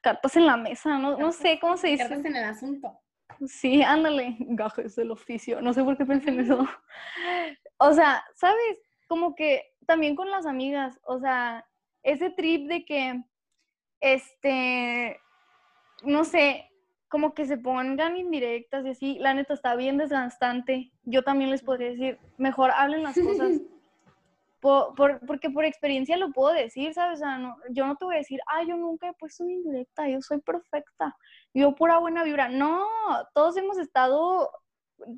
cartas 0.00 0.36
en 0.36 0.46
la 0.46 0.56
mesa, 0.56 0.98
no, 0.98 1.16
no 1.16 1.32
sé 1.32 1.58
cómo 1.60 1.76
se 1.76 1.88
dice. 1.88 2.08
Cartas 2.08 2.24
en 2.24 2.36
el 2.36 2.44
asunto. 2.44 3.00
Sí, 3.46 3.82
ándale, 3.82 4.36
gajes 4.38 4.94
del 4.96 5.10
oficio, 5.10 5.60
no 5.60 5.72
sé 5.72 5.82
por 5.82 5.96
qué 5.96 6.06
pensé 6.06 6.30
en 6.30 6.40
eso. 6.40 6.66
O 7.78 7.92
sea, 7.92 8.24
¿sabes? 8.34 8.78
Como 9.08 9.34
que 9.34 9.74
también 9.86 10.14
con 10.14 10.30
las 10.30 10.46
amigas, 10.46 10.98
o 11.04 11.18
sea, 11.18 11.66
ese 12.04 12.30
trip 12.30 12.68
de 12.68 12.84
que, 12.84 13.24
este, 14.00 15.18
no 16.04 16.24
sé, 16.24 16.70
como 17.08 17.34
que 17.34 17.46
se 17.46 17.56
pongan 17.56 18.16
indirectas 18.16 18.84
y 18.84 18.90
así, 18.90 19.18
la 19.18 19.34
neta 19.34 19.54
está 19.54 19.74
bien 19.74 19.96
desgastante. 19.96 20.92
Yo 21.04 21.22
también 21.22 21.50
les 21.50 21.62
podría 21.62 21.90
decir, 21.90 22.18
mejor 22.36 22.70
hablen 22.72 23.02
las 23.02 23.18
cosas. 23.18 23.60
porque 24.60 25.50
por 25.50 25.64
experiencia 25.64 26.16
lo 26.16 26.32
puedo 26.32 26.52
decir, 26.52 26.92
¿sabes? 26.94 27.20
O 27.20 27.24
sea, 27.24 27.38
no, 27.38 27.56
yo 27.70 27.86
no 27.86 27.96
te 27.96 28.04
voy 28.04 28.16
a 28.16 28.18
decir, 28.18 28.40
ah, 28.46 28.62
yo 28.64 28.76
nunca 28.76 29.08
he 29.08 29.12
puesto 29.14 29.44
una 29.44 29.52
indirecta, 29.52 30.08
yo 30.08 30.20
soy 30.22 30.40
perfecta, 30.40 31.16
yo 31.52 31.74
pura 31.74 31.98
buena 31.98 32.24
vibra. 32.24 32.48
No, 32.48 32.86
todos 33.34 33.56
hemos 33.56 33.78
estado, 33.78 34.50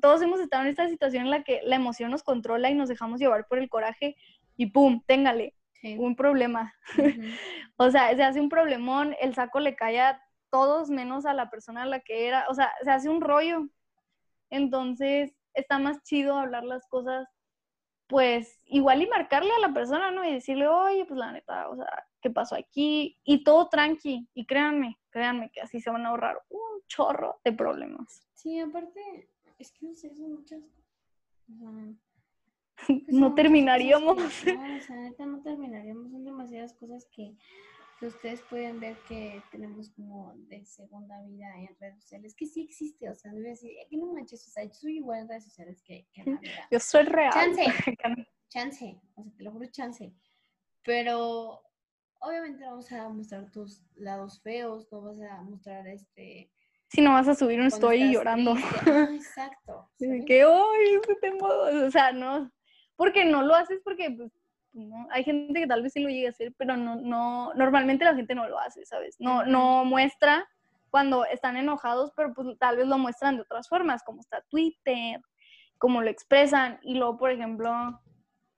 todos 0.01 0.21
hemos 0.21 0.39
estado 0.39 0.63
en 0.63 0.69
esta 0.69 0.87
situación 0.87 1.25
en 1.25 1.31
la 1.31 1.43
que 1.43 1.61
la 1.63 1.77
emoción 1.77 2.11
nos 2.11 2.23
controla 2.23 2.69
y 2.69 2.75
nos 2.75 2.89
dejamos 2.89 3.19
llevar 3.19 3.47
por 3.47 3.57
el 3.57 3.69
coraje 3.69 4.15
y 4.55 4.67
pum, 4.67 5.01
téngale 5.05 5.56
un 5.83 6.15
problema. 6.15 6.73
o 7.77 7.89
sea, 7.89 8.15
se 8.15 8.23
hace 8.23 8.41
un 8.41 8.49
problemón, 8.49 9.15
el 9.19 9.33
saco 9.33 9.59
le 9.59 9.75
cae 9.75 9.99
a 9.99 10.21
todos 10.49 10.89
menos 10.89 11.25
a 11.25 11.33
la 11.33 11.49
persona 11.49 11.83
a 11.83 11.85
la 11.85 11.99
que 11.99 12.27
era, 12.27 12.45
o 12.49 12.53
sea, 12.53 12.71
se 12.83 12.91
hace 12.91 13.09
un 13.09 13.21
rollo. 13.21 13.67
Entonces, 14.49 15.35
está 15.53 15.79
más 15.79 16.01
chido 16.03 16.37
hablar 16.37 16.63
las 16.63 16.87
cosas, 16.87 17.27
pues 18.07 18.61
igual 18.65 19.01
y 19.01 19.07
marcarle 19.07 19.51
a 19.51 19.67
la 19.67 19.73
persona, 19.73 20.11
¿no? 20.11 20.23
Y 20.23 20.33
decirle, 20.33 20.67
oye, 20.67 21.05
pues 21.05 21.19
la 21.19 21.33
neta, 21.33 21.69
o 21.69 21.75
sea, 21.75 22.07
¿qué 22.21 22.29
pasó 22.29 22.55
aquí? 22.55 23.19
Y 23.23 23.43
todo 23.43 23.67
tranqui, 23.67 24.29
y 24.33 24.45
créanme, 24.45 24.97
créanme 25.09 25.51
que 25.51 25.61
así 25.61 25.81
se 25.81 25.89
van 25.89 26.05
a 26.05 26.09
ahorrar 26.09 26.41
un 26.49 26.81
chorro 26.87 27.41
de 27.43 27.51
problemas. 27.51 28.27
Sí, 28.33 28.59
aparte, 28.59 29.29
es 29.59 29.71
que 29.73 29.85
no 29.87 29.93
sé, 29.93 30.15
son 30.15 30.35
muchas 30.35 30.61
pues 31.47 31.97
no 33.07 33.33
terminaríamos. 33.33 34.17
no, 34.17 34.23
o 34.23 34.29
sea, 34.29 35.25
no 35.25 35.41
terminaríamos. 35.41 36.11
Son 36.11 36.23
demasiadas 36.23 36.73
cosas 36.73 37.07
que, 37.11 37.35
ustedes 38.01 38.41
pueden 38.43 38.79
ver 38.79 38.95
que 39.07 39.41
tenemos 39.51 39.89
como 39.89 40.33
de 40.49 40.63
segunda 40.65 41.19
vida 41.23 41.47
en 41.57 41.75
redes 41.79 41.95
sociales, 41.95 42.35
que 42.35 42.45
sí 42.45 42.61
existe, 42.61 43.09
o 43.09 43.15
sea, 43.15 43.31
no 43.31 43.37
voy 43.39 43.47
a 43.47 43.49
decir, 43.49 43.71
que 43.89 43.97
no 43.97 44.13
manches, 44.13 44.47
o 44.47 44.51
sea, 44.51 44.63
yo 44.65 44.73
soy 44.75 44.97
igual 44.97 45.21
en 45.21 45.29
redes 45.29 45.45
sociales 45.45 45.81
que, 45.81 46.05
que 46.13 46.21
en 46.21 46.35
la 46.35 46.39
vida. 46.39 46.67
Yo 46.69 46.79
soy 46.79 47.05
real. 47.05 47.33
Chance, 47.33 47.65
chance, 48.49 49.01
o 49.15 49.23
sea, 49.23 49.33
te 49.35 49.43
lo 49.43 49.51
juro, 49.51 49.65
chance. 49.71 50.13
Pero 50.83 51.59
obviamente 52.19 52.63
vamos 52.65 52.91
a 52.91 53.09
mostrar 53.09 53.49
tus 53.51 53.81
lados 53.95 54.41
feos, 54.41 54.87
no 54.91 55.01
vas 55.01 55.19
a 55.19 55.41
mostrar 55.41 55.87
este... 55.87 56.51
Si 56.89 57.01
no 57.01 57.11
vas 57.11 57.27
a 57.27 57.35
subir 57.35 57.59
un 57.59 57.67
story 57.67 58.13
llorando. 58.13 58.53
Ah, 58.85 59.09
exacto. 59.11 59.89
Que, 60.27 60.45
hoy 60.45 61.01
tengo, 61.19 61.47
o 61.47 61.91
sea, 61.91 62.13
no, 62.13 62.49
porque 62.97 63.23
no 63.23 63.43
lo 63.43 63.55
haces 63.55 63.79
porque 63.83 64.11
pues, 64.11 64.31
no, 64.73 65.07
hay 65.11 65.23
gente 65.23 65.59
que 65.59 65.67
tal 65.67 65.81
vez 65.81 65.93
sí 65.93 66.01
lo 66.01 66.09
llegue 66.09 66.27
a 66.27 66.31
hacer, 66.31 66.53
pero 66.57 66.75
no, 66.75 66.95
no, 66.97 67.53
normalmente 67.53 68.03
la 68.03 68.15
gente 68.15 68.35
no 68.35 68.47
lo 68.49 68.59
hace, 68.59 68.85
¿sabes? 68.85 69.15
No, 69.19 69.45
no 69.45 69.85
muestra 69.85 70.47
cuando 70.89 71.25
están 71.25 71.57
enojados, 71.57 72.11
pero 72.15 72.33
pues 72.33 72.57
tal 72.59 72.77
vez 72.77 72.87
lo 72.87 72.97
muestran 72.97 73.35
de 73.35 73.43
otras 73.43 73.69
formas, 73.69 74.03
como 74.03 74.19
está 74.19 74.41
Twitter, 74.49 75.21
como 75.77 76.01
lo 76.01 76.09
expresan, 76.09 76.79
y 76.81 76.95
luego, 76.95 77.17
por 77.17 77.31
ejemplo, 77.31 78.01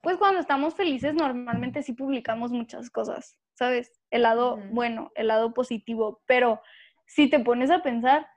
pues 0.02 0.18
cuando 0.18 0.40
estamos 0.40 0.76
felices 0.76 1.14
normalmente 1.14 1.84
sí 1.84 1.94
publicamos 1.94 2.52
muchas 2.52 2.90
cosas, 2.90 3.38
¿sabes? 3.54 3.92
El 4.10 4.24
lado 4.24 4.58
bueno, 4.72 5.12
el 5.16 5.28
lado 5.28 5.54
positivo, 5.54 6.22
pero 6.26 6.62
si 7.06 7.30
te 7.30 7.40
pones 7.40 7.72
a 7.72 7.82
pensar, 7.82 8.28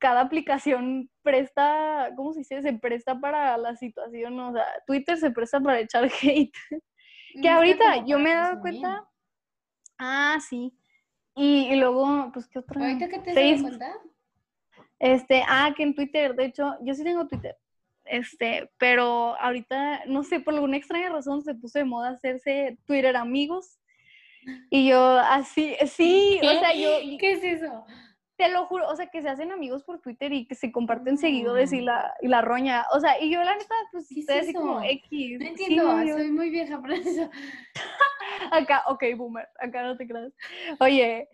cada 0.00 0.22
aplicación 0.22 1.10
presta, 1.22 2.10
¿cómo 2.16 2.32
se 2.32 2.40
dice? 2.40 2.62
Se 2.62 2.72
presta 2.72 3.20
para 3.20 3.56
la 3.58 3.76
situación, 3.76 4.40
o 4.40 4.52
sea, 4.52 4.64
Twitter 4.86 5.16
se 5.18 5.30
presta 5.30 5.60
para 5.60 5.78
echar 5.78 6.04
hate. 6.22 6.56
que 7.40 7.48
ahorita 7.48 8.04
yo 8.06 8.18
me 8.18 8.32
he 8.32 8.34
dado 8.34 8.60
cuenta. 8.60 9.06
Ah, 9.98 10.38
sí. 10.40 10.74
Y, 11.36 11.76
luego, 11.76 12.30
pues, 12.32 12.48
¿qué 12.48 12.58
otra? 12.58 12.80
¿Ahorita 12.80 13.08
qué 13.08 13.18
te 13.20 13.34
das 13.34 13.62
cuenta? 13.62 13.94
Este, 14.98 15.42
ah, 15.46 15.72
que 15.76 15.82
en 15.82 15.94
Twitter, 15.94 16.34
de 16.34 16.46
hecho, 16.46 16.76
yo 16.82 16.94
sí 16.94 17.04
tengo 17.04 17.28
Twitter. 17.28 17.56
Este, 18.04 18.70
pero 18.78 19.36
ahorita, 19.38 20.06
no 20.06 20.24
sé, 20.24 20.40
por 20.40 20.54
alguna 20.54 20.78
extraña 20.78 21.10
razón 21.10 21.42
se 21.42 21.54
puso 21.54 21.78
de 21.78 21.84
moda 21.84 22.10
hacerse 22.10 22.78
Twitter 22.86 23.16
amigos. 23.16 23.78
Y 24.70 24.88
yo 24.88 25.18
así, 25.18 25.76
sí, 25.86 26.40
o 26.42 26.58
sea, 26.58 26.74
yo... 26.74 27.18
¿Qué 27.18 27.32
es 27.32 27.44
eso? 27.44 27.84
Te 28.40 28.48
lo 28.48 28.64
juro, 28.64 28.88
o 28.88 28.96
sea, 28.96 29.08
que 29.08 29.20
se 29.20 29.28
hacen 29.28 29.52
amigos 29.52 29.84
por 29.84 30.00
Twitter 30.00 30.32
y 30.32 30.46
que 30.46 30.54
se 30.54 30.72
comparten 30.72 31.18
seguidores 31.18 31.74
y 31.74 31.82
la, 31.82 32.14
y 32.22 32.28
la 32.28 32.40
roña. 32.40 32.86
O 32.90 32.98
sea, 32.98 33.22
y 33.22 33.30
yo 33.30 33.44
la 33.44 33.54
neta, 33.54 33.74
pues 33.92 34.08
¿Qué 34.08 34.14
es 34.14 34.20
estoy 34.20 34.38
así 34.38 34.54
como? 34.54 34.80
X. 34.82 35.38
No 35.38 35.46
entiendo, 35.46 36.16
soy 36.16 36.30
muy 36.30 36.48
vieja 36.48 36.80
para 36.80 36.94
eso. 36.94 37.28
Acá, 38.50 38.84
ok, 38.86 39.04
boomer, 39.14 39.46
acá 39.58 39.82
no 39.82 39.94
te 39.98 40.08
creas. 40.08 40.32
Oye, 40.78 41.28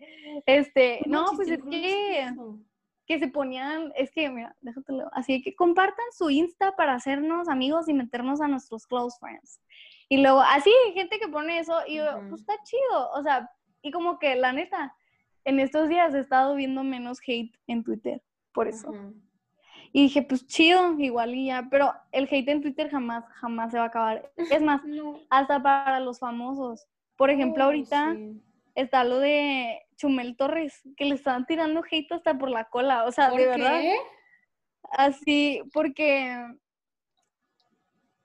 este, 0.45 0.99
no, 1.05 1.27
pues 1.33 1.47
es 1.47 1.61
que, 1.69 2.23
es 2.23 2.33
que 3.05 3.19
se 3.19 3.29
ponían, 3.29 3.93
es 3.95 4.11
que, 4.11 4.29
mira, 4.29 4.53
déjatelo, 4.59 5.09
así 5.13 5.41
que 5.41 5.55
compartan 5.55 6.05
su 6.11 6.29
Insta 6.29 6.75
para 6.75 6.93
hacernos 6.93 7.47
amigos 7.47 7.87
y 7.87 7.93
meternos 7.93 8.41
a 8.41 8.49
nuestros 8.49 8.85
close 8.85 9.17
friends. 9.21 9.61
Y 10.09 10.17
luego, 10.21 10.41
así, 10.41 10.73
gente 10.93 11.19
que 11.19 11.29
pone 11.29 11.59
eso, 11.59 11.79
y 11.87 11.95
yo, 11.95 12.19
pues 12.27 12.41
está 12.41 12.61
chido, 12.63 13.11
o 13.13 13.23
sea, 13.23 13.49
y 13.81 13.91
como 13.91 14.19
que 14.19 14.35
la 14.35 14.51
neta, 14.51 14.93
en 15.45 15.59
estos 15.59 15.89
días 15.89 16.13
he 16.13 16.19
estado 16.19 16.55
viendo 16.55 16.83
menos 16.83 17.19
hate 17.25 17.55
en 17.67 17.83
Twitter, 17.83 18.21
por 18.53 18.67
eso. 18.67 18.91
Y 19.93 20.03
dije, 20.03 20.21
pues 20.21 20.45
chido, 20.47 20.99
igual 20.99 21.33
y 21.35 21.47
ya, 21.47 21.67
pero 21.71 21.93
el 22.11 22.27
hate 22.29 22.49
en 22.49 22.61
Twitter 22.61 22.89
jamás, 22.89 23.25
jamás 23.35 23.71
se 23.71 23.77
va 23.77 23.85
a 23.85 23.87
acabar. 23.87 24.31
Es 24.49 24.61
más, 24.61 24.81
No. 24.85 25.19
hasta 25.29 25.61
para 25.61 25.99
los 25.99 26.19
famosos. 26.19 26.87
Por 27.15 27.29
ejemplo, 27.29 27.63
Oh, 27.63 27.67
ahorita 27.67 28.13
sí. 28.15 28.41
está 28.75 29.03
lo 29.03 29.19
de 29.19 29.81
Chumel 29.95 30.35
Torres, 30.37 30.81
que 30.97 31.05
le 31.05 31.15
están 31.15 31.45
tirando 31.45 31.81
hate 31.89 32.11
hasta 32.11 32.37
por 32.37 32.49
la 32.49 32.65
cola. 32.65 33.05
O 33.05 33.11
sea, 33.11 33.29
¿Por 33.31 33.39
de 33.39 33.47
verdad, 33.47 33.79
qué? 33.81 33.97
así, 34.91 35.61
porque 35.73 36.37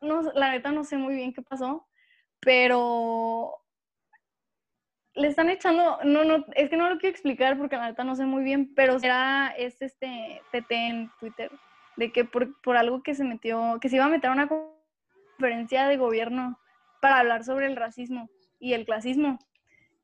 no, 0.00 0.22
la 0.34 0.50
neta 0.50 0.72
no 0.72 0.84
sé 0.84 0.96
muy 0.98 1.14
bien 1.14 1.32
qué 1.32 1.42
pasó, 1.42 1.86
pero 2.40 3.61
le 5.14 5.28
están 5.28 5.50
echando, 5.50 5.98
no, 6.04 6.24
no, 6.24 6.44
es 6.54 6.70
que 6.70 6.76
no 6.76 6.88
lo 6.88 6.98
quiero 6.98 7.12
explicar 7.12 7.58
porque 7.58 7.76
la 7.76 7.88
neta 7.88 8.04
no 8.04 8.16
sé 8.16 8.24
muy 8.24 8.42
bien, 8.42 8.74
pero 8.74 8.98
será 8.98 9.54
es 9.56 9.80
este 9.82 10.40
TT 10.52 10.70
en 10.70 11.10
Twitter, 11.20 11.50
de 11.96 12.12
que 12.12 12.24
por, 12.24 12.60
por 12.62 12.76
algo 12.76 13.02
que 13.02 13.14
se 13.14 13.24
metió, 13.24 13.78
que 13.80 13.88
se 13.88 13.96
iba 13.96 14.06
a 14.06 14.08
meter 14.08 14.30
a 14.30 14.32
una 14.32 14.48
conferencia 14.48 15.86
de 15.86 15.96
gobierno 15.96 16.58
para 17.00 17.18
hablar 17.18 17.44
sobre 17.44 17.66
el 17.66 17.76
racismo 17.76 18.30
y 18.58 18.72
el 18.72 18.86
clasismo. 18.86 19.38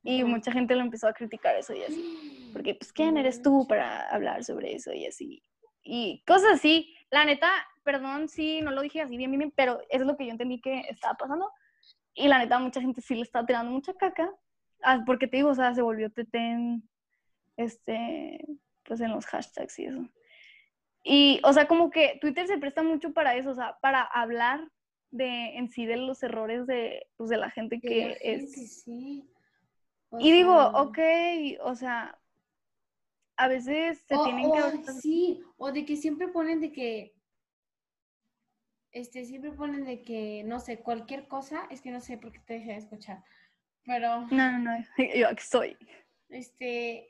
Y 0.03 0.25
mucha 0.25 0.53
gente 0.53 0.75
lo 0.75 0.83
empezó 0.83 1.09
a 1.09 1.13
criticar 1.13 1.57
eso 1.57 1.75
y 1.75 1.83
así. 1.83 2.51
Porque, 2.53 2.75
pues, 2.75 2.93
¿quién 2.93 3.17
eres 3.17 3.43
tú 3.43 3.67
para 3.69 4.09
hablar 4.09 4.43
sobre 4.45 4.75
eso 4.75 4.93
y 4.93 5.07
así? 5.07 5.43
Y 5.83 6.23
cosas 6.27 6.55
así. 6.55 6.95
La 7.11 7.25
neta, 7.25 7.51
perdón 7.85 8.29
si 8.29 8.61
no 8.61 8.71
lo 8.71 8.83
dije 8.83 9.01
así 9.01 9.17
bien, 9.17 9.31
bien, 9.31 9.39
bien, 9.39 9.53
pero 9.55 9.81
eso 9.91 10.03
es 10.03 10.07
lo 10.07 10.17
que 10.17 10.25
yo 10.25 10.33
entendí 10.33 10.61
que 10.61 10.81
estaba 10.89 11.15
pasando. 11.15 11.51
Y 12.15 12.27
la 12.29 12.39
neta, 12.39 12.59
mucha 12.59 12.81
gente 12.81 13.01
sí 13.01 13.15
le 13.15 13.23
está 13.23 13.45
tirando 13.45 13.71
mucha 13.71 13.93
caca. 13.95 14.31
Ah, 14.83 15.03
porque 15.07 15.27
te 15.27 15.39
digo, 15.39 15.51
o 15.51 15.55
sea, 15.55 15.75
se 15.75 15.83
volvió 15.83 16.11
tete 16.11 16.39
en, 16.39 16.89
este, 17.57 18.45
pues 18.85 19.01
en 19.01 19.11
los 19.11 19.27
hashtags 19.27 19.79
y 19.79 19.87
eso. 19.87 20.09
Y, 21.03 21.41
o 21.45 21.53
sea, 21.53 21.67
como 21.69 21.91
que 21.91 22.19
Twitter 22.21 22.47
se 22.47 22.59
presta 22.59 22.83
mucho 22.83 23.13
para 23.13 23.37
eso, 23.37 23.51
o 23.51 23.55
sea, 23.55 23.79
para 23.81 24.03
hablar 24.03 24.69
de 25.11 25.57
en 25.57 25.71
sí 25.71 25.87
de 25.87 25.97
los 25.97 26.23
errores 26.23 26.67
de, 26.67 27.07
pues, 27.17 27.31
de 27.31 27.39
la 27.39 27.51
gente 27.51 27.81
que 27.81 28.09
la 28.09 28.13
es 28.23 28.53
sí. 28.83 29.25
O 30.11 30.21
y 30.21 30.33
digo, 30.33 30.55
ok, 30.75 30.99
o 31.63 31.75
sea, 31.75 32.19
a 33.37 33.49
veces 33.49 34.01
se 34.07 34.17
o- 34.17 34.25
tienen 34.25 34.53
que... 34.53 34.61
o, 34.61 34.93
Sí, 35.01 35.43
o 35.57 35.73
de 35.73 35.85
que 35.85 35.97
siempre 35.97 36.29
ponen 36.29 36.61
de 36.61 36.73
que. 36.73 37.15
Este, 38.91 39.25
siempre 39.25 39.53
ponen 39.53 39.85
de 39.85 40.03
que, 40.03 40.43
no 40.45 40.61
sé, 40.61 40.81
cualquier 40.81 41.29
cosa, 41.29 41.67
es 41.71 41.81
que 41.83 41.91
no 41.91 42.01
sé 42.01 42.19
por 42.19 42.33
qué 42.33 42.41
te 42.41 42.55
dejé 42.55 42.73
de 42.73 42.79
escuchar, 42.79 43.23
pero, 43.89 44.21
No, 44.31 44.53
no, 44.53 44.59
no, 44.59 44.85
yo 45.17 45.29
aquí 45.29 45.41
estoy. 45.43 45.77
este, 46.29 47.09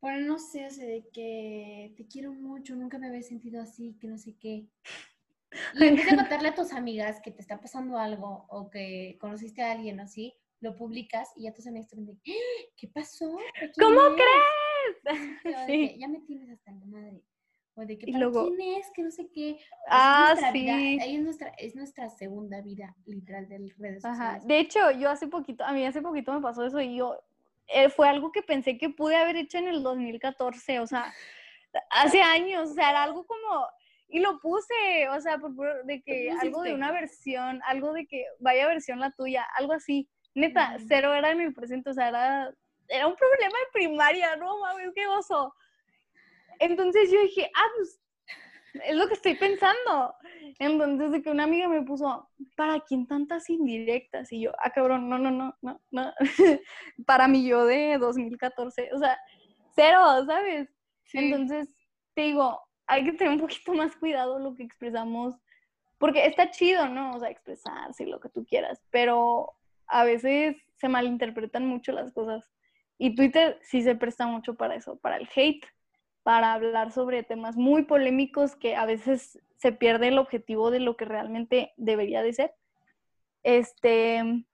ponen, 0.00 0.26
no 0.26 0.38
sé, 0.38 0.66
o 0.66 0.70
sea, 0.70 0.86
de 0.86 1.06
que 1.12 1.92
te 1.96 2.06
quiero 2.08 2.32
mucho, 2.32 2.74
nunca 2.74 2.98
me 2.98 3.06
había 3.08 3.22
sentido 3.22 3.62
así, 3.62 3.96
que 4.00 4.08
no 4.08 4.18
sé 4.18 4.34
qué. 4.40 4.66
Y 5.74 5.84
en 5.84 5.94
vez 5.96 6.06
de 6.10 6.16
contarle 6.42 6.48
a 6.48 6.54
tus 6.54 6.72
amigas 6.72 7.20
que 7.22 7.30
te 7.30 7.40
está 7.42 7.60
pasando 7.60 7.98
algo 7.98 8.46
o 8.48 8.70
que 8.70 9.16
conociste 9.20 9.62
a 9.62 9.72
alguien 9.72 10.00
así, 10.00 10.34
lo 10.60 10.74
publicas 10.74 11.28
y 11.36 11.42
ya 11.44 11.52
tus 11.52 11.66
amigas 11.66 11.88
te 11.88 11.96
dicen, 11.96 12.18
"¡Ah! 12.26 12.72
¿qué 12.76 12.88
pasó? 12.88 13.36
¿De 13.60 13.70
quién 13.70 13.86
¿Cómo 13.86 14.00
es?". 14.00 14.14
crees? 14.14 14.54
Sí, 15.66 15.96
ya 15.98 16.08
me 16.08 16.20
tienes 16.20 16.48
hasta 16.50 16.72
la 16.72 16.84
madre. 16.86 17.22
O 17.76 17.84
de 17.84 17.98
que 17.98 18.08
Y 18.08 18.12
¿para 18.12 18.24
luego- 18.24 18.48
quién 18.54 18.78
es? 18.78 18.90
Que 18.92 19.02
no 19.02 19.10
sé 19.10 19.28
qué. 19.32 19.50
Es 19.50 19.62
Ah, 19.88 20.26
nuestra 20.28 20.52
vida, 20.52 20.76
sí. 20.76 20.98
ahí 21.00 21.16
es 21.16 21.22
nuestra, 21.22 21.48
es 21.58 21.74
nuestra 21.74 22.08
segunda 22.10 22.60
vida, 22.60 22.94
literal, 23.06 23.48
de 23.48 23.72
redes 23.78 24.04
Ajá. 24.04 24.14
sociales. 24.14 24.46
De 24.46 24.58
hecho, 24.60 24.90
yo 24.92 25.10
hace 25.10 25.26
poquito, 25.26 25.64
a 25.64 25.72
mí 25.72 25.84
hace 25.84 26.00
poquito 26.00 26.32
me 26.32 26.40
pasó 26.40 26.64
eso 26.64 26.80
y 26.80 26.96
yo, 26.96 27.18
eh, 27.66 27.88
fue 27.88 28.08
algo 28.08 28.30
que 28.30 28.42
pensé 28.42 28.78
que 28.78 28.90
pude 28.90 29.16
haber 29.16 29.36
hecho 29.36 29.58
en 29.58 29.66
el 29.68 29.82
2014, 29.82 30.78
o 30.80 30.86
sea, 30.86 31.12
hace 31.90 32.20
años, 32.22 32.70
o 32.70 32.74
sea, 32.74 32.90
era 32.90 33.02
algo 33.02 33.24
como, 33.26 33.66
y 34.08 34.20
lo 34.20 34.38
puse, 34.38 35.08
o 35.10 35.20
sea, 35.20 35.38
por, 35.38 35.56
puro- 35.56 35.82
de 35.84 36.00
que 36.02 36.30
algo 36.30 36.62
de 36.62 36.74
una 36.74 36.92
versión, 36.92 37.60
algo 37.66 37.92
de 37.92 38.06
que 38.06 38.24
vaya 38.38 38.68
versión 38.68 39.00
la 39.00 39.10
tuya, 39.10 39.44
algo 39.56 39.72
así. 39.72 40.08
Neta, 40.36 40.74
Ujú. 40.76 40.84
cero 40.88 41.14
era 41.14 41.30
en 41.32 41.40
el 41.40 41.52
presente, 41.54 41.90
o 41.90 41.94
sea, 41.94 42.08
era, 42.08 42.54
era 42.88 43.06
un 43.08 43.16
problema 43.16 43.54
de 43.58 43.72
primaria, 43.72 44.36
no 44.36 44.58
mames, 44.60 44.90
qué 44.94 45.06
oso. 45.08 45.52
Entonces 46.58 47.10
yo 47.10 47.20
dije, 47.20 47.50
ah, 47.54 47.68
pues 47.76 48.00
es 48.82 48.96
lo 48.96 49.06
que 49.06 49.14
estoy 49.14 49.34
pensando. 49.34 50.14
Entonces 50.58 51.12
de 51.12 51.22
que 51.22 51.30
una 51.30 51.44
amiga 51.44 51.68
me 51.68 51.82
puso, 51.82 52.28
¿para 52.56 52.80
quién 52.80 53.06
tantas 53.06 53.48
indirectas? 53.48 54.32
Y 54.32 54.40
yo, 54.40 54.52
ah, 54.58 54.70
cabrón, 54.70 55.08
no, 55.08 55.18
no, 55.18 55.30
no, 55.30 55.56
no, 55.62 55.80
no. 55.90 56.12
Para 57.06 57.28
mi 57.28 57.46
yo 57.46 57.66
de 57.66 57.98
2014, 57.98 58.90
o 58.92 58.98
sea, 58.98 59.18
cero, 59.74 60.24
¿sabes? 60.26 60.68
Sí. 61.04 61.18
Entonces, 61.18 61.68
te 62.14 62.22
digo, 62.22 62.60
hay 62.86 63.04
que 63.04 63.12
tener 63.12 63.32
un 63.32 63.40
poquito 63.40 63.72
más 63.74 63.96
cuidado 63.96 64.38
lo 64.38 64.54
que 64.54 64.64
expresamos, 64.64 65.34
porque 65.98 66.26
está 66.26 66.50
chido, 66.50 66.88
¿no? 66.88 67.12
O 67.14 67.20
sea, 67.20 67.30
expresarse, 67.30 68.06
lo 68.06 68.20
que 68.20 68.28
tú 68.28 68.44
quieras, 68.44 68.82
pero 68.90 69.52
a 69.86 70.04
veces 70.04 70.56
se 70.76 70.88
malinterpretan 70.88 71.66
mucho 71.66 71.92
las 71.92 72.12
cosas. 72.12 72.48
Y 72.98 73.14
Twitter 73.14 73.58
sí 73.62 73.82
se 73.82 73.96
presta 73.96 74.26
mucho 74.26 74.54
para 74.54 74.74
eso, 74.76 74.96
para 74.96 75.16
el 75.16 75.28
hate, 75.34 75.64
para 76.24 76.54
hablar 76.54 76.90
sobre 76.90 77.22
temas 77.22 77.56
muy 77.56 77.84
polémicos 77.84 78.56
que 78.56 78.74
a 78.74 78.86
veces 78.86 79.38
se 79.56 79.72
pierde 79.72 80.08
el 80.08 80.18
objetivo 80.18 80.72
de 80.72 80.80
lo 80.80 80.96
que 80.96 81.04
realmente 81.04 81.72
debería 81.76 82.22
de 82.22 82.32
ser. 82.32 82.54
Este, 83.42 84.44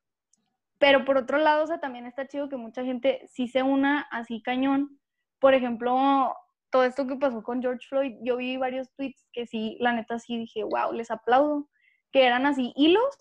pero 0.79 1.05
por 1.05 1.16
otro 1.16 1.39
lado, 1.39 1.64
o 1.64 1.66
sea, 1.66 1.79
también 1.79 2.07
está 2.07 2.27
chido 2.27 2.49
que 2.49 2.57
mucha 2.57 2.85
gente 2.85 3.27
sí 3.29 3.49
se 3.49 3.62
una 3.62 4.01
así 4.11 4.43
cañón. 4.43 4.99
Por 5.39 5.55
ejemplo, 5.55 6.37
todo 6.71 6.85
esto 6.85 7.07
que 7.07 7.16
pasó 7.16 7.43
con 7.43 7.62
George 7.62 7.87
Floyd, 7.89 8.16
yo 8.23 8.37
vi 8.37 8.57
varios 8.57 8.91
tweets 8.97 9.29
que 9.33 9.47
sí, 9.47 9.77
la 9.81 9.93
neta 9.93 10.18
sí 10.18 10.39
dije, 10.39 10.64
wow, 10.64 10.93
les 10.93 11.11
aplaudo, 11.11 11.68
que 12.12 12.27
eran 12.27 12.47
así 12.47 12.73
hilos 12.77 13.16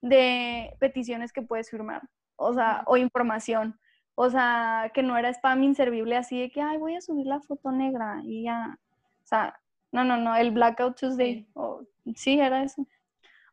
de 0.00 0.76
peticiones 0.80 1.32
que 1.32 1.42
puedes 1.42 1.70
firmar, 1.70 2.02
o 2.36 2.52
sea, 2.54 2.82
o 2.86 2.96
información. 2.96 3.78
O 4.16 4.30
sea, 4.30 4.90
que 4.94 5.02
no 5.02 5.16
era 5.16 5.30
spam 5.30 5.62
inservible 5.62 6.16
así 6.16 6.40
de 6.40 6.50
que, 6.50 6.60
ay, 6.60 6.78
voy 6.78 6.94
a 6.94 7.00
subir 7.00 7.26
la 7.26 7.40
foto 7.40 7.72
negra 7.72 8.20
y 8.24 8.44
ya. 8.44 8.78
O 9.24 9.26
sea, 9.26 9.60
no, 9.92 10.04
no, 10.04 10.16
no, 10.16 10.36
el 10.36 10.50
Blackout 10.52 10.98
Tuesday. 10.98 11.46
Sí. 12.04 12.14
sí, 12.16 12.40
era 12.40 12.62
eso. 12.62 12.86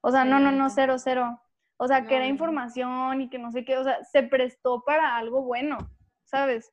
O 0.02 0.12
sea, 0.12 0.24
Sí, 0.24 0.30
no, 0.30 0.40
no, 0.40 0.52
no, 0.52 0.70
cero, 0.70 0.98
cero. 0.98 1.42
O 1.78 1.88
sea, 1.88 2.06
que 2.06 2.16
era 2.16 2.28
información 2.28 3.22
y 3.22 3.30
que 3.30 3.40
no 3.40 3.52
sé 3.52 3.66
qué, 3.66 3.78
o 3.78 3.84
sea, 3.84 4.04
se 4.04 4.22
prestó 4.22 4.84
para 4.84 5.18
algo 5.18 5.42
bueno, 5.42 5.78
¿sabes? 6.26 6.72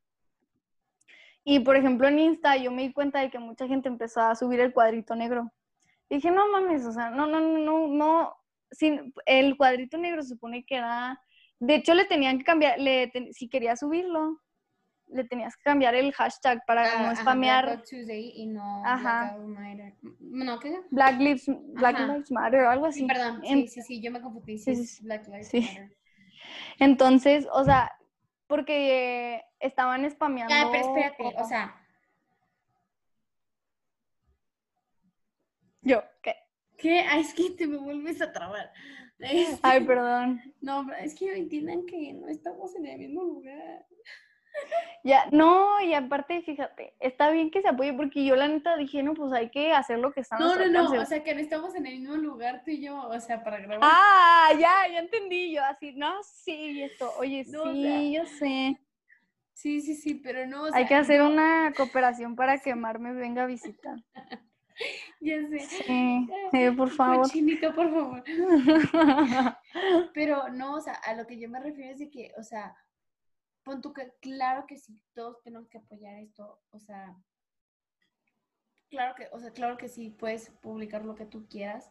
Y 1.45 1.61
por 1.61 1.77
ejemplo 1.77 2.07
en 2.09 2.19
Insta 2.19 2.59
yo 2.59 2.71
me 2.71 2.83
di 2.83 2.93
cuenta 2.93 3.21
de 3.21 3.31
que 3.31 3.39
mucha 3.39 3.67
gente 3.67 3.89
empezó 3.89 4.21
a 4.21 4.35
subir 4.35 4.61
el 4.61 4.75
cuadrito 4.75 5.17
negro. 5.17 5.51
Y 6.11 6.17
dije, 6.17 6.31
no 6.31 6.47
mames, 6.53 6.85
o 6.85 6.93
sea, 6.93 7.09
no, 7.09 7.27
no, 7.27 7.41
no, 7.41 7.59
no, 7.59 7.89
no, 7.89 8.37
sin, 8.71 9.15
el 9.25 9.57
cuadrito 9.57 9.97
negro 9.97 10.23
se 10.23 10.31
supone 10.31 10.67
que 10.67 10.77
era, 10.77 11.19
de 11.61 11.75
hecho 11.75 11.95
le 11.95 12.05
tenían 12.05 12.39
que 12.39 12.45
cambiar, 12.45 12.79
le 12.79 13.09
ten- 13.09 13.33
si 13.33 13.49
querías 13.49 13.81
subirlo, 13.81 14.41
le 15.09 15.25
tenías 15.25 15.57
que 15.57 15.63
cambiar 15.63 15.95
el 15.95 16.13
hashtag 16.13 16.65
para 16.67 16.83
Ah, 16.85 17.03
no 17.03 17.09
ajá, 17.11 17.21
spamear 17.23 17.65
Blackout 17.65 17.89
Tuesday 17.89 18.33
y 18.35 18.47
no 18.47 18.85
Ajá. 18.85 19.37
No, 20.21 20.59
¿qué? 20.61 20.81
Black 20.91 21.19
Lives, 21.19 21.45
Black 21.75 21.97
Ajá. 21.97 22.07
Lives 22.07 22.31
Matter 22.31 22.61
o 22.61 22.71
algo 22.71 22.87
así. 22.87 23.01
Sí, 23.01 23.07
perdón. 23.07 23.41
En- 23.45 23.63
Sí, 23.63 23.69
sí, 23.69 23.83
sí, 23.83 24.01
yo 24.03 24.11
me 24.11 24.21
confundí. 24.21 24.59
Sí, 24.59 24.75
Sí, 24.77 24.85
sí, 24.85 24.97
sí. 24.97 25.03
Black 25.05 25.27
Lives 25.29 25.49
Sí. 25.49 25.61
Matter. 25.63 25.97
Entonces, 26.79 27.47
o 27.53 27.65
sea, 27.65 27.91
porque 28.47 29.43
estaban 29.61 30.09
spameando. 30.11 30.55
Ya, 30.55 30.69
pero 30.71 30.85
espérate, 30.85 31.35
o 31.39 31.45
sea, 31.45 31.75
Yo, 35.83 36.03
¿qué? 36.23 36.35
¿qué? 36.77 37.01
Ay, 37.01 37.21
es 37.23 37.33
que 37.35 37.51
te 37.51 37.67
me 37.67 37.77
vuelves 37.79 38.21
a 38.21 38.33
trabar. 38.33 38.73
Este, 39.19 39.59
Ay, 39.63 39.85
perdón. 39.85 40.41
No, 40.61 40.87
es 40.95 41.15
que 41.15 41.37
entiendan 41.37 41.85
que 41.87 42.13
no 42.15 42.29
estamos 42.29 42.75
en 42.77 42.87
el 42.87 42.99
mismo 42.99 43.23
lugar. 43.25 43.87
Ya, 45.05 45.27
no, 45.31 45.81
y 45.81 45.95
aparte, 45.95 46.43
fíjate, 46.43 46.95
está 46.99 47.31
bien 47.31 47.51
que 47.51 47.63
se 47.63 47.69
apoye 47.69 47.93
porque 47.93 48.25
yo 48.25 48.35
la 48.35 48.49
neta 48.49 48.77
dije, 48.77 49.03
no, 49.03 49.15
pues 49.15 49.33
hay 49.33 49.51
que 49.51 49.73
hacer 49.73 49.99
lo 49.99 50.13
que 50.13 50.21
está 50.21 50.37
a 50.37 50.39
No, 50.41 50.57
no, 50.57 50.67
no, 50.69 51.01
o 51.01 51.07
sea 51.07 51.23
que 51.23 51.35
no 51.35 51.41
estamos 51.41 51.75
en 51.77 51.87
el 51.87 52.01
mismo 52.01 52.17
lugar 52.17 52.63
tú 52.65 52.73
y 52.73 52.83
yo, 52.85 53.09
o 53.09 53.21
sea, 53.21 53.45
para 53.45 53.59
grabar. 53.59 53.79
Ah, 53.83 54.49
ya, 54.59 54.93
ya 54.93 54.99
entendí 54.99 55.55
yo, 55.55 55.63
así, 55.65 55.93
no, 55.95 56.23
sí, 56.25 56.83
esto, 56.83 57.13
oye, 57.19 57.45
No, 57.49 57.63
o 57.63 57.73
sí, 57.73 57.83
sea, 57.83 58.03
yo 58.03 58.27
sé. 58.27 58.79
Sí, 59.53 59.81
sí, 59.81 59.95
sí, 59.95 60.15
pero 60.15 60.47
no, 60.47 60.63
o 60.63 60.67
Hay 60.67 60.73
sea, 60.73 60.87
que 60.87 60.95
hacer 60.95 61.23
una 61.23 61.73
cooperación 61.77 62.35
para 62.37 62.59
que 62.59 62.75
Mar 62.75 62.99
me 62.99 63.13
venga 63.13 63.45
a 63.45 63.47
visitar. 63.47 63.97
Ya 65.21 65.37
sé. 65.49 65.59
Sí, 65.61 66.29
sí, 66.51 66.71
por 66.77 66.91
favor. 66.91 67.23
Cochinito, 67.23 67.75
por 67.75 67.91
favor. 67.91 68.25
Pero 70.15 70.49
no, 70.51 70.77
o 70.77 70.81
sea, 70.81 70.95
a 70.95 71.15
lo 71.15 71.27
que 71.27 71.39
yo 71.39 71.49
me 71.49 71.61
refiero 71.61 71.93
es 71.93 71.99
de 71.99 72.11
que, 72.11 72.33
o 72.39 72.43
sea, 72.43 72.77
pon 73.65 73.81
tú 73.81 73.93
que, 73.93 74.13
claro 74.21 74.65
que 74.67 74.77
sí, 74.77 75.03
todos 75.15 75.43
tenemos 75.43 75.69
que 75.69 75.79
apoyar 75.79 76.15
esto, 76.17 76.61
o 76.71 76.79
sea, 76.79 77.17
claro 78.89 79.15
que, 79.17 79.29
o 79.33 79.41
sea, 79.41 79.51
claro 79.53 79.77
que 79.77 79.89
sí, 79.89 80.11
puedes 80.11 80.51
publicar 80.63 81.05
lo 81.05 81.15
que 81.15 81.27
tú 81.27 81.47
quieras, 81.49 81.91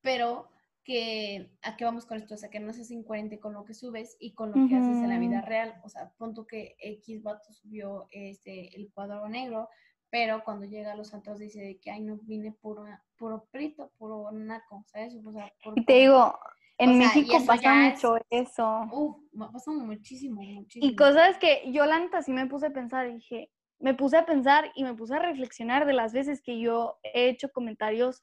pero 0.00 0.48
que, 0.84 1.50
¿a 1.62 1.76
qué 1.76 1.84
vamos 1.84 2.06
con 2.06 2.18
esto? 2.18 2.34
O 2.34 2.36
sea, 2.36 2.50
que 2.50 2.60
no 2.60 2.72
seas 2.72 2.90
incoherente 2.90 3.38
con 3.38 3.52
lo 3.52 3.64
que 3.64 3.74
subes 3.74 4.16
y 4.18 4.34
con 4.34 4.50
lo 4.50 4.68
que 4.68 4.74
haces 4.74 4.96
en 4.96 5.08
la 5.08 5.18
vida 5.18 5.40
real. 5.40 5.80
O 5.84 5.88
sea, 5.88 6.12
pon 6.18 6.34
tú 6.34 6.44
que 6.46 6.74
X 6.78 7.22
vato 7.22 7.52
subió 7.52 8.08
este, 8.10 8.74
el 8.74 8.90
cuadro 8.92 9.28
negro, 9.28 9.68
pero 10.12 10.44
cuando 10.44 10.66
llega 10.66 10.92
a 10.92 10.94
los 10.94 11.08
santos 11.08 11.38
dice 11.38 11.62
de 11.62 11.78
que, 11.78 11.90
ay, 11.90 12.02
no, 12.02 12.18
vine 12.18 12.52
puro, 12.52 12.84
puro 13.16 13.48
prito, 13.50 13.90
puro 13.96 14.30
naco, 14.30 14.84
¿sabes? 14.86 15.14
O 15.24 15.32
sea, 15.32 15.50
puro 15.64 15.74
Y 15.74 15.86
te 15.86 15.94
digo, 15.94 16.38
en 16.76 16.90
O 16.90 16.92
sea, 16.92 17.02
y 17.02 17.06
México 17.22 17.38
pasa 17.46 17.86
es- 17.86 17.94
mucho 17.94 18.16
eso. 18.28 18.80
Uf, 18.92 19.16
pasa 19.50 19.70
muchísimo, 19.70 20.42
muchísimo. 20.42 20.92
Y 20.92 20.96
cosas 20.96 21.38
que 21.38 21.62
yo 21.72 21.86
la 21.86 21.98
neta 21.98 22.20
sí 22.20 22.30
me 22.30 22.46
puse 22.46 22.66
a 22.66 22.70
pensar, 22.74 23.10
dije, 23.10 23.50
me 23.78 23.94
puse 23.94 24.18
a 24.18 24.26
pensar 24.26 24.70
y 24.74 24.84
me 24.84 24.92
puse 24.92 25.14
a 25.14 25.18
reflexionar 25.18 25.86
de 25.86 25.94
las 25.94 26.12
veces 26.12 26.42
que 26.42 26.60
yo 26.60 26.98
he 27.02 27.30
hecho 27.30 27.48
comentarios 27.50 28.22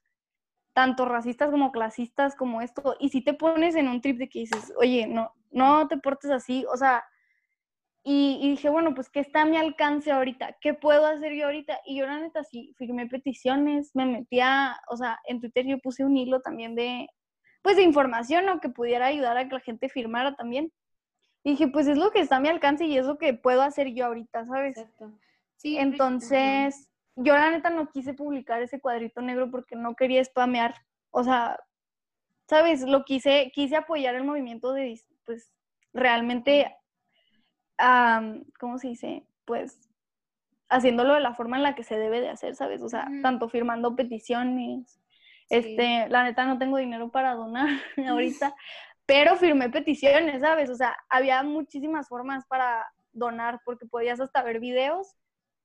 tanto 0.74 1.06
racistas 1.06 1.50
como 1.50 1.72
clasistas 1.72 2.36
como 2.36 2.62
esto, 2.62 2.96
y 3.00 3.10
si 3.10 3.24
te 3.24 3.34
pones 3.34 3.74
en 3.76 3.88
un 3.88 4.00
trip 4.00 4.20
de 4.20 4.30
que 4.30 4.40
dices, 4.42 4.72
oye, 4.78 5.08
no, 5.08 5.34
no 5.50 5.88
te 5.88 5.98
portes 5.98 6.30
así, 6.30 6.66
o 6.72 6.78
sea, 6.78 7.04
y, 8.04 8.40
y 8.42 8.52
dije, 8.52 8.70
bueno, 8.70 8.96
pues, 8.96 9.10
¿qué 9.10 9.20
está 9.20 9.42
a 9.42 9.46
mi 9.46 9.58
alcance 9.58 10.12
ahorita? 10.12 10.58
¿Qué 10.62 10.74
puedo 10.74 11.06
hacer 11.06 11.34
yo 11.34 11.46
ahorita? 11.46 11.80
Y 11.86 12.00
yo 12.00 12.08
la 12.08 12.20
neta 12.20 12.44
sí, 12.44 12.74
firmé 12.78 13.08
peticiones, 13.08 13.92
me 13.94 14.06
metía, 14.06 14.80
o 14.90 14.98
sea, 14.98 15.20
en 15.26 15.42
Twitter 15.42 15.66
yo 15.66 15.80
puse 15.80 16.06
un 16.06 16.16
hilo 16.16 16.42
también 16.42 16.76
de, 16.76 17.08
pues, 17.62 17.76
de 17.76 17.84
información, 17.84 18.46
¿no? 18.46 18.60
Que 18.62 18.70
pudiera 18.70 19.08
ayudar 19.08 19.38
a 19.38 19.48
que 19.48 19.56
la 19.56 19.60
gente 19.62 19.90
firmara 19.90 20.36
también. 20.36 20.72
Y 21.44 21.52
dije, 21.52 21.68
pues 21.68 21.88
es 21.88 21.98
lo 21.98 22.12
que 22.12 22.20
está 22.20 22.38
a 22.38 22.40
mi 22.40 22.50
alcance 22.50 22.86
y 22.86 22.98
es 22.98 23.06
lo 23.06 23.18
que 23.18 23.34
puedo 23.34 23.62
hacer 23.62 23.94
yo 23.94 24.06
ahorita, 24.06 24.46
¿sabes? 24.46 24.78
Exacto. 24.78 25.12
Sí. 25.56 25.78
Entonces, 25.78 26.90
yo 27.16 27.34
la 27.34 27.52
neta 27.52 27.70
no 27.70 27.90
quise 27.90 28.14
publicar 28.14 28.62
ese 28.62 28.80
cuadrito 28.80 29.22
negro 29.22 29.52
porque 29.52 29.76
no 29.76 29.96
quería 29.96 30.24
spamear. 30.24 30.76
O 31.12 31.24
sea, 31.24 31.60
¿sabes? 32.48 32.82
Lo 32.82 33.04
quise, 33.06 33.52
quise 33.54 33.76
apoyar 33.76 34.16
el 34.16 34.24
movimiento 34.24 34.74
de, 34.74 35.02
pues, 35.26 35.52
realmente, 35.94 36.76
¿cómo 38.60 38.78
se 38.78 38.90
dice? 38.90 39.24
Pues, 39.46 39.90
haciéndolo 40.70 41.16
de 41.16 41.22
la 41.22 41.34
forma 41.34 41.58
en 41.58 41.64
la 41.64 41.76
que 41.76 41.84
se 41.84 41.98
debe 41.98 42.22
de 42.22 42.30
hacer, 42.30 42.56
¿sabes? 42.56 42.82
O 42.82 42.90
sea, 42.90 43.08
tanto 43.22 43.50
firmando 43.50 43.96
peticiones. 43.96 44.92
Sí. 44.92 45.00
Este, 45.50 46.08
la 46.10 46.24
neta 46.24 46.46
no 46.46 46.60
tengo 46.60 46.78
dinero 46.78 47.10
para 47.10 47.34
donar 47.34 47.68
ahorita, 48.08 48.56
pero 49.06 49.36
firmé 49.36 49.70
peticiones, 49.70 50.42
¿sabes? 50.42 50.70
O 50.70 50.76
sea, 50.76 50.96
había 51.10 51.42
muchísimas 51.44 52.08
formas 52.08 52.46
para 52.46 52.86
donar 53.12 53.62
porque 53.66 53.88
podías 53.88 54.20
hasta 54.20 54.44
ver 54.44 54.60
videos 54.60 55.16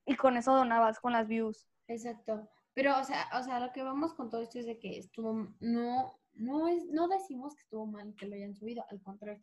y 0.07 0.17
con 0.17 0.37
eso 0.37 0.55
donabas 0.55 1.01
con 1.01 1.13
las 1.13 1.29
views. 1.29 1.67
Exacto. 1.87 2.49
Pero, 2.73 2.99
o 2.99 3.05
sea, 3.05 3.29
o 3.39 3.43
sea, 3.43 3.61
lo 3.61 3.73
que 3.73 3.83
vamos 3.83 4.15
con 4.15 4.31
todo 4.31 4.43
esto 4.43 4.59
es 4.59 4.67
de 4.67 4.79
que 4.79 4.99
estuvo, 4.99 5.49
no, 5.61 6.19
no 6.35 6.69
es, 6.69 6.85
no 6.87 7.09
decimos 7.09 7.55
que 7.55 7.63
estuvo 7.63 7.87
mal 7.87 8.15
que 8.17 8.27
lo 8.27 8.35
hayan 8.35 8.55
subido, 8.55 8.85
al 8.91 9.01
contrario, 9.01 9.39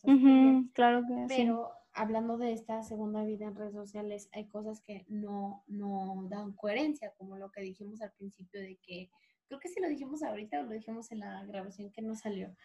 claro 0.73 1.03
que 1.07 1.13
sí. 1.27 1.33
Pero 1.35 1.71
hablando 1.93 2.37
de 2.37 2.53
esta 2.53 2.83
segunda 2.83 3.23
vida 3.23 3.45
en 3.45 3.55
redes 3.55 3.73
sociales, 3.73 4.29
hay 4.33 4.47
cosas 4.47 4.81
que 4.81 5.05
no, 5.07 5.63
no 5.67 6.25
dan 6.29 6.53
coherencia, 6.53 7.13
como 7.17 7.37
lo 7.37 7.51
que 7.51 7.61
dijimos 7.61 8.01
al 8.01 8.11
principio 8.13 8.61
de 8.61 8.77
que, 8.77 9.09
creo 9.47 9.59
que 9.59 9.69
si 9.69 9.79
lo 9.81 9.87
dijimos 9.87 10.23
ahorita 10.23 10.59
o 10.59 10.63
lo 10.63 10.71
dijimos 10.71 11.11
en 11.11 11.19
la 11.19 11.43
grabación 11.45 11.91
que 11.91 12.01
no 12.01 12.15
salió, 12.15 12.55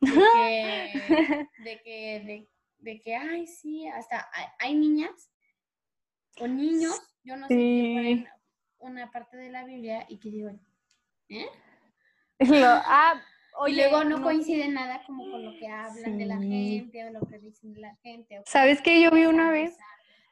que, 1.58 1.64
de 1.64 1.82
que, 1.82 2.20
de, 2.24 2.48
de 2.78 3.00
que, 3.00 3.14
ay, 3.16 3.46
sí, 3.46 3.86
hasta 3.88 4.28
hay, 4.32 4.46
hay 4.58 4.74
niñas 4.76 5.30
o 6.40 6.46
niños, 6.46 7.00
yo 7.24 7.36
no 7.36 7.48
sé, 7.48 7.54
que 7.54 7.92
ponen 7.96 8.28
una 8.78 9.10
parte 9.10 9.36
de 9.36 9.50
la 9.50 9.64
Biblia 9.64 10.06
y 10.08 10.18
que 10.18 10.30
digo, 10.30 10.50
¿eh? 11.28 11.46
Lo- 12.38 12.66
ah, 12.84 13.20
y 13.66 13.72
oye, 13.72 13.76
luego 13.88 14.04
no, 14.04 14.18
no- 14.18 14.22
coincide 14.22 14.68
nada 14.68 15.02
como 15.06 15.30
con 15.30 15.44
lo 15.44 15.52
que 15.58 15.66
hablan 15.68 16.18
de 16.18 16.26
la 16.26 16.38
Sí. 16.38 16.48
gente 16.80 17.04
o 17.06 17.10
lo 17.10 17.20
que 17.20 17.38
dicen 17.38 17.72
de 17.74 17.80
la 17.80 17.96
gente. 17.96 18.40
¿Sabes 18.46 18.80
qué 18.82 19.00
yo 19.02 19.10
vi 19.10 19.24
una 19.26 19.50
vez? 19.50 19.76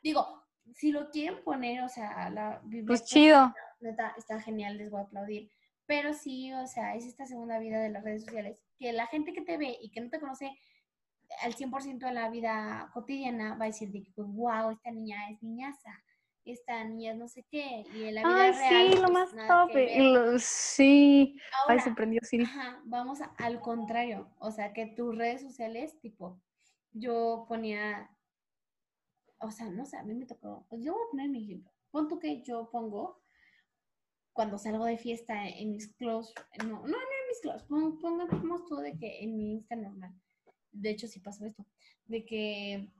Digo, 0.02 0.44
si 0.74 0.92
lo 0.92 1.10
quieren 1.10 1.42
poner, 1.44 1.82
o 1.82 1.88
sea, 1.88 2.30
la 2.30 2.60
Biblia 2.64 2.86
Pues 2.86 3.00
está- 3.02 3.14
chido. 3.14 3.54
neta, 3.80 4.14
está 4.16 4.40
genial, 4.40 4.76
les 4.78 4.90
voy 4.90 5.00
a 5.00 5.04
aplaudir. 5.04 5.50
Pero 5.86 6.12
sí, 6.14 6.52
o 6.52 6.66
sea, 6.66 6.94
es 6.96 7.04
esta 7.04 7.26
segunda 7.26 7.58
vida 7.58 7.80
de 7.80 7.90
las 7.90 8.02
redes 8.02 8.24
sociales, 8.24 8.60
que 8.78 8.92
la 8.92 9.06
gente 9.06 9.32
que 9.32 9.42
te 9.42 9.56
ve 9.56 9.76
y 9.80 9.90
que 9.90 10.00
no 10.00 10.10
te 10.10 10.18
conoce 10.20 10.50
al 11.42 11.54
100% 11.54 12.06
de 12.06 12.12
la 12.12 12.28
vida 12.30 12.90
cotidiana 12.94 13.56
va 13.56 13.64
a 13.64 13.68
decir 13.68 13.90
de 13.90 14.02
que, 14.02 14.12
wow, 14.22 14.70
esta 14.70 14.90
niña 14.90 15.28
es 15.30 15.42
niñaza, 15.42 15.92
esta 16.52 16.82
niña 16.84 17.12
es 17.12 17.18
no 17.18 17.28
sé 17.28 17.44
qué, 17.50 17.84
y 17.92 18.04
en 18.04 18.14
la 18.14 18.22
vida 18.22 18.36
Ay, 18.44 18.52
real, 18.52 18.90
sí, 18.90 18.96
lo 18.96 19.02
pues, 19.08 19.12
más 19.12 19.30
top. 19.48 20.40
sí. 20.40 21.36
Ay, 21.68 21.80
se 21.80 21.90
prendió 21.92 22.20
Siri. 22.22 22.44
Ajá, 22.44 22.80
vamos 22.84 23.20
a- 23.20 23.32
al 23.38 23.60
contrario. 23.60 24.28
O 24.38 24.50
sea, 24.50 24.72
que 24.72 24.86
tus 24.86 25.16
redes 25.16 25.42
sociales, 25.42 25.98
tipo, 26.00 26.40
yo 26.92 27.46
ponía, 27.48 28.10
o 29.40 29.50
sea, 29.50 29.68
no 29.70 29.84
sé, 29.84 29.96
a 29.96 30.02
mí 30.02 30.14
me 30.14 30.26
tocó, 30.26 30.66
yo 30.72 30.92
voy 30.94 31.02
a 31.06 31.10
poner 31.10 31.28
mi 31.28 31.44
ejemplo. 31.44 31.72
Pon 31.90 32.08
tú 32.08 32.18
que 32.18 32.42
yo 32.42 32.70
pongo, 32.70 33.22
cuando 34.32 34.58
salgo 34.58 34.84
de 34.84 34.98
fiesta 34.98 35.48
en 35.48 35.72
mis 35.72 35.94
close, 35.94 36.32
no, 36.58 36.80
no, 36.80 36.86
no 36.86 36.86
en 36.88 37.28
mis 37.28 37.64
pon- 37.68 37.98
pongamos 37.98 38.66
todo 38.66 38.80
de 38.80 38.96
que 38.98 39.22
en 39.24 39.36
mi 39.36 39.52
Insta 39.52 39.76
normal. 39.76 40.12
De 40.72 40.90
hecho, 40.90 41.08
sí 41.08 41.20
pasó 41.20 41.46
esto, 41.46 41.64
de 42.04 42.24
que 42.26 42.92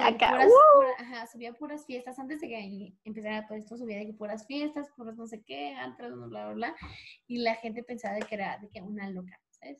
Acá, 0.00 0.30
puras, 0.30 0.46
¡uh! 0.48 0.74
pura- 0.76 0.94
ajá, 0.98 1.26
subía 1.26 1.52
puras 1.52 1.84
fiestas, 1.86 2.18
antes 2.18 2.40
de 2.40 2.48
que 2.48 2.92
empezara 3.04 3.46
todo 3.46 3.58
esto, 3.58 3.76
subía 3.76 3.98
de 3.98 4.06
que 4.06 4.12
puras 4.14 4.46
fiestas, 4.46 4.88
puras 4.96 5.16
no 5.16 5.26
sé 5.26 5.42
qué, 5.42 5.74
antros, 5.74 6.14
bla, 6.30 6.46
bla, 6.46 6.52
bla, 6.52 6.76
y 7.26 7.38
la 7.38 7.54
gente 7.56 7.82
pensaba 7.82 8.14
de 8.14 8.22
que 8.22 8.34
era 8.36 8.58
de 8.58 8.68
que 8.68 8.80
una 8.82 9.08
loca, 9.10 9.40
¿sabes? 9.50 9.78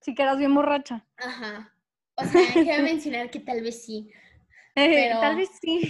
Sí 0.00 0.14
que 0.14 0.22
eras 0.22 0.38
bien 0.38 0.54
borracha. 0.54 1.06
Ajá. 1.16 1.72
O 2.16 2.24
sea, 2.24 2.40
quiero 2.52 2.82
mencionar 2.82 3.30
que 3.30 3.40
tal 3.40 3.62
vez 3.62 3.84
sí, 3.84 4.10
Pero- 4.74 5.20
Tal 5.20 5.36
vez 5.36 5.50
sí. 5.60 5.88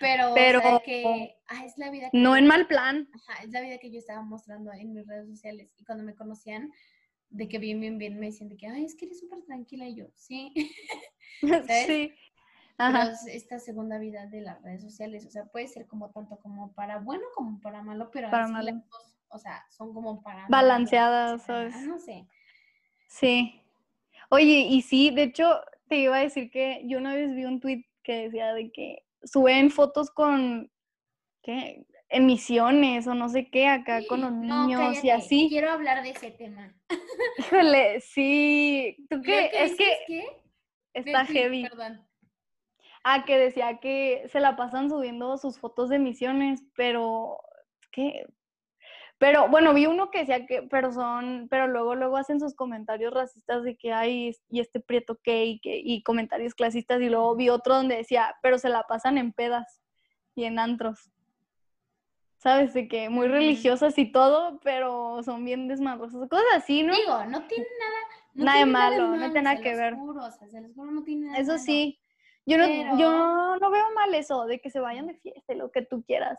pero, 0.00 0.32
Pero- 0.34 0.58
o 0.60 0.62
sea, 0.62 0.80
que 0.84 1.36
ah, 1.48 1.64
es 1.64 1.76
la 1.78 1.90
vida 1.90 2.10
que 2.10 2.18
No 2.18 2.30
yo- 2.30 2.36
en 2.36 2.46
mal 2.46 2.66
plan. 2.66 3.08
Ajá, 3.14 3.42
es 3.42 3.50
la 3.50 3.60
vida 3.60 3.78
que 3.78 3.90
yo 3.90 3.98
estaba 3.98 4.22
mostrando 4.22 4.72
en 4.72 4.92
mis 4.94 5.06
redes 5.06 5.28
sociales 5.28 5.72
y 5.76 5.84
cuando 5.84 6.04
me 6.04 6.14
conocían, 6.14 6.70
de 7.30 7.48
que 7.48 7.58
bien, 7.58 7.80
bien, 7.80 7.98
bien, 7.98 8.18
me 8.18 8.26
decían 8.26 8.48
de 8.48 8.56
que, 8.56 8.66
ay, 8.66 8.84
es 8.84 8.94
que 8.94 9.04
eres 9.06 9.20
súper 9.20 9.42
tranquila 9.42 9.86
y 9.86 9.96
yo, 9.96 10.06
sí, 10.14 10.52
¿Sabes? 11.40 11.86
Sí. 11.86 12.12
Pero 12.78 12.90
Ajá. 12.96 13.10
es 13.10 13.26
esta 13.26 13.58
segunda 13.58 13.98
vida 13.98 14.26
de 14.26 14.40
las 14.40 14.62
redes 14.62 14.82
sociales, 14.82 15.26
o 15.26 15.30
sea, 15.30 15.44
puede 15.46 15.66
ser 15.68 15.86
como 15.88 16.10
tanto 16.12 16.38
como 16.38 16.72
para 16.74 16.98
bueno 17.00 17.24
como 17.34 17.60
para 17.60 17.82
malo, 17.82 18.10
pero 18.12 18.30
Para 18.30 18.46
malo. 18.48 18.64
las 18.72 18.88
dos, 18.88 19.16
o 19.30 19.38
sea, 19.38 19.64
son 19.68 19.92
como 19.92 20.22
para... 20.22 20.46
Balanceadas, 20.48 21.42
¿sabes? 21.42 21.74
No 21.86 21.98
sé. 21.98 22.26
Sí. 23.08 23.60
Oye, 24.30 24.60
y 24.70 24.82
sí, 24.82 25.10
de 25.10 25.24
hecho, 25.24 25.60
te 25.88 25.96
iba 25.96 26.16
a 26.16 26.20
decir 26.20 26.50
que 26.50 26.82
yo 26.86 26.98
una 26.98 27.14
vez 27.14 27.34
vi 27.34 27.44
un 27.44 27.58
tweet 27.60 27.84
que 28.04 28.24
decía 28.24 28.54
de 28.54 28.70
que 28.70 29.04
suben 29.24 29.70
fotos 29.70 30.10
con, 30.10 30.70
¿qué? 31.42 31.84
Emisiones 32.10 33.06
o 33.06 33.14
no 33.14 33.28
sé 33.28 33.50
qué 33.50 33.66
acá 33.66 34.00
con 34.06 34.22
los 34.22 34.32
No, 34.32 34.66
niños 34.66 35.02
y 35.04 35.10
así. 35.10 35.48
Quiero 35.50 35.70
hablar 35.70 36.02
de 36.02 36.10
ese 36.10 36.30
tema. 36.30 36.74
Híjole, 37.38 38.00
sí. 38.00 38.96
¿Tú 39.10 39.20
qué? 39.20 39.50
Es 39.52 39.76
que 39.76 39.98
¿qué? 40.06 40.24
está 40.94 41.26
heavy. 41.26 41.68
Perdón. 41.68 42.07
Ah, 43.04 43.24
que 43.24 43.38
decía 43.38 43.78
que 43.78 44.28
se 44.28 44.40
la 44.40 44.56
pasan 44.56 44.90
subiendo 44.90 45.36
sus 45.38 45.58
fotos 45.58 45.88
de 45.88 45.96
emisiones, 45.96 46.62
pero 46.76 47.38
¿qué? 47.92 48.26
Pero 49.18 49.48
bueno, 49.48 49.74
vi 49.74 49.86
uno 49.86 50.10
que 50.10 50.20
decía 50.20 50.46
que, 50.46 50.62
pero 50.62 50.92
son, 50.92 51.48
pero 51.50 51.66
luego 51.66 51.96
luego 51.96 52.16
hacen 52.16 52.38
sus 52.38 52.54
comentarios 52.54 53.12
racistas 53.12 53.64
de 53.64 53.76
que 53.76 53.92
hay 53.92 54.32
y 54.48 54.60
este 54.60 54.78
prieto 54.78 55.18
qué 55.22 55.44
y 55.44 55.60
que 55.60 55.76
y 55.82 56.02
comentarios 56.04 56.54
clasistas 56.54 57.00
y 57.00 57.08
luego 57.08 57.34
vi 57.34 57.48
otro 57.48 57.74
donde 57.74 57.96
decía, 57.96 58.36
pero 58.42 58.58
se 58.58 58.68
la 58.68 58.84
pasan 58.84 59.18
en 59.18 59.32
pedas 59.32 59.82
y 60.36 60.44
en 60.44 60.58
antros. 60.60 61.10
¿Sabes? 62.36 62.72
De 62.72 62.86
que 62.86 63.08
muy 63.08 63.26
Ujú. 63.26 63.34
religiosas 63.34 63.98
y 63.98 64.12
todo, 64.12 64.60
pero 64.60 65.20
son 65.24 65.44
bien 65.44 65.66
desmadrosas, 65.66 66.28
cosas 66.28 66.46
así, 66.54 66.84
¿no? 66.84 66.94
Digo, 66.94 67.24
no 67.24 67.42
tiene 67.48 67.66
nada. 67.80 67.98
No 68.34 68.44
Nada 68.44 68.58
de 68.60 68.66
malo, 68.66 69.16
no 69.16 69.32
tiene 69.32 69.42
nada 69.42 69.60
que 69.60 69.74
ver. 69.74 69.94
juro, 69.94 70.24
o 70.24 70.30
sea, 70.30 70.46
se 70.48 70.60
los 70.60 70.72
juro, 70.74 70.92
no 70.92 71.02
tiene 71.02 71.26
nada 71.26 71.38
Eso 71.38 71.52
malo. 71.52 71.64
sí. 71.64 71.98
Yo 72.48 72.58
no, 72.58 72.64
Pero- 72.66 72.98
yo 72.98 73.56
no 73.60 73.70
veo 73.70 73.84
mal 73.94 74.14
eso, 74.14 74.46
de 74.46 74.60
que 74.60 74.70
se 74.70 74.80
vayan 74.80 75.06
de 75.06 75.14
fiesta, 75.14 75.52
y 75.52 75.56
lo 75.56 75.70
que 75.70 75.82
tú 75.82 76.02
quieras. 76.04 76.38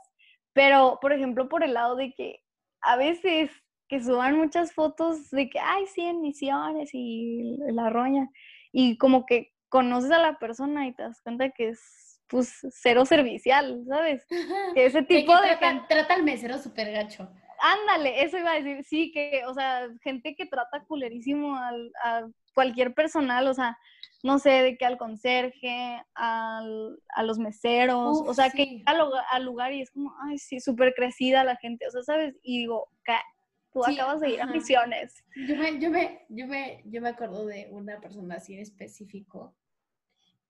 Pero, 0.53 0.97
por 1.01 1.13
ejemplo, 1.13 1.47
por 1.47 1.63
el 1.63 1.73
lado 1.73 1.95
de 1.95 2.13
que 2.13 2.41
a 2.81 2.95
veces 2.95 3.51
que 3.87 4.01
suban 4.01 4.37
muchas 4.37 4.73
fotos 4.73 5.29
de 5.31 5.49
que, 5.49 5.59
ay, 5.59 5.85
sí, 5.87 6.01
en 6.01 6.21
misiones 6.21 6.91
y 6.93 7.57
la 7.71 7.89
roña. 7.89 8.29
Y 8.71 8.97
como 8.97 9.25
que 9.25 9.51
conoces 9.67 10.11
a 10.11 10.19
la 10.19 10.37
persona 10.37 10.87
y 10.87 10.93
te 10.93 11.03
das 11.03 11.21
cuenta 11.21 11.49
que 11.49 11.69
es, 11.69 12.21
pues, 12.27 12.59
cero 12.71 13.05
servicial, 13.05 13.83
¿sabes? 13.87 14.25
Que 14.75 14.85
ese 14.85 15.01
De 15.01 15.07
tipo 15.07 15.35
de 15.35 15.47
trata, 15.49 15.69
gente... 15.69 15.85
trata 15.89 16.13
al 16.13 16.23
mesero 16.23 16.57
súper 16.59 16.91
gacho. 16.91 17.27
Ándale, 17.61 18.23
eso 18.23 18.37
iba 18.37 18.51
a 18.51 18.61
decir, 18.61 18.83
sí, 18.85 19.11
que, 19.11 19.43
o 19.47 19.53
sea, 19.53 19.87
gente 20.01 20.35
que 20.35 20.45
trata 20.45 20.83
culerísimo 20.85 21.55
al, 21.57 21.91
a 22.03 22.27
cualquier 22.53 22.93
personal, 22.93 23.47
o 23.47 23.53
sea, 23.53 23.77
no 24.23 24.37
sé, 24.39 24.49
de 24.49 24.77
que 24.77 24.85
al 24.85 24.97
conserje, 24.97 26.01
al, 26.13 26.99
a 27.15 27.23
los 27.23 27.37
meseros, 27.39 28.21
o 28.25 28.33
sea, 28.33 28.49
que 28.49 28.63
sí. 28.63 28.83
al, 28.85 28.97
lugar- 28.99 29.25
al 29.31 29.45
lugar 29.45 29.71
y 29.73 29.81
es 29.81 29.91
como, 29.91 30.13
ay, 30.27 30.37
sí, 30.37 30.59
súper 30.59 30.93
crecida 30.93 31.43
la 31.43 31.55
gente, 31.55 31.87
o 31.87 31.91
sea, 31.91 32.03
¿sabes? 32.03 32.35
Y 32.43 32.59
digo, 32.59 32.89
"Ca- 33.03 33.23
tú 33.71 33.83
Sí, 33.83 33.93
acabas 33.93 34.19
de 34.19 34.31
ir 34.31 34.41
a 34.41 34.45
misiones. 34.47 35.23
Yo 35.47 35.55
me, 35.55 35.79
yo 35.79 35.89
me, 35.91 36.25
yo 36.29 36.47
me, 36.47 36.81
yo 36.85 37.01
me 37.01 37.09
acuerdo 37.09 37.45
de 37.45 37.67
una 37.71 37.99
persona 38.01 38.35
así 38.35 38.55
en 38.55 38.61
específico 38.61 39.55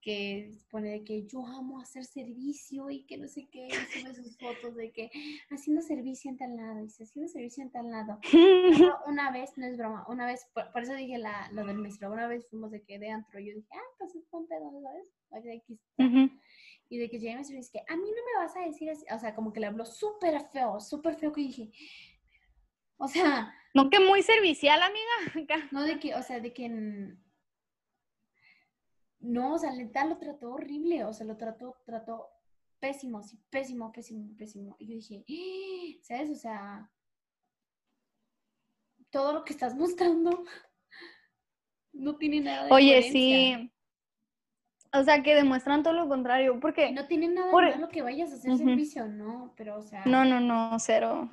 que 0.02 0.52
pone 0.72 0.90
de 0.92 1.04
que 1.04 1.26
yo 1.26 1.46
amo 1.46 1.80
hacer 1.80 2.06
servicio 2.06 2.90
y 2.90 3.04
que 3.04 3.18
no 3.18 3.28
sé 3.28 3.48
qué, 3.52 3.68
y 3.68 3.72
sube 4.00 4.14
sus 4.16 4.38
fotos 4.38 4.76
de 4.76 4.92
que 4.92 5.10
haciendo 5.50 5.82
servicio 5.82 6.32
en 6.32 6.38
tal 6.38 6.56
lado, 6.56 6.82
dice 6.82 7.04
haciendo 7.04 7.30
servicio 7.30 7.64
en 7.64 7.72
tal 7.72 7.90
lado. 7.92 8.20
Pero 8.32 8.32
una 9.08 9.32
vez, 9.32 9.58
no 9.58 9.66
es 9.66 9.78
broma, 9.78 10.06
una 10.08 10.26
vez, 10.26 10.48
por, 10.54 10.72
por 10.72 10.84
eso 10.84 10.94
dije 10.94 11.18
la, 11.18 11.50
lo 11.52 11.66
del 11.66 11.78
mesero, 11.78 12.12
una 12.12 12.28
vez 12.28 12.48
fuimos 12.50 12.72
de 12.72 12.82
que 12.84 12.98
de 13.00 13.10
antro, 13.10 13.40
yo 13.40 13.54
dije, 13.54 13.68
ah, 13.74 13.96
pues 13.98 14.16
es 14.16 14.24
un 14.32 14.48
pedo, 14.48 14.72
¿sabes? 15.30 15.46
X. 15.46 15.80
Ujú. 15.98 16.30
Y 16.92 16.98
de 16.98 17.10
que 17.10 17.18
y 17.18 17.36
dice 17.36 17.72
que 17.72 17.80
a 17.88 17.96
mí 17.96 18.04
no 18.10 18.40
me 18.40 18.44
vas 18.46 18.56
a 18.58 18.62
decir 18.62 18.90
así, 18.90 19.06
o 19.14 19.20
sea, 19.20 19.36
como 19.36 19.54
que 19.54 19.60
le 19.60 19.68
habló 19.68 19.86
súper 19.86 20.42
feo, 20.52 20.80
súper 20.80 21.16
feo 21.16 21.32
que 21.32 21.42
dije, 21.42 21.72
o 22.98 23.08
sea, 23.08 23.54
No 23.74 23.90
que 23.90 24.00
muy 24.00 24.24
servicial, 24.24 24.82
amiga. 24.82 25.68
No 25.72 25.84
de 25.84 26.00
que, 26.00 26.16
o 26.16 26.24
sea, 26.24 26.40
de 26.40 26.52
que 26.52 26.66
en- 26.66 27.24
no, 29.20 29.54
o 29.56 29.58
sea, 29.58 29.72
neta 29.74 30.06
lo 30.06 30.18
trató 30.18 30.54
horrible, 30.54 31.04
o 31.06 31.14
sea, 31.14 31.26
lo 31.26 31.38
trató, 31.38 31.78
trató 31.86 32.30
pésimo, 32.80 33.22
sí, 33.22 33.38
pésimo, 33.50 33.92
pésimo, 33.92 34.36
pésimo. 34.38 34.76
Y 34.80 34.88
yo 34.88 34.94
dije, 34.96 35.26
"Ah", 35.28 36.00
¿sabes? 36.04 36.30
O 36.32 36.36
sea, 36.36 36.92
todo 39.10 39.34
lo 39.34 39.44
que 39.44 39.54
estás 39.54 39.76
mostrando 39.76 40.44
no 41.94 42.18
tiene 42.18 42.42
nada 42.42 42.66
de 42.66 42.74
Oye, 42.74 43.02
sí. 43.12 43.72
O 44.92 45.04
sea, 45.04 45.22
que 45.22 45.36
demuestran 45.36 45.84
todo 45.84 45.94
lo 45.94 46.08
contrario, 46.08 46.60
porque... 46.60 46.92
No 46.92 47.06
tiene 47.06 47.28
nada 47.28 47.52
Por- 47.52 47.66
de 47.66 47.72
malo 47.76 47.90
que 47.90 48.02
vayas 48.02 48.32
a 48.32 48.36
hacer 48.36 48.58
servicio, 48.58 49.08
¿no? 49.08 49.54
Pero, 49.56 49.78
o 49.78 49.84
sea, 49.84 50.04
No, 50.06 50.26
no, 50.26 50.40
no, 50.40 50.80
cero. 50.80 51.30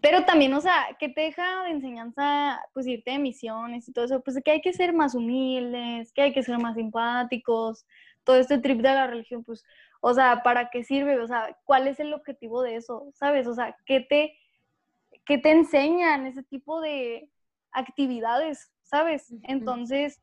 Pero 0.00 0.24
también, 0.24 0.54
o 0.54 0.60
sea, 0.60 0.96
que 0.98 1.08
te 1.08 1.22
deja 1.22 1.64
de 1.64 1.70
enseñanza, 1.70 2.60
pues 2.72 2.86
irte 2.86 3.10
de 3.10 3.18
misiones 3.18 3.88
y 3.88 3.92
todo 3.92 4.04
eso, 4.04 4.20
pues 4.20 4.40
que 4.44 4.52
hay 4.52 4.60
que 4.60 4.72
ser 4.72 4.92
más 4.92 5.14
humildes, 5.14 6.12
que 6.12 6.22
hay 6.22 6.32
que 6.32 6.42
ser 6.42 6.58
más 6.58 6.76
simpáticos, 6.76 7.84
todo 8.22 8.36
este 8.36 8.58
trip 8.58 8.78
de 8.78 8.94
la 8.94 9.06
religión, 9.08 9.42
pues, 9.42 9.64
o 10.00 10.14
sea, 10.14 10.42
¿para 10.44 10.70
qué 10.70 10.84
sirve? 10.84 11.18
O 11.20 11.26
sea, 11.26 11.56
¿cuál 11.64 11.88
es 11.88 11.98
el 11.98 12.14
objetivo 12.14 12.62
de 12.62 12.76
eso? 12.76 13.10
¿Sabes? 13.14 13.46
O 13.48 13.54
sea, 13.54 13.76
¿qué 13.86 14.00
te, 14.00 14.38
qué 15.24 15.38
te 15.38 15.50
enseñan 15.50 16.26
ese 16.26 16.44
tipo 16.44 16.80
de 16.80 17.30
actividades? 17.72 18.70
¿Sabes? 18.82 19.34
Entonces, 19.42 20.20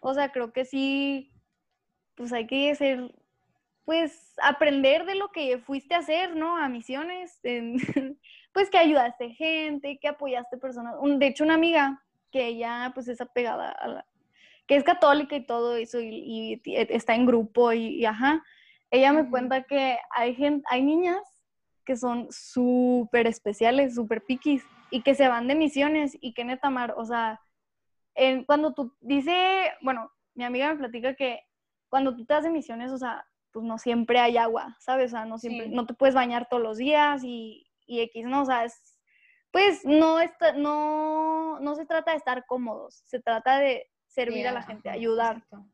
o 0.00 0.14
sea, 0.14 0.32
creo 0.32 0.52
que 0.52 0.64
sí, 0.64 1.32
pues 2.14 2.32
hay 2.32 2.46
que 2.46 2.74
ser 2.74 3.14
pues 3.88 4.34
aprender 4.42 5.06
de 5.06 5.14
lo 5.14 5.28
que 5.32 5.56
fuiste 5.60 5.94
a 5.94 6.00
hacer, 6.00 6.36
¿no? 6.36 6.58
A 6.58 6.68
misiones, 6.68 7.40
en- 7.42 7.78
pues 8.52 8.68
que 8.68 8.76
ayudaste 8.76 9.30
gente, 9.30 9.98
que 9.98 10.08
apoyaste 10.08 10.58
personas. 10.58 10.96
Un- 11.00 11.18
de 11.18 11.28
hecho, 11.28 11.42
una 11.42 11.54
amiga 11.54 11.98
que 12.30 12.44
ella 12.48 12.90
pues 12.92 13.08
es 13.08 13.18
apegada 13.22 13.70
a 13.70 13.88
la, 13.88 14.06
que 14.66 14.76
es 14.76 14.84
católica 14.84 15.36
y 15.36 15.46
todo 15.46 15.74
eso 15.76 16.00
y, 16.00 16.08
y 16.52 16.56
ti- 16.58 16.76
está 16.76 17.14
en 17.14 17.24
grupo 17.24 17.72
y, 17.72 17.86
y 18.00 18.04
ajá, 18.04 18.44
ella 18.90 19.10
me 19.14 19.30
cuenta 19.30 19.62
que 19.62 19.96
hay 20.10 20.34
gente, 20.34 20.66
hay 20.68 20.82
niñas 20.82 21.22
que 21.86 21.96
son 21.96 22.26
súper 22.30 23.26
especiales, 23.26 23.94
súper 23.94 24.22
piquis 24.22 24.66
y 24.90 25.00
que 25.00 25.14
se 25.14 25.28
van 25.28 25.48
de 25.48 25.54
misiones 25.54 26.14
y 26.20 26.34
que 26.34 26.44
neta 26.44 26.68
mar, 26.68 26.92
o 26.98 27.06
sea, 27.06 27.40
en- 28.14 28.44
cuando 28.44 28.74
tú 28.74 28.94
dice, 29.00 29.70
bueno, 29.80 30.12
mi 30.34 30.44
amiga 30.44 30.74
me 30.74 30.78
platica 30.78 31.14
que 31.14 31.40
cuando 31.88 32.14
tú 32.14 32.26
te 32.26 32.34
das 32.34 32.44
de 32.44 32.50
misiones, 32.50 32.92
o 32.92 32.98
sea, 32.98 33.24
pues 33.52 33.64
no 33.64 33.78
siempre 33.78 34.18
hay 34.20 34.36
agua, 34.36 34.76
¿sabes? 34.80 35.12
O 35.12 35.16
sea, 35.16 35.24
no 35.24 35.38
siempre, 35.38 35.66
Sí. 35.68 35.74
no 35.74 35.86
te 35.86 35.94
puedes 35.94 36.14
bañar 36.14 36.48
todos 36.48 36.62
los 36.62 36.78
días 36.78 37.22
y, 37.24 37.66
y 37.86 38.00
X, 38.00 38.26
¿no? 38.26 38.42
O 38.42 38.44
sea, 38.44 38.64
es- 38.64 38.98
pues 39.50 39.84
no, 39.84 40.20
está, 40.20 40.52
no, 40.52 41.58
no 41.60 41.74
se 41.74 41.86
trata 41.86 42.10
de 42.12 42.18
estar 42.18 42.44
cómodos, 42.46 43.02
se 43.06 43.20
trata 43.20 43.58
de 43.58 43.90
servir 44.06 44.46
a 44.46 44.52
la 44.52 44.60
ajá, 44.60 44.68
gente, 44.68 44.90
ayudar. 44.90 45.36
exacto. 45.38 45.64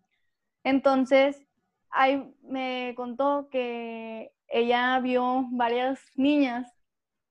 Entonces, 0.62 1.44
ahí 1.90 2.34
me 2.42 2.94
contó 2.96 3.48
que 3.50 4.32
ella 4.48 4.98
vio 5.00 5.46
varias 5.50 6.00
niñas 6.16 6.72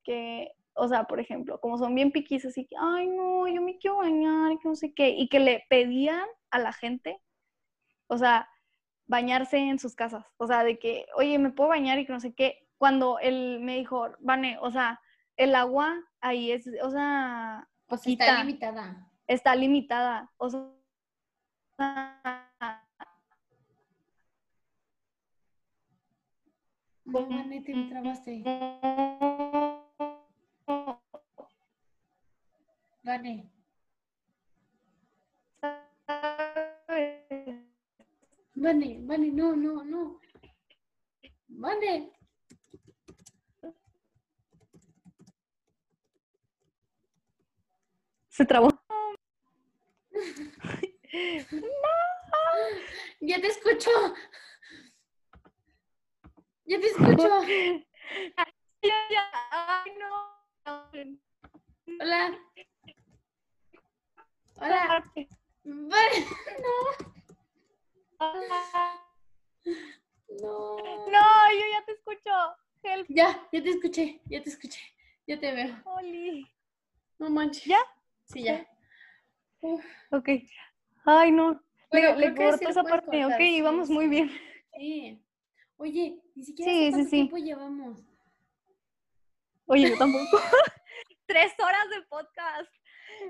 que, 0.03 0.51
o 0.73 0.87
sea, 0.87 1.05
por 1.05 1.19
ejemplo, 1.19 1.59
como 1.61 1.77
son 1.77 1.95
bien 1.95 2.11
piquis, 2.11 2.45
así 2.45 2.65
que, 2.65 2.75
ay, 2.79 3.07
no, 3.07 3.47
yo 3.47 3.61
me 3.61 3.77
quiero 3.77 3.97
bañar, 3.97 4.57
que 4.59 4.67
no 4.67 4.75
sé 4.75 4.93
qué, 4.93 5.09
y 5.09 5.29
que 5.29 5.39
le 5.39 5.63
pedían 5.69 6.25
a 6.51 6.59
la 6.59 6.73
gente, 6.73 7.21
o 8.07 8.17
sea, 8.17 8.49
bañarse 9.13 9.59
en 9.59 9.77
sus 9.77 9.93
casas, 9.95 10.25
o 10.37 10.47
sea, 10.47 10.63
de 10.63 10.79
que, 10.79 11.05
oye, 11.15 11.37
me 11.37 11.51
puedo 11.51 11.69
bañar 11.69 11.99
y 11.99 12.05
que 12.07 12.13
no 12.13 12.19
sé 12.19 12.33
qué, 12.33 12.67
cuando 12.79 13.19
él 13.19 13.59
me 13.61 13.75
dijo, 13.77 14.07
Vane, 14.19 14.57
o 14.59 14.71
sea, 14.71 14.99
el 15.37 15.53
agua 15.53 16.01
ahí 16.19 16.51
es, 16.51 16.67
o 16.81 16.89
sea, 16.89 17.69
Pues 17.85 18.07
está 18.07 18.43
limitada. 18.43 19.07
está 19.27 19.55
limitada, 19.55 20.31
o 20.37 20.49
sea, 20.49 20.61
No, 27.05 27.19
Vane, 27.27 27.61
te 27.61 27.73
trabaste. 27.89 28.43
Vane. 33.03 33.51
Vane, 38.63 38.97
Vane, 39.01 39.29
no, 39.29 39.57
no, 39.57 39.83
no. 39.83 40.21
Vane. 41.49 42.13
Se 48.29 48.45
trabó. 48.45 48.69
Ya 53.19 53.39
te 53.39 53.47
escucho. 53.47 53.89
Ya 56.65 56.79
te 56.79 56.87
escucho. 56.87 57.41
Ay, 58.35 59.91
no. 59.97 60.41
Hola. 61.99 62.37
Hola. 64.57 65.11
Vane, 65.63 66.27
no. 66.59 67.22
No. 70.41 70.77
No, 70.77 71.51
yo 71.51 71.65
ya 71.71 71.85
te 71.85 71.91
escucho. 71.93 72.29
Help, 72.83 73.07
Ya, 73.09 73.47
ya 73.51 73.63
te 73.63 73.69
escuché, 73.69 74.21
ya 74.25 74.41
te 74.43 74.49
escuché. 74.49 74.79
Ya 75.27 75.39
te 75.39 75.51
veo. 75.53 75.75
Oli. 75.85 76.45
No 77.19 77.29
manches. 77.29 77.63
¿Ya? 77.65 77.77
Sí, 78.25 78.43
ya. 78.43 78.67
Uf, 79.61 79.83
Ok. 80.11 80.29
Ay, 81.05 81.31
no. 81.31 81.61
Bueno, 81.91 82.15
le 82.15 82.29
le 82.29 82.35
corto 82.35 82.67
esa 82.69 82.83
parte. 82.83 83.05
cortar, 83.05 83.25
Ok, 83.33 83.37
sí, 83.37 83.55
íbamos 83.57 83.89
muy 83.89 84.07
bien. 84.07 84.31
sí. 84.75 85.19
Oye, 85.77 86.21
ni 86.35 86.43
siquiera 86.43 86.71
Sí, 86.71 86.89
cuánto 86.91 87.09
tiempo 87.09 87.37
llevamos. 87.37 87.99
Oye, 89.65 89.89
yo 89.89 89.97
tampoco. 89.97 90.37
Tres 91.25 91.53
horas 91.59 91.89
de 91.89 92.01
podcast. 92.03 92.71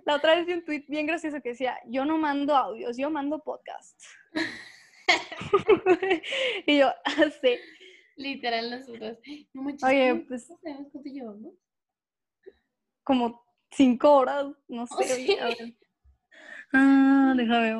La 0.06 0.16
otra 0.16 0.36
vez 0.36 0.46
vi 0.46 0.54
un 0.54 0.64
tweet 0.66 0.86
bien 0.88 1.06
gracioso 1.08 1.42
que 1.42 1.50
decía, 1.50 1.80
yo 1.88 2.06
no 2.06 2.18
mando 2.18 2.56
audios, 2.56 2.98
yo 2.98 3.10
mando 3.10 3.40
podcasts. 3.44 4.08
y 6.68 6.78
yo, 6.80 6.88
ah, 7.06 7.30
sí. 7.42 7.56
Literal, 8.16 8.70
nosotros. 8.70 9.18
No 9.54 9.64
manches. 9.64 9.84
Oye, 9.84 10.10
¿cómo- 10.12 10.26
pues- 10.28 10.48
¿cómo 10.48 10.60
sabemos 10.62 10.88
cuánto 10.92 11.10
llevamos? 11.10 11.54
como 13.04 13.44
cinco 13.72 14.14
horas, 14.16 14.46
no 14.70 14.88
sé. 14.88 14.94
Oh, 14.98 15.04
sí. 15.04 15.38
a 15.40 15.46
ver. 15.48 15.58
Ah, 16.76 17.34
déjame 17.38 17.62
ver. 17.62 17.76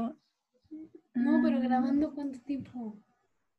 No, 1.16 1.42
pero 1.44 1.58
Ah, 1.58 1.62
grabando 1.62 2.14
cuánto 2.14 2.40
tiempo. 2.42 2.96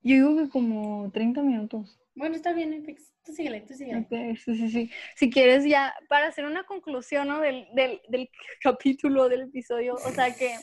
Yo 0.02 0.14
digo 0.14 0.36
que 0.36 0.48
como 0.48 1.10
30 1.12 1.42
minutos. 1.42 1.98
Bueno, 2.14 2.36
está 2.36 2.52
bien. 2.52 2.84
Tú 3.24 3.32
síguele, 3.32 3.62
tú 3.62 3.74
síguele. 3.74 4.06
Sí, 4.36 4.54
sí, 4.56 4.70
sí. 4.70 4.90
Si 5.16 5.30
quieres 5.30 5.64
ya, 5.64 5.92
para 6.08 6.28
hacer 6.28 6.44
una 6.44 6.64
conclusión 6.66 7.26
¿no? 7.26 7.40
del, 7.40 7.66
del, 7.74 8.00
del 8.08 8.30
capítulo, 8.60 9.28
del 9.28 9.42
episodio, 9.42 9.94
o 9.94 10.10
sea 10.10 10.32
que, 10.36 10.54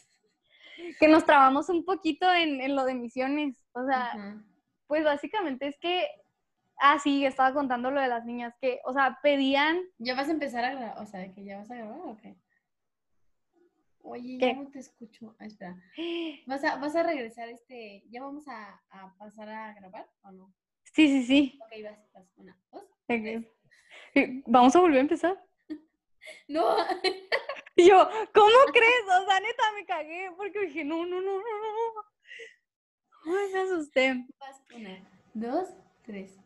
que 0.99 1.07
nos 1.07 1.25
trabamos 1.25 1.69
un 1.69 1.85
poquito 1.85 2.31
en, 2.31 2.61
en 2.61 2.75
lo 2.75 2.85
de 2.85 2.95
misiones. 2.95 3.55
O 3.73 3.85
sea, 3.85 4.41
pues 4.87 5.03
básicamente 5.03 5.67
es 5.67 5.77
que, 5.79 6.07
ah, 6.79 6.99
sí, 6.99 7.25
estaba 7.25 7.53
contando 7.53 7.91
lo 7.91 8.01
de 8.01 8.07
las 8.07 8.25
niñas, 8.25 8.53
que, 8.59 8.79
o 8.85 8.93
sea, 8.93 9.19
pedían... 9.23 9.79
¿Ya 9.99 10.15
vas 10.15 10.27
a 10.27 10.31
empezar 10.31 10.65
a 10.65 10.71
grabar? 10.71 10.97
O 11.01 11.05
sea, 11.05 11.31
¿que 11.33 11.43
ya 11.43 11.57
vas 11.57 11.71
a 11.71 11.75
grabar 11.75 11.99
o 12.03 12.17
qué? 12.21 12.35
Oye, 14.03 14.37
¿Qué? 14.39 14.47
ya 14.47 14.53
no 14.53 14.69
te 14.69 14.79
escucho. 14.79 15.35
Ah, 15.39 15.45
espera. 15.45 15.75
¿Vas 16.47 16.63
a, 16.63 16.77
vas 16.77 16.95
a 16.95 17.03
regresar 17.03 17.49
este, 17.49 18.03
ya 18.09 18.21
vamos 18.21 18.47
a, 18.47 18.81
a 18.89 19.15
pasar 19.17 19.49
a 19.49 19.73
grabar 19.73 20.09
o 20.23 20.31
no? 20.31 20.53
Sí, 20.83 21.07
sí, 21.07 21.23
sí. 21.23 21.59
Ok, 21.63 21.83
vas, 21.83 21.99
vas. 22.13 22.25
Una, 22.35 22.57
dos. 22.71 22.83
Vamos 24.45 24.75
a 24.75 24.79
volver 24.79 24.97
a 24.97 25.01
empezar. 25.01 25.43
No, 26.47 26.77
Y 27.81 27.89
yo, 27.89 28.07
¿cómo 28.33 28.57
crees? 28.71 29.03
O 29.21 29.25
sea, 29.25 29.39
neta, 29.39 29.63
me 29.73 29.85
cagué 29.85 30.29
porque 30.37 30.67
dije, 30.67 30.83
no, 30.83 31.03
no, 31.05 31.19
no, 31.19 31.37
no, 31.37 31.39
no. 31.41 32.03
Ay, 33.25 33.53
me 33.53 33.59
asusté. 33.59 34.25
vas. 34.39 34.61
Una, 34.75 35.03
dos, 35.33 35.69
tres. 36.03 36.39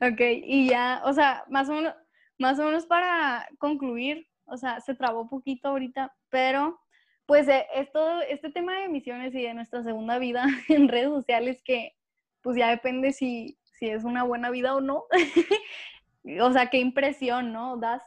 Ok, 0.00 0.20
y 0.20 0.68
ya, 0.68 1.00
o 1.04 1.12
sea, 1.12 1.44
más 1.48 1.68
o 1.68 1.74
menos, 1.74 1.94
más 2.38 2.58
o 2.58 2.64
menos 2.64 2.86
para 2.86 3.48
concluir, 3.58 4.26
o 4.46 4.56
sea, 4.56 4.80
se 4.80 4.94
trabó 4.94 5.28
poquito 5.28 5.68
ahorita, 5.68 6.12
pero 6.28 6.80
pues 7.26 7.46
eh, 7.46 7.66
esto, 7.74 8.20
este 8.22 8.50
tema 8.50 8.74
de 8.74 8.84
emisiones 8.84 9.32
y 9.34 9.42
de 9.42 9.54
nuestra 9.54 9.84
segunda 9.84 10.18
vida 10.18 10.44
en 10.68 10.88
redes 10.88 11.10
sociales 11.10 11.62
que 11.64 11.92
pues 12.40 12.56
ya 12.56 12.68
depende 12.70 13.12
si, 13.12 13.58
si 13.62 13.88
es 13.88 14.02
una 14.02 14.24
buena 14.24 14.50
vida 14.50 14.74
o 14.74 14.80
no. 14.80 15.04
o 16.42 16.52
sea, 16.52 16.68
qué 16.68 16.78
impresión, 16.78 17.52
¿no? 17.52 17.76
Das, 17.76 18.02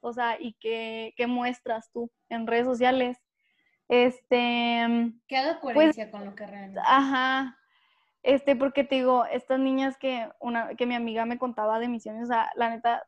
o 0.00 0.12
sea, 0.12 0.36
y 0.40 0.54
qué, 0.60 1.14
qué 1.16 1.26
muestras 1.26 1.90
tú 1.92 2.10
en 2.28 2.46
redes 2.46 2.66
sociales. 2.66 3.18
Este, 3.88 5.12
Que 5.28 5.36
haga 5.36 5.60
coherencia 5.60 6.10
con 6.10 6.24
lo 6.24 6.34
que 6.34 6.46
realmente. 6.46 6.80
Ajá. 6.84 7.56
Este, 8.22 8.56
porque 8.56 8.82
te 8.82 8.96
digo, 8.96 9.24
estas 9.26 9.60
niñas 9.60 9.96
que 9.98 10.28
una, 10.40 10.74
que 10.74 10.86
mi 10.86 10.96
amiga 10.96 11.26
me 11.26 11.38
contaba 11.38 11.78
de 11.78 11.88
misiones, 11.88 12.24
o 12.24 12.26
sea, 12.26 12.50
la 12.56 12.70
neta, 12.70 13.06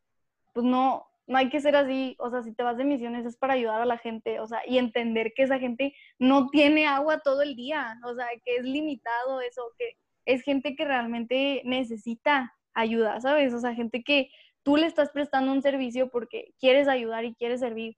pues 0.52 0.64
no, 0.64 1.08
no 1.26 1.38
hay 1.38 1.50
que 1.50 1.60
ser 1.60 1.74
así, 1.74 2.16
o 2.20 2.30
sea, 2.30 2.42
si 2.42 2.54
te 2.54 2.62
vas 2.62 2.76
de 2.76 2.84
misiones 2.84 3.26
es 3.26 3.36
para 3.36 3.54
ayudar 3.54 3.82
a 3.82 3.86
la 3.86 3.98
gente, 3.98 4.38
o 4.38 4.46
sea, 4.46 4.60
y 4.66 4.78
entender 4.78 5.32
que 5.34 5.42
esa 5.42 5.58
gente 5.58 5.92
no 6.20 6.48
tiene 6.50 6.86
agua 6.86 7.18
todo 7.18 7.42
el 7.42 7.56
día, 7.56 7.98
o 8.04 8.14
sea, 8.14 8.28
que 8.44 8.56
es 8.56 8.62
limitado 8.62 9.40
eso, 9.40 9.62
que 9.76 9.96
es 10.24 10.42
gente 10.42 10.76
que 10.76 10.84
realmente 10.84 11.62
necesita 11.64 12.54
ayuda, 12.72 13.20
¿sabes? 13.20 13.52
O 13.54 13.58
sea, 13.58 13.74
gente 13.74 14.02
que 14.04 14.30
tú 14.68 14.76
le 14.76 14.86
estás 14.86 15.08
prestando 15.08 15.50
un 15.50 15.62
servicio 15.62 16.10
porque 16.10 16.52
quieres 16.60 16.88
ayudar 16.88 17.24
y 17.24 17.34
quieres 17.34 17.60
servir. 17.60 17.96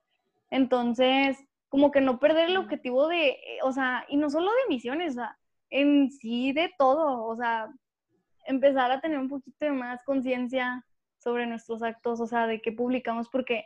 Entonces, 0.51 1.37
como 1.68 1.91
que 1.91 2.01
no 2.01 2.21
perder 2.21 2.49
el 2.49 2.57
objetivo 2.59 3.09
de, 3.09 3.31
eh, 3.31 3.59
o 3.64 3.73
sea, 3.73 4.05
y 4.09 4.16
no 4.16 4.31
solo 4.31 4.53
de 4.53 4.68
misiones, 4.68 5.14
o 5.14 5.14
sea, 5.16 5.37
en 5.71 6.12
sí 6.12 6.53
de 6.53 6.73
todo, 6.79 7.25
o 7.25 7.35
sea, 7.35 7.68
empezar 8.45 8.93
a 8.93 9.01
tener 9.01 9.18
un 9.18 9.29
poquito 9.29 9.64
de 9.64 9.73
más 9.73 10.05
conciencia 10.05 10.87
sobre 11.18 11.45
nuestros 11.45 11.83
actos, 11.83 12.21
o 12.21 12.29
sea, 12.29 12.47
de 12.47 12.62
qué 12.62 12.71
publicamos, 12.71 13.29
porque 13.29 13.64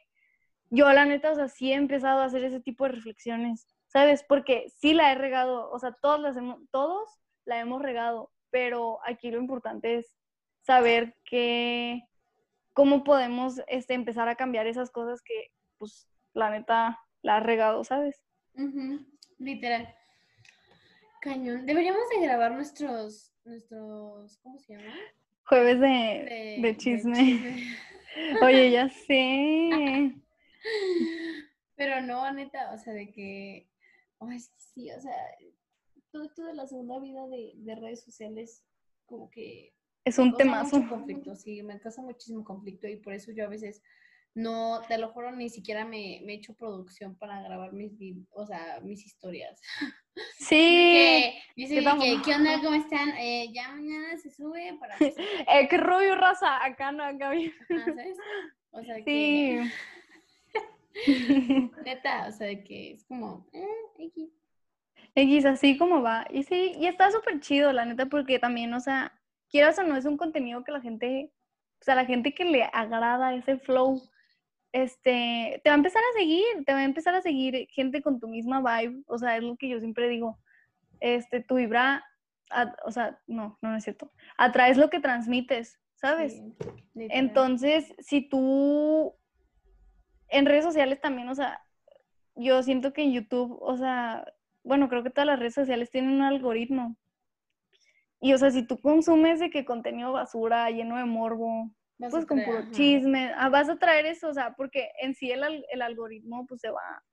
yo 0.71 0.91
la 0.91 1.05
neta, 1.05 1.33
o 1.33 1.35
sea, 1.35 1.49
sí 1.49 1.73
he 1.73 1.75
empezado 1.75 2.23
a 2.23 2.25
hacer 2.25 2.43
ese 2.43 2.61
tipo 2.61 2.85
de 2.85 2.93
reflexiones, 2.93 3.69
¿sabes? 3.87 4.25
Porque 4.27 4.73
sí 4.79 4.95
la 4.95 5.13
he 5.13 5.15
regado, 5.15 5.71
o 5.71 5.79
sea, 5.79 5.93
todos, 5.93 6.21
las 6.21 6.39
hemos, 6.39 6.59
todos 6.71 7.07
la 7.45 7.61
hemos 7.61 7.83
regado, 7.83 8.33
pero 8.49 9.01
aquí 9.05 9.31
lo 9.31 9.39
importante 9.41 9.97
es 9.97 10.17
saber 10.63 11.15
que, 11.27 12.01
cómo 12.75 13.05
podemos 13.05 13.63
este, 13.69 13.95
empezar 13.95 14.29
a 14.29 14.35
cambiar 14.35 14.67
esas 14.67 14.91
cosas 14.91 15.23
que, 15.23 15.51
pues, 15.79 16.07
la 16.35 16.51
neta, 16.51 17.01
la 17.23 17.39
has 17.39 17.43
regado, 17.43 17.85
¿sabes? 17.85 18.23
Literal. 19.39 19.95
Cañón. 21.23 21.65
Deberíamos 21.65 22.03
de 22.11 22.27
grabar 22.27 22.53
nuestros, 22.53 23.33
nuestros, 23.45 24.39
¿cómo 24.43 24.59
se 24.59 24.75
llama? 24.75 24.95
Jueves 25.47 25.81
de, 25.81 26.59
de 26.61 26.77
chisme. 26.77 27.41
Oye, 28.43 28.71
ya 28.71 28.89
sé. 29.07 30.15
Pero 31.77 32.03
no, 32.03 32.31
neta, 32.33 32.73
o 32.73 32.79
sea, 32.79 32.93
de 32.93 33.11
que, 33.11 33.69
ay, 34.21 34.39
sí, 34.57 34.91
o 34.91 35.01
sea, 35.01 35.17
todo 36.11 36.25
esto 36.25 36.45
de 36.45 36.55
la 36.55 36.67
segunda 36.67 36.99
vida 36.99 37.27
de, 37.29 37.53
de 37.57 37.75
redes 37.75 38.03
sociales, 38.03 38.65
como 39.07 39.31
que 39.31 39.75
Es 40.05 40.19
un 40.19 40.37
temazo. 40.37 40.79
mucho 40.79 40.89
conflicto, 40.91 41.35
sí, 41.35 41.63
me 41.63 41.81
causa 41.81 42.03
muchísimo 42.03 42.45
conflicto 42.45 42.87
y 42.87 42.97
por 42.97 43.15
eso 43.15 43.33
yo 43.33 43.45
a 43.45 43.49
veces 43.49 43.83
no, 44.35 44.81
te 44.89 44.99
lo 44.99 45.11
juro, 45.11 45.31
ni 45.31 45.49
siquiera 45.49 45.85
me, 45.85 46.21
me 46.25 46.35
echo 46.35 46.55
producción 46.55 47.17
para 47.17 47.41
grabar 47.41 47.73
mis, 47.73 47.93
o 48.33 48.47
sea, 48.47 48.81
mis 48.83 49.05
historias. 49.05 49.61
Sí. 50.39 51.35
Dice 51.57 51.75
que 51.81 52.23
¿qué 52.25 52.35
onda? 52.37 52.61
¿Cómo 52.63 52.77
están? 52.77 53.09
Eh, 53.19 53.51
ya 53.53 53.69
mañana 53.71 54.17
se 54.17 54.31
sube 54.31 54.77
para... 54.79 54.97
Eh, 55.01 55.67
qué 55.69 55.77
rollo, 55.77 56.15
raza. 56.15 56.65
Acá 56.65 56.93
no, 56.93 57.03
acá 57.03 57.31
bien. 57.31 57.53
ajá, 57.69 57.85
¿sabes? 57.85 58.17
O 58.71 58.83
sea, 58.85 58.95
Sí. 58.99 59.03
que 59.05 59.71
neta, 61.85 62.29
o 62.29 62.33
sea, 62.33 62.47
de 62.47 62.63
que 62.63 62.93
es 62.93 63.05
como... 63.07 63.45
Eh, 63.53 63.67
X. 63.99 64.31
X, 65.17 65.45
así 65.47 65.77
como 65.77 66.01
va. 66.01 66.27
Y 66.31 66.45
sí, 66.45 66.75
y 66.79 66.87
está 66.87 67.11
súper 67.11 67.41
chido, 67.41 67.73
la 67.73 67.85
neta, 67.85 68.07
porque 68.07 68.39
también, 68.39 68.73
o 68.75 68.79
sea, 68.79 69.13
quieras 69.55 69.79
o 69.79 69.85
no, 69.85 69.97
es 69.97 70.05
un 70.05 70.17
contenido 70.17 70.65
que 70.65 70.73
la 70.73 70.81
gente, 70.81 71.31
o 71.81 71.85
sea, 71.85 71.95
la 71.95 72.07
gente 72.07 72.35
que 72.35 72.45
le 72.45 72.65
agrada 72.65 73.37
ese 73.37 73.57
flow, 73.57 74.03
este, 74.73 75.61
te 75.63 75.71
va 75.71 75.75
a 75.75 75.79
empezar 75.79 76.03
a 76.03 76.19
seguir, 76.19 76.45
te 76.67 76.73
va 76.73 76.81
a 76.81 76.85
empezar 76.85 77.15
a 77.15 77.23
seguir 77.23 77.69
gente 77.71 78.03
con 78.03 78.19
tu 78.19 78.27
misma 78.27 78.59
vibe, 78.61 79.05
o 79.07 79.17
sea, 79.17 79.37
es 79.37 79.45
lo 79.45 79.55
que 79.57 79.69
yo 79.69 79.79
siempre 79.79 80.09
digo, 80.09 80.41
este, 80.99 81.41
tu 81.41 81.55
vibra, 81.55 82.05
a- 82.51 82.75
o 82.85 82.91
sea, 82.91 83.21
no, 83.29 83.57
no, 83.63 83.71
no 83.71 83.77
es 83.77 83.85
cierto, 83.85 84.11
atraes 84.37 84.77
lo 84.77 84.91
que 84.91 84.99
transmites, 84.99 85.79
¿sabes? 85.95 86.43
Sí. 86.95 87.07
Entonces, 87.11 87.95
si 88.01 88.29
tú 88.29 89.15
en 90.31 90.47
redes 90.47 90.65
sociales 90.65 91.01
también, 91.01 91.29
o 91.29 91.35
sea, 91.37 91.65
yo 92.35 92.61
siento 92.65 92.93
que 92.93 93.03
en 93.03 93.13
YouTube, 93.13 93.57
o 93.63 93.77
sea, 93.77 94.25
bueno, 94.65 94.89
creo 94.89 95.05
que 95.05 95.11
todas 95.11 95.27
las 95.29 95.39
redes 95.39 95.55
sociales 95.55 95.93
tienen 95.93 96.11
un 96.11 96.23
algoritmo. 96.23 96.97
Y, 98.25 98.33
o 98.33 98.39
sea, 98.39 98.51
si 98.51 98.67
tú 98.67 98.81
consumes 98.81 99.39
de 99.39 99.51
que 99.51 99.67
contenido 99.67 100.11
basura, 100.13 100.71
lleno 100.71 100.97
de 100.97 101.05
morbo, 101.05 101.71
Vas 101.99 102.11
pues 102.11 102.25
con 102.25 102.43
puro 102.43 102.71
chisme, 102.71 103.31
ah, 103.37 103.51
vas 103.51 103.69
a 103.69 103.77
traer 103.77 104.07
eso, 104.07 104.31
o 104.31 104.33
sea, 104.33 104.55
porque 104.57 104.89
en 105.03 105.15
sí 105.15 105.31
el, 105.31 105.43
el 105.71 105.83
algoritmo, 105.83 106.47
pues 106.47 106.63
se 106.63 106.71
va, 106.71 107.05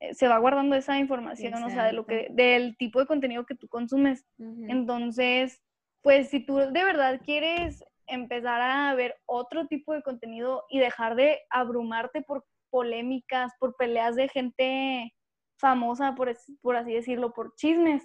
eh, 0.00 0.14
se 0.14 0.26
va 0.26 0.38
guardando 0.38 0.74
esa 0.74 0.98
información, 0.98 1.62
o 1.62 1.68
sea, 1.68 1.84
de 1.84 1.92
lo 1.92 2.06
que, 2.06 2.28
del 2.30 2.78
tipo 2.78 2.98
de 2.98 3.04
contenido 3.04 3.44
que 3.44 3.56
tú 3.56 3.68
consumes. 3.68 4.24
Entonces, 4.38 5.62
pues 6.00 6.30
si 6.30 6.40
tú 6.40 6.56
de 6.56 6.70
verdad 6.70 7.20
quieres 7.22 7.84
empezar 8.06 8.62
a 8.62 8.94
ver 8.94 9.16
otro 9.26 9.66
tipo 9.66 9.92
de 9.92 10.00
contenido 10.00 10.64
y 10.70 10.78
dejar 10.78 11.14
de 11.14 11.40
abrumarte 11.50 12.22
por 12.22 12.46
polémicas, 12.70 13.52
por 13.60 13.76
peleas 13.76 14.16
de 14.16 14.30
gente 14.30 15.14
famosa, 15.58 16.14
por, 16.14 16.34
por 16.62 16.76
así 16.76 16.94
decirlo, 16.94 17.34
por 17.34 17.54
chismes, 17.54 18.02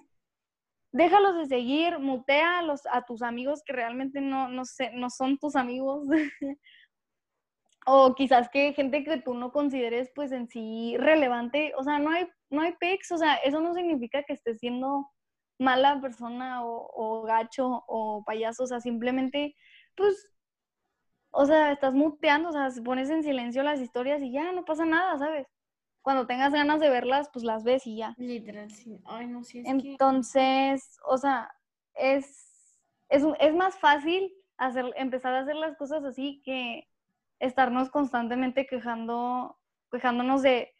déjalos 0.91 1.37
de 1.37 1.45
seguir, 1.45 1.99
mutea 1.99 2.59
a, 2.59 2.61
los, 2.63 2.81
a 2.91 3.03
tus 3.05 3.21
amigos 3.21 3.61
que 3.65 3.73
realmente 3.73 4.21
no, 4.21 4.47
no, 4.49 4.65
sé, 4.65 4.91
no 4.93 5.09
son 5.09 5.37
tus 5.37 5.55
amigos. 5.55 6.07
o 7.85 8.13
quizás 8.15 8.49
que 8.49 8.73
gente 8.73 9.03
que 9.03 9.17
tú 9.21 9.33
no 9.33 9.51
consideres 9.51 10.11
pues 10.13 10.31
en 10.31 10.47
sí 10.47 10.95
relevante, 10.97 11.73
o 11.77 11.83
sea, 11.83 11.99
no 11.99 12.11
hay, 12.11 12.27
no 12.49 12.61
hay 12.61 12.73
pecs, 12.79 13.11
o 13.11 13.17
sea, 13.17 13.35
eso 13.35 13.59
no 13.61 13.73
significa 13.73 14.23
que 14.23 14.33
estés 14.33 14.59
siendo 14.59 15.07
mala 15.59 15.99
persona 16.01 16.63
o, 16.65 16.89
o 16.93 17.23
gacho 17.23 17.83
o 17.87 18.23
payaso, 18.25 18.63
o 18.63 18.67
sea, 18.67 18.79
simplemente, 18.81 19.55
pues, 19.95 20.31
o 21.31 21.45
sea, 21.45 21.71
estás 21.71 21.93
muteando, 21.93 22.49
o 22.49 22.51
sea, 22.51 22.69
pones 22.83 23.09
en 23.09 23.23
silencio 23.23 23.63
las 23.63 23.79
historias 23.79 24.21
y 24.21 24.31
ya, 24.31 24.51
no 24.51 24.65
pasa 24.65 24.85
nada, 24.85 25.17
¿sabes? 25.17 25.47
Cuando 26.01 26.25
tengas 26.25 26.51
ganas 26.51 26.79
de 26.79 26.89
verlas, 26.89 27.29
pues 27.31 27.45
las 27.45 27.63
ves 27.63 27.85
y 27.85 27.97
ya. 27.97 28.15
Literal, 28.17 28.71
sí. 28.71 28.99
Ay, 29.05 29.27
no, 29.27 29.43
sí, 29.43 29.59
es 29.59 29.65
que... 29.65 29.91
Entonces, 29.91 30.99
o 31.05 31.17
sea, 31.17 31.51
es, 31.93 32.79
es, 33.09 33.23
es 33.39 33.55
más 33.55 33.77
fácil 33.77 34.33
hacer, 34.57 34.91
empezar 34.95 35.33
a 35.33 35.41
hacer 35.41 35.55
las 35.55 35.77
cosas 35.77 36.03
así 36.03 36.41
que 36.43 36.87
estarnos 37.39 37.89
constantemente 37.89 38.65
quejando, 38.67 39.59
quejándonos 39.91 40.41
de 40.41 40.73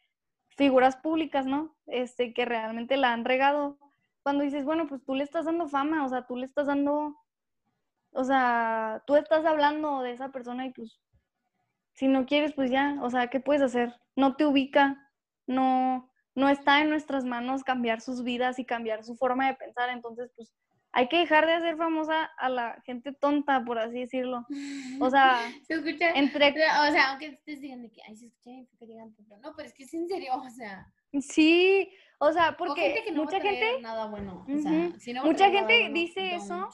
figuras 0.56 0.96
públicas, 0.96 1.46
¿no? 1.46 1.76
Este, 1.86 2.32
que 2.32 2.44
realmente 2.44 2.96
la 2.96 3.12
han 3.12 3.24
regado. 3.24 3.78
Cuando 4.22 4.44
dices, 4.44 4.64
bueno, 4.64 4.86
pues 4.86 5.04
tú 5.04 5.14
le 5.14 5.24
estás 5.24 5.46
dando 5.46 5.68
fama, 5.68 6.04
o 6.04 6.08
sea, 6.08 6.26
tú 6.26 6.36
le 6.36 6.46
estás 6.46 6.66
dando, 6.66 7.16
o 8.12 8.24
sea, 8.24 9.02
tú 9.06 9.16
estás 9.16 9.44
hablando 9.44 10.00
de 10.02 10.12
esa 10.12 10.30
persona 10.30 10.66
y 10.66 10.70
pues, 10.70 11.00
si 11.94 12.06
no 12.06 12.26
quieres, 12.26 12.52
pues 12.54 12.70
ya, 12.70 12.98
o 13.02 13.10
sea, 13.10 13.28
¿qué 13.28 13.40
puedes 13.40 13.62
hacer? 13.62 13.94
No 14.14 14.36
te 14.36 14.46
ubica, 14.46 15.10
no, 15.46 16.10
no 16.34 16.48
está 16.48 16.80
en 16.80 16.90
nuestras 16.90 17.24
manos 17.24 17.64
cambiar 17.64 18.00
sus 18.00 18.22
vidas 18.22 18.58
y 18.58 18.64
cambiar 18.64 19.04
su 19.04 19.16
forma 19.16 19.46
de 19.46 19.54
pensar, 19.54 19.90
entonces, 19.90 20.30
pues, 20.36 20.52
hay 20.94 21.08
que 21.08 21.18
dejar 21.18 21.46
de 21.46 21.54
hacer 21.54 21.76
famosa 21.76 22.30
a 22.36 22.48
la 22.50 22.80
gente 22.84 23.12
tonta, 23.12 23.64
por 23.64 23.78
así 23.78 24.00
decirlo. 24.00 24.46
O 25.00 25.08
sea, 25.08 25.40
se 25.66 25.74
escucha... 25.74 26.10
entre 26.10 26.50
O 26.50 26.92
sea, 26.92 27.10
aunque 27.10 27.30
ustedes 27.30 27.62
digan 27.62 27.82
de 27.82 27.90
que, 27.90 28.02
ay, 28.06 28.16
se 28.16 28.26
escucha 28.26 28.50
bien, 28.50 28.66
porque 28.66 28.86
llegan 28.86 29.14
tanto. 29.14 29.36
No, 29.38 29.54
pero 29.56 29.68
es 29.68 29.74
que 29.74 29.84
es 29.84 29.94
en 29.94 30.06
serio, 30.06 30.34
o 30.34 30.50
sea... 30.50 30.86
Sí, 31.20 31.90
o 32.18 32.32
sea, 32.32 32.50
o 32.50 32.56
porque 32.56 32.82
gente 32.82 33.04
que 33.04 33.12
no 33.12 33.18
va 33.18 33.22
a 33.22 33.24
mucha 33.26 33.40
traer 33.40 33.56
gente, 33.56 33.82
nada 33.82 34.06
bueno. 34.06 34.46
O 34.48 34.58
sea, 34.58 34.70
Ujú. 34.70 35.00
si 35.00 35.12
no 35.12 35.22
va 35.22 35.28
a 35.28 35.32
mucha 35.32 35.50
gente 35.50 35.74
bueno, 35.74 35.94
dice 35.94 36.20
don't. 36.20 36.42
eso, 36.42 36.68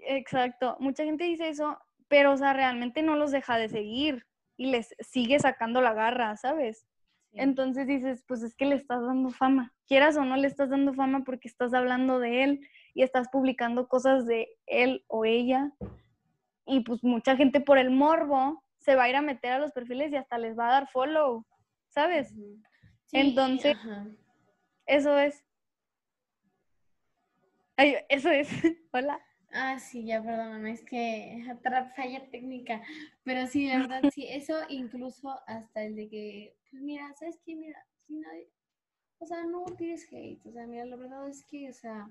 exacto. 0.00 0.76
Mucha 0.80 1.04
gente 1.04 1.24
dice 1.24 1.48
eso, 1.48 1.78
pero, 2.08 2.32
o 2.32 2.36
sea, 2.36 2.52
realmente 2.52 3.02
no 3.02 3.16
los 3.16 3.30
deja 3.30 3.58
de 3.58 3.68
seguir 3.68 4.26
y 4.56 4.66
les 4.66 4.94
sigue 5.00 5.38
sacando 5.38 5.80
la 5.80 5.92
garra, 5.92 6.36
¿sabes? 6.36 6.86
Sí. 7.32 7.40
Entonces 7.40 7.86
dices, 7.86 8.24
pues 8.26 8.42
es 8.42 8.54
que 8.54 8.66
le 8.66 8.76
estás 8.76 9.02
dando 9.02 9.30
fama. 9.30 9.74
Quieras 9.86 10.16
o 10.16 10.24
no 10.24 10.36
le 10.36 10.46
estás 10.46 10.70
dando 10.70 10.94
fama 10.94 11.24
porque 11.24 11.48
estás 11.48 11.74
hablando 11.74 12.18
de 12.18 12.44
él 12.44 12.60
y 12.94 13.02
estás 13.02 13.28
publicando 13.28 13.88
cosas 13.88 14.26
de 14.26 14.48
él 14.66 15.04
o 15.08 15.24
ella. 15.24 15.72
Y 16.66 16.80
pues 16.80 17.02
mucha 17.04 17.36
gente 17.36 17.60
por 17.60 17.78
el 17.78 17.90
morbo 17.90 18.62
se 18.78 18.94
va 18.94 19.04
a 19.04 19.08
ir 19.08 19.16
a 19.16 19.22
meter 19.22 19.52
a 19.52 19.58
los 19.58 19.72
perfiles 19.72 20.12
y 20.12 20.16
hasta 20.16 20.38
les 20.38 20.56
va 20.58 20.68
a 20.68 20.72
dar 20.72 20.88
follow, 20.90 21.44
¿sabes? 21.88 22.32
Entonces- 23.12 23.76
ajá. 23.76 24.06
Eso 24.86 25.18
es. 25.18 25.44
Ay, 27.76 27.96
eso 28.08 28.30
es. 28.30 28.48
Hola. 28.92 29.20
Ah, 29.58 29.78
sí, 29.78 30.04
ya, 30.04 30.22
perdóname, 30.22 30.72
es 30.72 30.84
que 30.84 31.42
falla 31.96 32.30
técnica, 32.30 32.82
pero 33.24 33.46
sí, 33.46 33.66
la 33.66 33.78
verdad, 33.78 34.02
sí, 34.12 34.26
eso 34.28 34.54
incluso 34.68 35.30
hasta 35.46 35.82
el 35.82 35.96
de 35.96 36.10
que, 36.10 36.56
pues 36.70 36.82
mira, 36.82 37.10
¿sabes 37.14 37.40
qué? 37.42 37.56
Mira, 37.56 37.82
si 38.06 38.16
nadie, 38.16 38.50
o 39.18 39.26
sea, 39.26 39.44
no 39.44 39.64
tienes 39.78 40.06
hate, 40.12 40.44
o 40.44 40.52
sea, 40.52 40.66
mira, 40.66 40.84
la 40.84 40.96
verdad 40.96 41.26
es 41.26 41.42
que, 41.46 41.70
o 41.70 41.72
sea, 41.72 42.10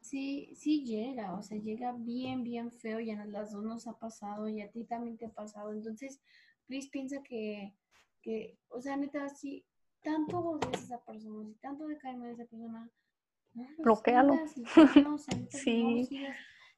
sí, 0.00 0.54
sí 0.56 0.82
llega, 0.86 1.34
o 1.34 1.42
sea, 1.42 1.58
llega 1.58 1.92
bien, 1.92 2.42
bien 2.42 2.72
feo, 2.72 3.00
y 3.00 3.10
a 3.10 3.22
las 3.26 3.52
dos 3.52 3.62
nos 3.62 3.86
ha 3.86 3.98
pasado, 3.98 4.48
y 4.48 4.62
a 4.62 4.70
ti 4.70 4.84
también 4.84 5.18
te 5.18 5.26
ha 5.26 5.30
pasado, 5.34 5.74
entonces, 5.74 6.22
please 6.66 6.88
piensa 6.90 7.22
que, 7.22 7.74
que, 8.22 8.56
o 8.70 8.80
sea, 8.80 8.96
neta, 8.96 9.28
si 9.28 9.66
tanto 10.02 10.38
odias 10.38 10.80
a 10.80 10.84
esa 10.84 11.04
persona, 11.04 11.46
si 11.46 11.54
tanto 11.56 11.86
te 11.86 11.98
cae 11.98 12.16
mal 12.16 12.30
esa 12.30 12.46
persona, 12.46 12.90
no 13.54 13.64
lo 13.78 13.84
Bloquéalo. 13.84 14.34
sigas, 14.46 14.56
y 14.58 14.64
ya 14.94 15.02
no, 15.02 15.14
o 15.14 15.18
sea, 15.18 15.36
neta, 15.38 15.56
no 15.56 15.58
Sí. 15.62 16.08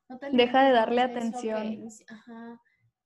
no 0.08 0.18
Deja 0.32 0.62
de 0.64 0.72
darle 0.72 1.02
eso 1.02 1.10
atención. 1.10 1.88
ajá, 2.08 2.60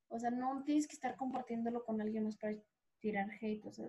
o 0.08 0.18
sea, 0.18 0.30
no 0.30 0.62
tienes 0.64 0.86
que 0.86 0.94
estar 0.94 1.16
compartiéndolo 1.16 1.84
con 1.84 2.00
alguien 2.00 2.24
más 2.24 2.36
para 2.36 2.54
tirar 3.00 3.28
hate, 3.40 3.64
o 3.64 3.72
sea, 3.72 3.86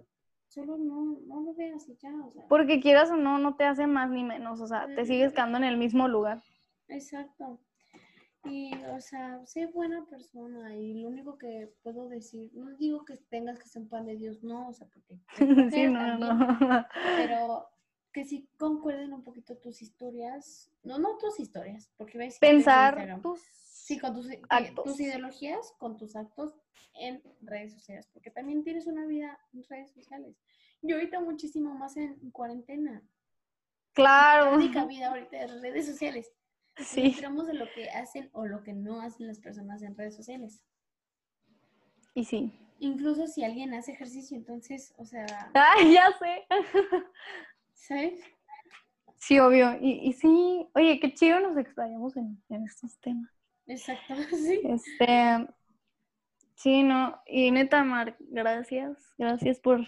solo 0.48 0.78
no, 0.78 1.20
no 1.26 1.42
lo 1.42 1.54
veas 1.56 1.88
y 1.90 1.96
ya, 1.98 2.12
o 2.26 2.32
sea, 2.32 2.48
Porque 2.48 2.80
quieras 2.80 3.10
o 3.12 3.16
no, 3.16 3.38
no 3.40 3.56
te 3.56 3.66
hace 3.66 3.86
más 3.88 4.10
ni 4.10 4.24
menos. 4.24 4.62
O 4.62 4.68
sea, 4.68 4.88
te 4.96 5.06
sigues 5.06 5.34
quedando 5.34 5.58
en 5.58 5.64
el 5.66 5.78
mismo 5.78 6.08
lugar. 6.08 6.42
exacto. 6.88 7.60
Y, 8.46 8.74
o 8.96 9.02
sea, 9.02 9.46
sé 9.46 9.66
buena 9.66 10.06
persona 10.06 10.74
y 10.78 11.02
lo 11.02 11.10
único 11.10 11.38
que 11.38 11.74
puedo 11.84 12.08
decir, 12.08 12.50
no 12.54 12.74
digo 12.78 13.04
que 13.04 13.18
tengas 13.30 13.60
que 13.60 13.68
ser 13.68 13.82
un 13.82 13.90
pan 13.90 14.06
de 14.06 14.16
Dios, 14.16 14.42
no, 14.42 14.70
o 14.70 14.74
sea, 14.74 14.88
porque 14.88 15.20
Sí, 15.74 15.88
no, 15.88 16.18
no. 16.18 16.86
pero 17.18 17.68
que 18.14 18.26
sí 18.26 18.50
concuerden 18.58 19.14
un 19.14 19.24
poquito 19.24 19.58
tus 19.58 19.82
historias, 19.82 20.72
no, 20.84 20.98
no 20.98 21.18
tus 21.18 21.40
historias, 21.40 21.92
porque 21.98 22.18
ves 22.18 22.40
Pensar 22.40 23.20
tus... 23.22 23.42
Sí, 23.42 23.98
con 24.00 24.14
tus, 24.14 24.28
actos. 24.50 24.84
tus 24.84 25.00
ideologías, 25.00 25.74
con 25.78 25.96
tus 25.96 26.16
actos 26.18 26.54
en 26.96 27.22
redes 27.42 27.74
sociales, 27.74 28.10
porque 28.12 28.32
también 28.32 28.62
tienes 28.64 28.86
una 28.88 29.06
vida 29.06 29.40
en 29.54 29.64
redes 29.64 29.92
sociales. 29.94 30.36
Y 30.82 30.92
ahorita 30.92 31.22
muchísimo 31.22 31.74
más 31.74 31.96
en 31.96 32.32
cuarentena. 32.32 33.02
La 33.02 33.08
Claro. 33.94 34.56
única 34.58 34.86
vida 34.86 35.08
ahorita 35.10 35.42
es 35.42 35.62
redes 35.62 35.86
sociales. 35.86 36.32
Sí. 36.78 37.08
enteramos 37.08 37.48
de 37.48 37.56
lo 37.56 37.66
que 37.74 37.90
hacen 37.90 38.30
o 38.34 38.46
lo 38.46 38.62
que 38.64 38.74
no 38.74 39.00
hacen 39.02 39.26
las 39.26 39.40
personas 39.40 39.82
en 39.82 39.96
redes 39.98 40.16
sociales. 40.16 40.62
Y 42.14 42.26
sí. 42.26 42.52
Incluso 42.80 43.26
si 43.26 43.44
alguien 43.44 43.74
hace 43.74 43.94
ejercicio, 43.94 44.38
entonces, 44.38 44.94
o 44.98 45.06
sea, 45.06 45.26
Ay, 45.56 45.94
ya 45.94 46.06
sé. 46.20 46.46
¿Sabes? 47.88 48.20
Sí, 49.18 49.40
obvio. 49.40 49.78
Y, 49.82 50.08
y 50.08 50.14
sí, 50.14 50.68
oye, 50.74 51.00
qué 51.00 51.14
chido 51.14 51.40
nos 51.40 51.58
explayamos 51.58 52.16
en, 52.18 52.42
en 52.50 52.66
estos 52.66 53.00
temas. 53.00 53.32
Exacto, 53.66 54.14
sí. 54.30 54.62
Este, 54.64 55.48
sí, 56.56 56.84
no, 56.84 57.20
y 57.26 57.52
neta, 57.52 57.84
Mar, 57.84 58.16
gracias, 58.20 59.14
gracias 59.18 59.60
por 59.60 59.86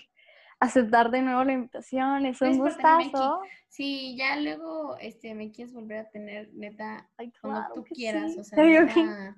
aceptar 0.60 1.10
de 1.12 1.22
nuevo 1.22 1.44
la 1.44 1.54
invitación, 1.54 2.26
es 2.26 2.42
un 2.42 2.58
gustazo. 2.58 3.42
Si 3.70 4.18
ya 4.18 4.36
luego 4.36 4.98
este, 4.98 5.34
me 5.36 5.52
quieres 5.52 5.74
volver 5.74 6.00
a 6.00 6.10
tener, 6.10 6.50
neta, 6.54 7.10
Ay, 7.18 7.32
cuando 7.42 7.74
tú 7.74 7.84
quieras, 7.84 8.34
sí. 8.34 8.40
o 8.40 8.44
sea, 8.44 9.36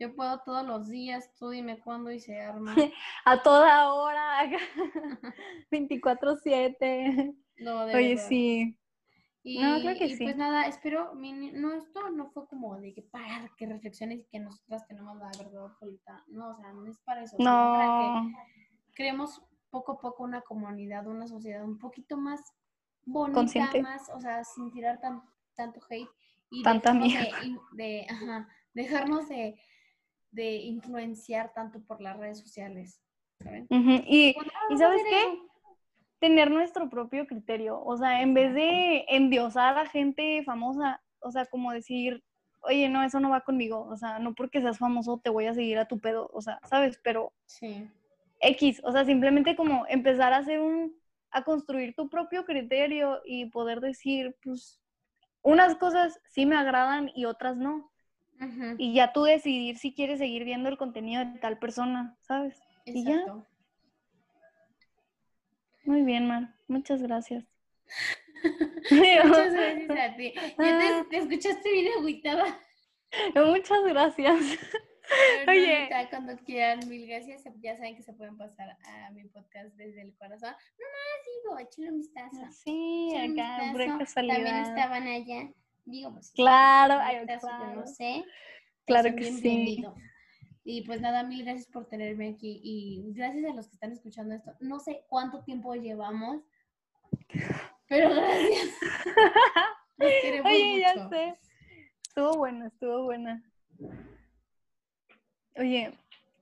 yo 0.00 0.16
puedo 0.16 0.40
todos 0.40 0.66
los 0.66 0.88
días, 0.88 1.32
tú 1.38 1.50
dime 1.50 1.78
cuándo 1.78 2.10
y 2.10 2.18
se 2.18 2.40
arma. 2.40 2.74
A 3.24 3.42
toda 3.42 3.92
hora, 3.92 4.50
24/7. 5.70 7.36
No, 7.62 7.86
de 7.86 7.94
Oye, 7.94 8.08
verdad. 8.14 8.28
sí, 8.28 8.78
Y, 9.44 9.58
No, 9.58 9.80
claro 9.80 9.98
que 9.98 10.06
y 10.06 10.16
sí. 10.16 10.24
pues 10.24 10.36
nada, 10.36 10.66
espero, 10.66 11.14
mi 11.14 11.32
no, 11.52 11.74
esto 11.74 12.10
no 12.10 12.30
fue 12.30 12.46
como 12.46 12.78
de 12.80 12.94
que 12.94 13.02
para 13.02 13.50
que 13.56 13.66
reflexiones 13.66 14.20
y 14.20 14.24
que 14.24 14.38
nosotras 14.38 14.86
tenemos 14.86 15.16
la 15.18 15.30
verdad 15.38 15.66
absoluta. 15.66 16.24
No, 16.28 16.50
o 16.50 16.56
sea, 16.56 16.72
no 16.72 16.86
es 16.86 16.98
para 17.00 17.24
eso, 17.24 17.36
sino 17.36 17.50
para 17.50 17.86
no, 17.86 18.22
que 18.30 18.94
creemos 18.94 19.42
poco 19.70 19.92
a 19.92 20.00
poco 20.00 20.22
una 20.22 20.42
comunidad, 20.42 21.06
una 21.06 21.26
sociedad 21.26 21.64
un 21.64 21.78
poquito 21.78 22.16
más 22.16 22.40
bonita, 23.04 23.34
Consciente. 23.34 23.82
más, 23.82 24.08
o 24.10 24.20
sea, 24.20 24.44
sin 24.44 24.70
tirar 24.70 25.00
tan, 25.00 25.22
tanto 25.54 25.80
hate 25.90 26.08
y 26.50 26.62
Tanta 26.62 26.92
dejarnos 26.92 27.62
de, 27.72 28.06
ajá, 28.08 28.48
dejarnos 28.74 29.28
de, 29.28 29.60
de 30.30 30.52
influenciar 30.56 31.52
tanto 31.54 31.80
por 31.82 32.00
las 32.00 32.16
redes 32.16 32.38
sociales, 32.38 33.00
¿saben? 33.40 33.66
Y, 33.70 34.34
Pues 34.34 34.46
¿y 34.70 34.76
sabes 34.76 35.02
qué? 35.08 35.38
Tener 36.22 36.52
nuestro 36.52 36.88
propio 36.88 37.26
criterio, 37.26 37.82
o 37.82 37.96
sea, 37.96 38.22
en 38.22 38.32
vez 38.32 38.54
de 38.54 39.04
endiosar 39.08 39.76
a 39.76 39.86
gente 39.86 40.42
famosa, 40.44 41.02
o 41.18 41.32
sea, 41.32 41.46
como 41.46 41.72
decir, 41.72 42.22
oye, 42.60 42.88
no, 42.88 43.02
eso 43.02 43.18
no 43.18 43.30
va 43.30 43.40
conmigo, 43.40 43.88
o 43.90 43.96
sea, 43.96 44.20
no 44.20 44.32
porque 44.32 44.60
seas 44.60 44.78
famoso 44.78 45.20
te 45.22 45.30
voy 45.30 45.46
a 45.46 45.54
seguir 45.54 45.78
a 45.78 45.88
tu 45.88 45.98
pedo, 45.98 46.30
o 46.32 46.40
sea, 46.40 46.60
¿sabes? 46.64 47.00
Pero 47.02 47.32
Sí, 47.46 47.88
X, 48.38 48.80
o 48.84 48.92
sea, 48.92 49.04
simplemente 49.04 49.56
como 49.56 49.84
empezar 49.88 50.32
a 50.32 50.38
hacer 50.38 50.60
un, 50.60 50.94
a 51.32 51.42
construir 51.42 51.94
tu 51.96 52.08
propio 52.08 52.44
criterio 52.44 53.20
y 53.24 53.46
poder 53.46 53.80
decir, 53.80 54.36
pues, 54.44 54.80
unas 55.42 55.74
cosas 55.74 56.20
sí 56.28 56.46
me 56.46 56.56
agradan 56.56 57.10
y 57.16 57.24
otras 57.24 57.56
no. 57.56 57.90
Y 58.78 58.94
ya 58.94 59.12
tú 59.12 59.22
decidir 59.22 59.78
si 59.78 59.92
quieres 59.92 60.18
seguir 60.18 60.44
viendo 60.44 60.68
el 60.68 60.76
contenido 60.76 61.24
de 61.24 61.38
tal 61.38 61.58
persona, 61.58 62.16
¿sabes? 62.22 62.60
y 62.84 63.04
ya. 63.04 63.24
Muy 65.84 66.02
bien, 66.02 66.26
Mar. 66.26 66.54
Muchas 66.68 67.02
gracias. 67.02 67.44
Muchas 68.90 69.52
gracias 69.52 69.90
a 69.90 70.16
ti. 70.16 70.32
Ya 70.34 70.52
Ah. 70.58 71.04
te, 71.08 71.08
te 71.10 71.16
escuchaste 71.18 71.72
bien 71.72 71.92
agüitada. 71.98 72.60
Muchas 73.34 73.84
gracias. 73.84 74.36
Pero 75.44 75.52
Oye. 75.52 75.88
cuando 76.10 76.36
quieran, 76.44 76.88
mil 76.88 77.06
gracias. 77.06 77.42
Ya 77.60 77.76
saben 77.76 77.96
que 77.96 78.02
se 78.02 78.12
pueden 78.14 78.36
pasar 78.38 78.70
a 78.70 79.10
mi 79.10 79.24
podcast 79.24 79.74
desde 79.76 80.02
el 80.02 80.14
corazón. 80.16 80.50
No 80.50 80.86
más 80.86 81.58
digo, 81.58 81.58
échale 81.58 81.90
un 81.90 81.98
vistazo. 81.98 82.46
Sí, 82.64 83.10
échale 83.12 83.30
un 83.32 83.40
acá, 83.40 83.72
por 83.72 83.80
vistazo. 83.98 84.26
También 84.26 84.56
estaban 84.56 85.06
allá. 85.06 85.50
Digo, 85.84 86.12
pues. 86.12 86.32
Claro, 86.34 86.94
ay, 87.00 87.18
vistazo, 87.18 87.48
yo 87.48 87.56
claro. 87.58 87.80
no 87.80 87.86
sé. 87.86 88.24
Claro 88.86 89.14
que 89.14 89.24
sí. 89.32 89.84
Y 90.64 90.82
pues 90.82 91.00
nada, 91.00 91.24
mil 91.24 91.44
gracias 91.44 91.66
por 91.66 91.86
tenerme 91.88 92.28
aquí. 92.30 92.60
Y 92.62 93.12
gracias 93.14 93.44
a 93.50 93.54
los 93.54 93.66
que 93.68 93.74
están 93.74 93.92
escuchando 93.92 94.34
esto. 94.34 94.52
No 94.60 94.78
sé 94.78 95.04
cuánto 95.08 95.42
tiempo 95.42 95.74
llevamos, 95.74 96.42
pero 97.88 98.10
gracias. 98.14 98.68
Oye, 100.44 100.80
ya 100.80 101.08
sé. 101.08 101.38
Estuvo 102.06 102.36
buena, 102.36 102.66
estuvo 102.68 103.04
buena. 103.04 103.42
Oye, 105.56 105.98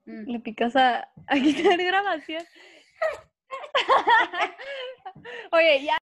Mm. 0.06 0.30
le 0.30 0.40
picas 0.40 0.74
a, 0.76 1.08
a 1.26 1.34
quitar 1.34 1.76
grabación. 1.78 2.42
Oye, 5.52 5.84
ya. 5.84 5.98